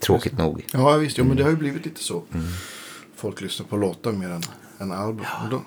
Tråkigt 0.00 0.38
nog. 0.38 0.66
Ja, 0.72 0.96
visst. 0.96 1.18
Jo, 1.18 1.24
men 1.24 1.28
Mm. 1.30 1.36
det 1.36 1.42
har 1.42 1.50
ju 1.50 1.56
blivit 1.56 1.84
lite 1.84 2.02
så. 2.02 2.22
Folk 3.20 3.40
lyssnar 3.40 3.66
på 3.66 3.76
låtar 3.76 4.12
mer 4.12 4.28
än, 4.30 4.42
än 4.78 4.92
album. 4.92 5.26
Och 5.44 5.50
då, 5.50 5.62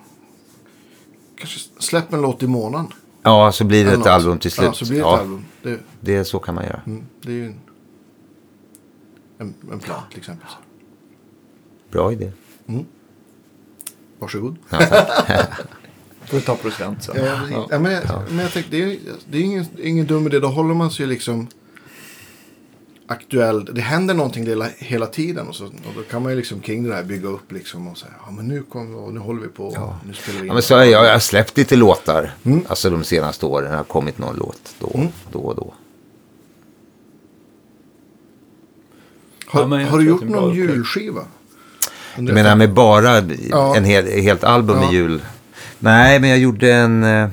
kanske 1.35 1.59
släpp 1.79 2.13
en 2.13 2.21
låt 2.21 2.43
i 2.43 2.47
månaden. 2.47 2.87
Ja, 3.23 3.51
så 3.51 3.63
blir 3.63 3.85
det 3.85 3.91
ett 3.91 3.97
något. 3.99 4.07
album 4.07 4.39
till 4.39 4.51
slut. 4.51 4.65
Ja, 4.65 4.73
så 4.73 4.85
blir 4.85 4.95
det 4.95 4.99
ett 5.01 5.07
Ja, 5.07 5.19
album. 5.19 5.45
Det, 5.61 5.79
det 5.99 6.15
är 6.15 6.23
så 6.23 6.39
kan 6.39 6.55
man 6.55 6.63
göra. 6.63 6.81
mm, 6.85 7.03
det 7.21 7.31
är 7.31 7.35
ju 7.35 7.45
en, 7.45 7.55
en, 9.37 9.53
en 9.71 9.79
plan 9.79 10.01
till 10.09 10.19
exempel. 10.19 10.47
Bra 11.91 12.11
idé. 12.11 12.31
Varsågod. 14.19 14.55
Får 16.25 16.37
du 16.37 16.41
ta 16.41 16.55
procent 16.55 17.03
sen. 17.03 17.15
Ja, 17.25 17.65
ja. 17.69 17.79
men, 17.79 17.91
jag, 17.91 18.03
men 18.29 18.39
jag 18.39 18.51
tänkte, 18.51 18.71
det 18.71 18.83
är, 18.83 18.99
det 19.29 19.37
är 19.37 19.41
ingen, 19.41 19.65
ingen 19.77 20.07
dum 20.07 20.27
idé. 20.27 20.39
Då 20.39 20.47
håller 20.47 20.73
man 20.73 20.91
sig 20.91 21.07
liksom 21.07 21.47
aktuell. 23.07 23.65
Det 23.65 23.81
händer 23.81 24.13
någonting 24.13 24.47
hela, 24.47 24.67
hela 24.77 25.05
tiden. 25.05 25.47
Och, 25.47 25.55
så, 25.55 25.65
och 25.65 25.71
då 25.95 26.03
kan 26.03 26.21
man 26.23 26.31
ju 26.31 26.37
liksom 26.37 26.59
kring 26.59 26.83
det 26.89 26.95
här 26.95 27.03
bygga 27.03 27.27
upp 27.27 27.51
liksom 27.51 27.87
och 27.87 27.97
säga. 27.97 28.11
Ja 28.25 28.31
men 28.31 28.47
nu, 28.47 28.63
kom, 28.63 28.95
och 28.95 29.13
nu 29.13 29.19
håller 29.19 29.41
vi 29.41 29.47
på. 29.47 29.95
Nu 30.07 30.13
spelar 30.13 30.39
vi 30.39 30.45
in. 30.45 30.47
Ja, 30.47 30.53
men 30.53 30.63
så 30.63 30.73
jag, 30.73 30.87
jag 30.87 31.11
har 31.11 31.19
släppt 31.19 31.57
lite 31.57 31.75
låtar. 31.75 32.33
Mm. 32.43 32.61
Alltså 32.67 32.89
de 32.89 33.03
senaste 33.03 33.45
åren 33.45 33.73
har 33.75 33.83
kommit 33.83 34.17
någon 34.17 34.35
låt 34.37 34.75
då, 34.79 35.07
då 35.31 35.39
och 35.39 35.55
då. 35.55 35.73
har, 39.45 39.79
Ja, 39.79 39.85
har 39.89 39.97
du 39.99 40.05
gjort 40.05 40.21
det 40.21 40.27
någon 40.29 40.55
julskiva? 40.55 41.21
Du 42.17 42.33
menar 42.33 42.55
med 42.55 42.73
bara 42.73 43.23
Ja. 43.49 43.75
en 43.75 43.83
hel, 43.83 44.07
helt 44.21 44.43
album 44.43 44.75
Ja. 44.75 44.85
med 44.85 44.93
jul? 44.93 45.21
Nej, 45.79 46.19
men 46.19 46.29
jag 46.29 46.39
gjorde 46.39 46.73
en, 46.73 47.03
eh, 47.03 47.29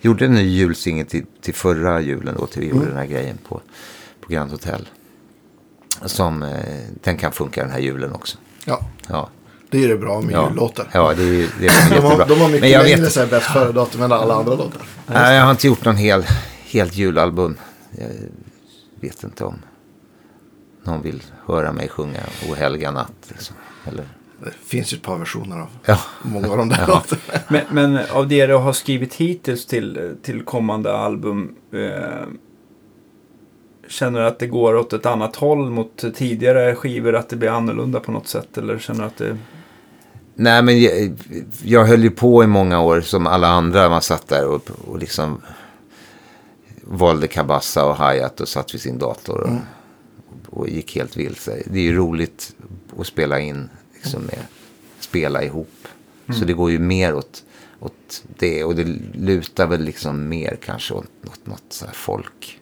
gjorde 0.00 0.24
en 0.24 0.34
ny 0.34 0.42
julsingel 0.48 1.06
till, 1.06 1.24
till 1.42 1.54
förra 1.54 2.00
julen 2.00 2.34
då, 2.38 2.46
till 2.46 2.60
vi 2.60 2.66
Mm. 2.66 2.78
gjorde 2.78 2.88
den 2.90 2.98
här 2.98 3.06
grejen 3.06 3.38
på, 3.48 3.60
på 4.28 4.32
Grand 4.34 4.50
Hotel. 4.50 4.88
Som, 6.04 6.42
eh, 6.42 6.50
den 7.02 7.16
kan 7.16 7.32
funka 7.32 7.62
den 7.62 7.70
här 7.70 7.78
julen 7.78 8.12
också. 8.12 8.38
Ja, 8.64 8.80
Ja, 9.08 9.28
det 9.70 9.84
är 9.84 9.88
det 9.88 9.96
bra 9.98 10.20
med 10.20 10.34
ja. 10.34 10.48
jullåtar. 10.50 10.88
Ja, 10.92 11.14
det 11.14 11.22
är, 11.22 11.26
det 11.28 11.42
är 11.42 11.48
De 11.58 11.64
jättebra. 11.64 12.00
har, 12.08 12.26
de 12.28 12.40
har 12.40 12.46
mycket 12.48 12.60
men 12.60 12.70
jag 12.70 12.82
längre 12.84 13.00
vet, 13.00 13.30
bäst 13.30 13.46
före-datum 13.46 14.02
än 14.02 14.12
alla 14.12 14.34
andra 14.34 14.54
låtar. 14.54 14.82
nej, 15.06 15.36
jag 15.36 15.44
har 15.44 15.50
inte 15.50 15.66
gjort 15.66 15.84
någon 15.84 15.96
hel, 15.96 16.24
helt 16.64 16.94
julalbum. 16.96 17.56
Jag 17.98 18.08
vet 19.00 19.22
inte 19.24 19.44
om 19.44 19.54
någon 20.84 21.02
vill 21.02 21.22
höra 21.46 21.72
mig 21.72 21.88
sjunga 21.88 22.20
O 22.50 22.54
helga 22.54 22.90
natt. 22.90 23.12
Liksom. 23.28 23.56
Eller, 23.86 24.04
Det 24.44 24.50
finns 24.66 24.92
ju 24.92 24.96
ett 24.96 25.02
par 25.02 25.16
versioner 25.18 25.60
av 25.60 25.68
ja. 25.84 25.98
många 26.22 26.48
av 26.50 26.56
de 26.56 26.68
där 26.68 26.84
Ja. 26.88 27.02
Men, 27.48 27.62
men 27.70 27.98
av 28.10 28.28
det 28.28 28.46
du 28.46 28.54
har 28.54 28.72
skrivit 28.72 29.14
hittills 29.14 29.66
till, 29.66 30.16
till 30.22 30.42
kommande 30.42 30.96
album. 30.96 31.54
Eh, 31.72 32.26
känner 33.88 34.20
du 34.20 34.26
att 34.26 34.38
det 34.38 34.46
går 34.46 34.76
åt 34.76 34.92
ett 34.92 35.06
annat 35.06 35.36
håll 35.36 35.70
mot 35.70 36.04
tidigare 36.14 36.74
skivor? 36.74 37.14
Att 37.14 37.28
det 37.28 37.36
blir 37.36 37.50
annorlunda 37.50 38.00
på 38.00 38.12
något 38.12 38.28
sätt? 38.28 38.58
Eller 38.58 38.78
känner 38.78 39.00
du 39.00 39.06
att 39.06 39.16
det... 39.16 39.38
Nej, 40.34 40.62
men 40.62 40.82
jag, 40.82 41.16
jag 41.62 41.84
höll 41.84 42.02
ju 42.02 42.10
på 42.10 42.44
i 42.44 42.46
många 42.46 42.80
år 42.80 43.00
som 43.00 43.26
alla 43.26 43.48
andra. 43.48 43.88
Man 43.88 44.02
satt 44.02 44.28
där 44.28 44.46
och, 44.48 44.70
och 44.86 44.98
liksom 44.98 45.40
valde 46.82 47.28
kabassa 47.28 47.84
och 47.84 47.96
hi-hat 47.96 48.40
och 48.40 48.48
satt 48.48 48.74
vid 48.74 48.80
sin 48.80 48.98
dator 48.98 49.40
och, 49.40 50.58
och 50.58 50.68
gick 50.68 50.96
helt 50.96 51.16
vilse. 51.16 51.62
Det 51.66 51.78
är 51.78 51.82
ju 51.82 51.96
roligt 51.96 52.54
att 52.98 53.06
spela 53.06 53.40
in 53.40 53.68
liksom 53.94 54.22
med, 54.22 54.38
spela 55.00 55.42
ihop. 55.42 55.88
Så 56.38 56.44
det 56.44 56.52
går 56.52 56.70
ju 56.70 56.78
mer 56.78 57.14
åt, 57.14 57.44
åt 57.80 58.24
det 58.38 58.64
och 58.64 58.74
det 58.74 58.84
lutar 59.14 59.66
väl 59.66 59.82
liksom 59.82 60.28
mer 60.28 60.58
kanske 60.64 60.94
åt 60.94 61.10
något, 61.22 61.46
något 61.46 61.64
så 61.68 61.86
här 61.86 61.92
folk. 61.92 62.60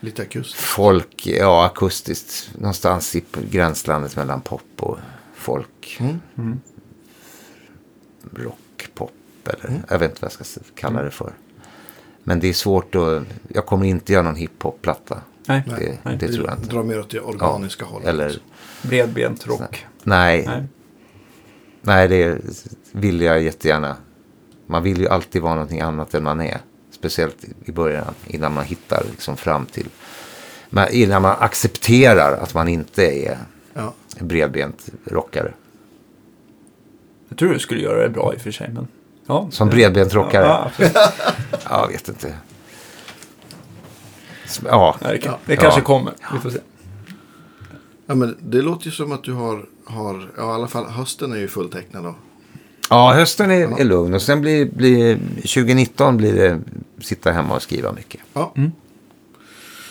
Lite 0.00 0.22
akustiskt. 0.22 0.60
Folk, 0.60 1.26
ja 1.26 1.66
akustiskt, 1.66 2.50
någonstans 2.58 3.16
i 3.16 3.24
gränslandet 3.50 4.16
mellan 4.16 4.40
pop 4.40 4.62
och 4.80 4.98
folk. 5.34 6.00
Mm. 6.34 6.60
rockpop 8.34 9.12
eller 9.44 9.82
jag 9.88 9.98
vet 9.98 10.10
inte 10.10 10.22
vad 10.22 10.32
jag 10.38 10.46
ska 10.46 10.60
kalla 10.74 11.02
det 11.02 11.10
för. 11.10 11.32
Men 12.24 12.40
det 12.40 12.48
är 12.48 12.52
svårt 12.52 12.94
att, 12.94 13.22
jag 13.48 13.66
kommer 13.66 13.86
inte 13.86 14.12
göra 14.12 14.22
någon 14.22 14.36
hiphop-platta. 14.36 15.20
Nej, 15.46 15.62
Det, 15.78 15.98
nej. 16.02 16.16
det 16.20 16.28
tror 16.32 16.46
jag 16.46 16.58
inte. 16.58 16.68
Drar 16.68 16.82
mer 16.82 17.00
åt 17.00 17.10
det 17.10 17.20
organiska 17.20 17.84
Ja, 17.84 17.92
hållet. 17.92 18.08
Eller, 18.08 18.38
bredbent 18.82 19.46
rock. 19.46 19.86
nej, 20.02 20.44
Nej. 20.46 20.64
nej, 21.82 22.08
det 22.08 22.38
vill 22.92 23.20
jag 23.20 23.42
jättegärna. 23.42 23.96
Man 24.66 24.82
vill 24.82 24.98
ju 25.00 25.08
alltid 25.08 25.42
vara 25.42 25.54
någonting 25.54 25.80
annat 25.80 26.14
än 26.14 26.22
man 26.22 26.40
är. 26.40 26.60
Speciellt 27.00 27.36
i 27.64 27.72
början, 27.72 28.14
innan 28.26 28.54
man 28.54 28.64
hittar 28.64 29.04
liksom 29.10 29.36
fram 29.36 29.66
till... 29.66 29.88
Innan 30.90 31.22
man 31.22 31.36
accepterar 31.38 32.38
att 32.38 32.54
man 32.54 32.68
inte 32.68 33.04
är 33.04 33.38
Ja. 33.74 33.94
en 34.16 34.28
bredbent 34.28 34.88
rockare. 35.04 35.52
Jag 37.28 37.38
tror 37.38 37.52
du 37.52 37.58
skulle 37.58 37.80
göra 37.82 38.02
det 38.02 38.08
bra 38.08 38.34
i 38.34 38.36
och 38.36 38.40
för 38.40 38.50
sig. 38.50 38.70
Men, 38.74 38.86
ja, 39.26 39.48
Som 39.50 39.68
det- 39.68 39.74
bredbent 39.74 40.14
rockare? 40.14 40.44
Ja. 40.46 40.70
Jag 41.70 41.88
vet 41.88 42.08
inte. 42.08 42.34
Ja, 44.64 44.96
det, 45.00 45.18
kan, 45.18 45.34
det 45.46 45.56
kanske 45.56 45.80
Ja. 45.80 45.84
kommer. 45.84 46.12
Vi 46.32 46.38
får 46.38 46.50
se. 46.50 46.58
ja, 48.06 48.14
men 48.14 48.36
det 48.42 48.62
låter 48.62 48.86
ju 48.86 48.90
som 48.92 49.12
att 49.12 49.24
du 49.24 49.32
har, 49.32 49.66
har 49.84 50.30
ja, 50.36 50.42
i 50.50 50.54
alla 50.54 50.68
fall 50.68 50.84
hösten 50.86 51.32
är 51.32 51.36
ju 51.36 51.48
fulltecknad 51.48 52.04
då. 52.04 52.14
Ja 52.90 53.12
hösten 53.12 53.50
är, 53.50 53.80
är 53.80 53.84
lugn. 53.84 54.14
Och 54.14 54.22
sen 54.22 54.40
blir, 54.40 54.66
blir 54.66 55.16
2019 55.36 56.16
blir 56.16 56.34
det 56.34 56.60
sitta 57.04 57.32
hemma 57.32 57.54
och 57.54 57.62
skriva 57.62 57.92
mycket. 57.92 58.20
Ja. 58.32 58.52
Mm. 58.56 58.72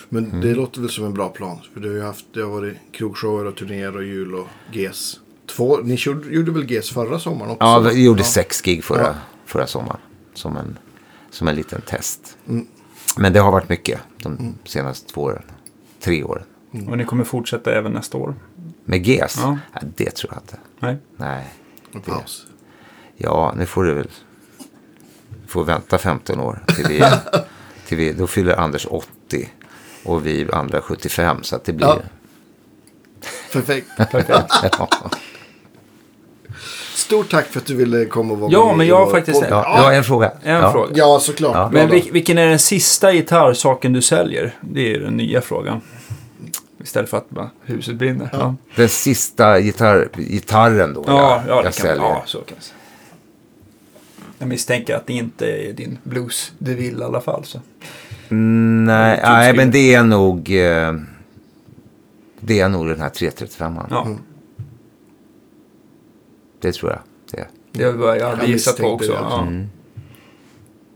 Men 0.10 0.26
Mm. 0.26 0.41
det 0.41 0.54
låter 0.56 0.82
väl 0.82 0.89
som 0.89 1.06
en 1.06 1.14
bra 1.14 1.30
plan. 1.30 1.58
För 1.74 1.80
det 1.80 1.88
har 1.88 1.95
ju 1.95 2.02
haft, 2.02 2.26
det 2.34 2.41
har 2.41 2.50
varit 2.50 2.74
krogshower 2.91 3.45
och 3.45 3.56
turnéer 3.56 3.95
och 3.95 4.04
jul 4.04 4.36
och 4.36 4.47
GES. 4.72 5.20
Två, 5.56 5.78
ni 5.84 5.95
gjorde, 5.95 6.30
gjorde 6.34 6.52
väl 6.52 6.72
GES 6.72 6.89
förra 6.89 7.20
sommaren 7.20 7.52
också? 7.52 7.64
Ja, 7.66 7.80
vi 7.80 8.04
gjorde 8.06 8.20
Ja. 8.20 8.26
sex 8.26 8.62
gig 8.62 8.84
förra, 8.84 9.02
Ja. 9.02 9.14
förra 9.45 9.68
sommaren. 9.68 10.00
Som 10.34 10.58
en, 10.58 10.78
som 11.32 11.47
en 11.47 11.56
liten 11.56 11.82
test. 11.82 12.38
Mm. 12.47 12.68
Men 13.18 13.34
det 13.34 13.39
har 13.39 13.52
varit 13.52 13.70
mycket 13.70 14.00
de 14.18 14.56
senaste 14.66 15.14
två 15.14 15.22
åren. 15.22 15.43
Tre 16.00 16.24
åren. 16.24 16.43
Och 16.89 16.97
ni 16.97 17.06
kommer 17.06 17.24
fortsätta 17.24 17.72
även 17.72 17.91
nästa 17.91 18.18
år? 18.18 18.36
Med 18.86 19.08
GES? 19.08 19.38
Ja. 19.41 19.58
Ja, 19.74 19.82
det 19.95 20.12
tror 20.12 20.34
jag 20.34 20.41
inte. 20.43 20.58
Nej. 20.80 20.97
Nej. 21.18 21.45
En 21.91 22.02
paus. 22.02 22.45
Ja, 23.22 23.53
nu 23.57 23.65
får 23.65 23.84
du 23.84 23.93
väl 23.93 24.07
får 25.47 25.63
vänta 25.63 25.97
15 25.97 26.39
år. 26.39 26.63
Till 26.76 26.86
vi, 26.88 27.03
till 27.88 27.97
vi, 27.97 28.13
då 28.13 28.28
fyller 28.28 28.55
Anders 28.59 28.88
80 28.89 29.49
och 30.03 30.26
vi 30.28 30.47
andra 30.53 30.82
75. 30.82 31.43
Så 31.43 31.55
att 31.55 31.63
det 31.65 31.74
blir... 31.74 31.88
Ja. 31.88 31.97
Perfekt. 33.53 33.88
Ja. 34.78 34.89
Stort 36.95 37.30
tack 37.32 37.45
för 37.47 37.59
att 37.59 37.65
du 37.65 37.76
ville 37.76 38.05
komma 38.05 38.34
och 38.34 38.39
vara 38.39 38.51
Ja, 38.51 38.65
med 38.67 38.78
men 38.78 38.86
i 38.86 38.89
jag 38.89 39.05
har 39.05 39.11
faktiskt- 39.11 39.39
podd. 39.41 39.49
Ja, 39.51 39.76
jag 39.76 39.84
har 39.84 39.93
en 39.93 40.03
fråga. 40.03 40.32
En 40.43 40.55
ja. 40.55 40.72
fråga. 40.72 40.91
Ja, 40.95 41.20
såklart. 41.20 41.55
Ja. 41.55 41.70
Men 41.74 41.89
vil, 41.89 42.09
vilken 42.11 42.38
är 42.38 42.47
den 42.47 42.59
sista 42.59 43.13
gitarrsaken 43.13 43.93
du 43.93 44.01
säljer? 44.01 44.55
Det 44.61 44.95
är 44.95 44.99
den 44.99 45.17
nya 45.17 45.41
frågan. 45.41 45.82
Istället 46.84 47.09
för 47.09 47.17
att 47.17 47.30
bara, 47.30 47.49
huset 47.65 47.95
brinner. 47.95 48.30
Ja, 48.34 48.55
Den 48.76 48.89
sista 48.89 49.59
gitarr, 49.59 50.09
gitarren 50.17 50.93
då. 50.93 51.03
ja, 51.07 51.43
ja, 51.47 51.55
det 51.55 51.55
jag 51.55 51.63
kan, 51.63 51.74
säljer. 51.74 51.95
ja 52.03 52.24
så 52.26 52.38
kan 52.38 52.55
jag 52.57 52.63
säga. 52.63 52.76
Jag 54.40 54.48
misstänker 54.48 54.96
att 54.96 55.08
det 55.08 55.14
inte 55.14 55.46
är 55.70 55.74
din 55.74 55.98
blues 56.04 56.52
du 56.58 56.76
vill 56.76 57.00
i 57.00 57.04
alla 57.04 57.22
fall. 57.22 57.44
Så. 57.46 57.60
Mm, 58.30 58.86
nej, 58.86 59.16
Typ 59.18 59.26
nej, 59.26 59.56
men 59.56 59.72
det 59.72 59.94
är 59.94 60.04
nog... 60.04 60.38
Eh, 60.52 60.94
det 62.40 62.60
är 62.60 62.70
nog 62.70 62.88
den 62.88 63.02
här 63.02 63.10
335 63.10 63.78
Ja, 63.90 64.08
Det 66.62 66.72
tror 66.72 66.92
jag. 66.92 67.00
Det. 67.32 67.48
det 67.80 67.92
var 67.92 68.16
jag 68.16 68.30
hade 68.30 68.42
Jag 68.42 68.50
gissat 68.50 68.78
på 68.78 68.88
också. 68.88 69.12
Ja. 69.12 69.42
Mm. 69.42 69.68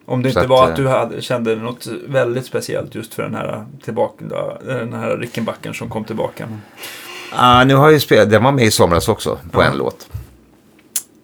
Om 0.05 0.21
det 0.23 0.31
Så 0.31 0.39
inte 0.39 0.41
att, 0.41 0.49
var 0.49 0.63
eh, 0.67 0.69
att 0.71 0.75
du 0.75 0.87
hade, 0.87 1.21
kände 1.21 1.55
något 1.55 1.87
väldigt 2.07 2.45
speciellt 2.45 2.95
just 2.95 3.13
för 3.13 3.23
den 3.23 3.35
här, 3.35 3.65
tillbaka, 3.83 4.25
den 4.65 4.93
här 4.93 5.17
Rickenbacken 5.17 5.73
som 5.73 5.89
kom 5.89 6.03
tillbaka. 6.03 6.47
Ah, 7.31 7.63
nu 7.63 7.75
har 7.75 7.83
jag 7.85 7.93
ju 7.93 7.99
spelat, 7.99 8.29
den 8.29 8.43
var 8.43 8.51
med 8.51 8.65
i 8.65 8.71
somras 8.71 9.07
också 9.09 9.39
på 9.51 9.61
Ja. 9.61 9.65
en 9.67 9.77
låt. 9.77 10.09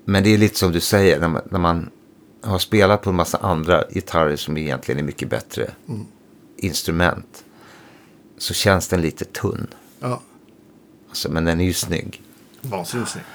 Men 0.06 0.24
det 0.24 0.34
är 0.34 0.38
lite 0.38 0.56
som 0.60 0.72
du 0.72 0.80
säger, 0.80 1.20
när 1.20 1.28
man, 1.28 1.42
när 1.52 1.60
man 1.60 1.90
har 2.42 2.60
spelat 2.60 3.02
på 3.02 3.10
en 3.10 3.16
massa 3.16 3.38
andra 3.38 3.84
gitarrer 3.90 4.36
som 4.36 4.58
egentligen 4.58 5.00
är 5.00 5.04
mycket 5.04 5.30
bättre 5.30 5.72
instrument. 6.58 7.44
Så 8.38 8.54
känns 8.54 8.88
den 8.88 9.02
lite 9.02 9.26
tunn. 9.26 9.68
Ja, 10.00 10.22
Alltså, 11.10 11.32
men 11.32 11.46
den 11.46 11.60
är 11.62 11.66
ju 11.66 11.74
snygg. 11.74 12.22
vansinnigt 12.62 13.10
snyggt. 13.12 13.28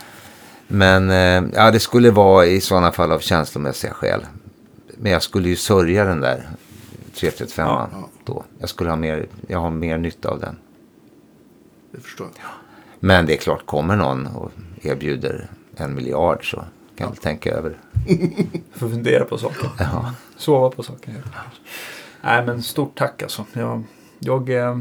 Men 0.67 1.11
eh, 1.11 1.51
ja, 1.55 1.71
det 1.71 1.81
skulle 1.81 2.11
vara 2.11 2.47
i 2.47 2.61
sådana 2.61 2.93
fall 2.93 3.13
av 3.13 3.19
känslomässiga 3.19 3.95
skäl. 3.95 4.27
Men 4.97 5.13
jag 5.13 5.23
skulle 5.23 5.49
ju 5.49 5.57
sörja 5.57 6.05
den 6.05 6.21
där 6.21 6.49
335 7.15 7.67
Ja, 7.67 7.89
ja. 7.93 8.09
då. 8.25 8.45
Jag 8.59 8.69
skulle 8.69 8.91
ha 8.91 8.97
mer, 8.97 9.27
jag 9.49 9.59
har 9.61 9.71
mer 9.71 9.99
nytta 9.99 10.29
av 10.29 10.41
den. 10.41 10.57
Det 11.93 12.01
förstår 12.01 12.27
jag. 12.37 12.47
Men 13.01 13.27
det 13.27 13.33
är 13.35 13.37
klart, 13.39 13.67
kommer 13.67 13.97
någon 13.97 14.27
och 14.27 14.51
erbjuder 14.83 15.49
en 15.77 15.95
miljard 15.95 16.51
så 16.51 16.65
kan 16.97 17.09
väl 17.09 17.17
tänka 17.17 17.51
över. 17.53 17.77
Får 18.75 18.89
fundera 18.89 19.25
på 19.25 19.39
saker. 19.39 19.69
Ja. 19.79 20.13
Sova 20.37 20.71
på 20.71 20.83
saker. 20.83 21.13
helt 21.13 21.25
enkelt. 21.27 21.61
Nej 22.23 22.47
men 22.47 22.63
stort 22.63 22.99
tack 22.99 23.23
alltså. 23.23 23.45
Jag, 23.53 23.83
jag 24.19 24.51
eh, 24.51 24.79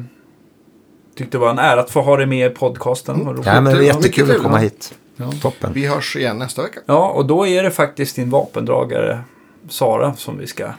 tyckte 1.16 1.38
det 1.38 1.42
var 1.42 1.50
en 1.50 1.60
ära 1.60 1.80
att 1.82 1.92
få 1.92 2.02
ha 2.02 2.18
dig 2.18 2.26
med 2.26 2.52
i 2.52 2.56
podcasten. 2.56 3.22
Roligt. 3.26 3.46
Ja, 3.46 3.62
men 3.62 3.74
det 3.76 3.84
Ja, 3.84 3.96
jättekul 3.96 4.32
att 4.32 4.42
komma 4.42 4.58
ja. 4.58 4.62
hit. 4.62 4.94
Ja. 5.16 5.32
Toppen. 5.42 5.74
Vi 5.74 5.86
hörs 5.88 6.16
igen 6.16 6.38
nästa 6.38 6.62
vecka. 6.64 6.80
ja, 6.86 7.10
och 7.10 7.26
då 7.26 7.48
är 7.48 7.64
det 7.64 7.72
faktiskt 7.72 8.16
din 8.16 8.30
vapendragare 8.30 9.20
Sara 9.70 10.16
som 10.16 10.38
vi 10.38 10.48
ska... 10.48 10.70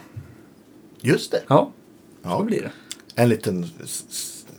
Just 1.01 1.31
det. 1.31 1.41
Ja, 1.47 1.71
så 2.23 2.29
Ja. 2.29 2.41
blir 2.43 2.61
det. 2.61 2.71
En 3.21 3.29
liten 3.29 3.69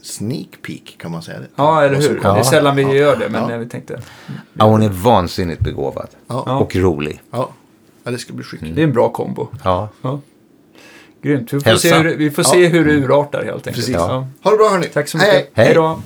sneak 0.07 0.63
peek 0.63 0.97
kan 0.99 1.11
man 1.11 1.23
säga. 1.23 1.39
Det. 1.39 1.47
Ja, 1.57 1.83
eller 1.83 1.97
hur? 1.97 2.19
kommer. 2.19 2.35
Det 2.35 2.41
är 2.41 2.45
sällan 2.45 2.77
vi 2.77 2.83
Ja. 2.83 2.93
gör 2.95 3.17
det, 3.17 3.29
men 3.29 3.49
Ja. 3.51 3.57
vi 3.57 3.69
tänkte... 3.69 4.01
Ja, 4.53 4.65
hon 4.65 4.83
är 4.83 4.89
vansinnigt 4.89 5.61
begåvad. 5.61 6.09
Ja. 6.27 6.59
Och 6.59 6.77
rolig. 6.77 7.23
Ja. 7.31 7.51
ja, 8.05 8.11
det 8.11 8.19
ska 8.19 8.33
bli 8.33 8.45
skickligt. 8.45 8.75
Det 8.77 8.81
är 8.83 8.85
en 8.87 8.93
bra 8.93 9.09
kombo. 9.09 9.49
Ja. 9.65 9.89
Ja. 10.03 10.21
Grymt. 11.23 11.53
Vi 11.53 11.61
får, 11.61 11.65
Hälsa. 11.71 11.89
se 11.89 11.95
hur, 11.99 12.17
vi 12.17 12.31
får 12.31 12.43
se 12.43 12.67
hur 12.67 12.85
det 12.85 12.93
urartar 12.93 13.39
helt 13.45 13.55
enkelt. 13.57 13.77
Precis. 13.77 13.95
Ja. 13.95 14.27
Ha 14.43 14.51
det 14.51 14.57
bra 14.57 14.69
hörni. 14.69 14.87
Tack 14.87 15.09
så 15.09 15.19
Hej, 15.19 15.33
mycket. 15.37 15.51
hej. 15.57 15.67
Hej. 15.67 15.67
Hej 15.67 15.75
då. 15.75 16.01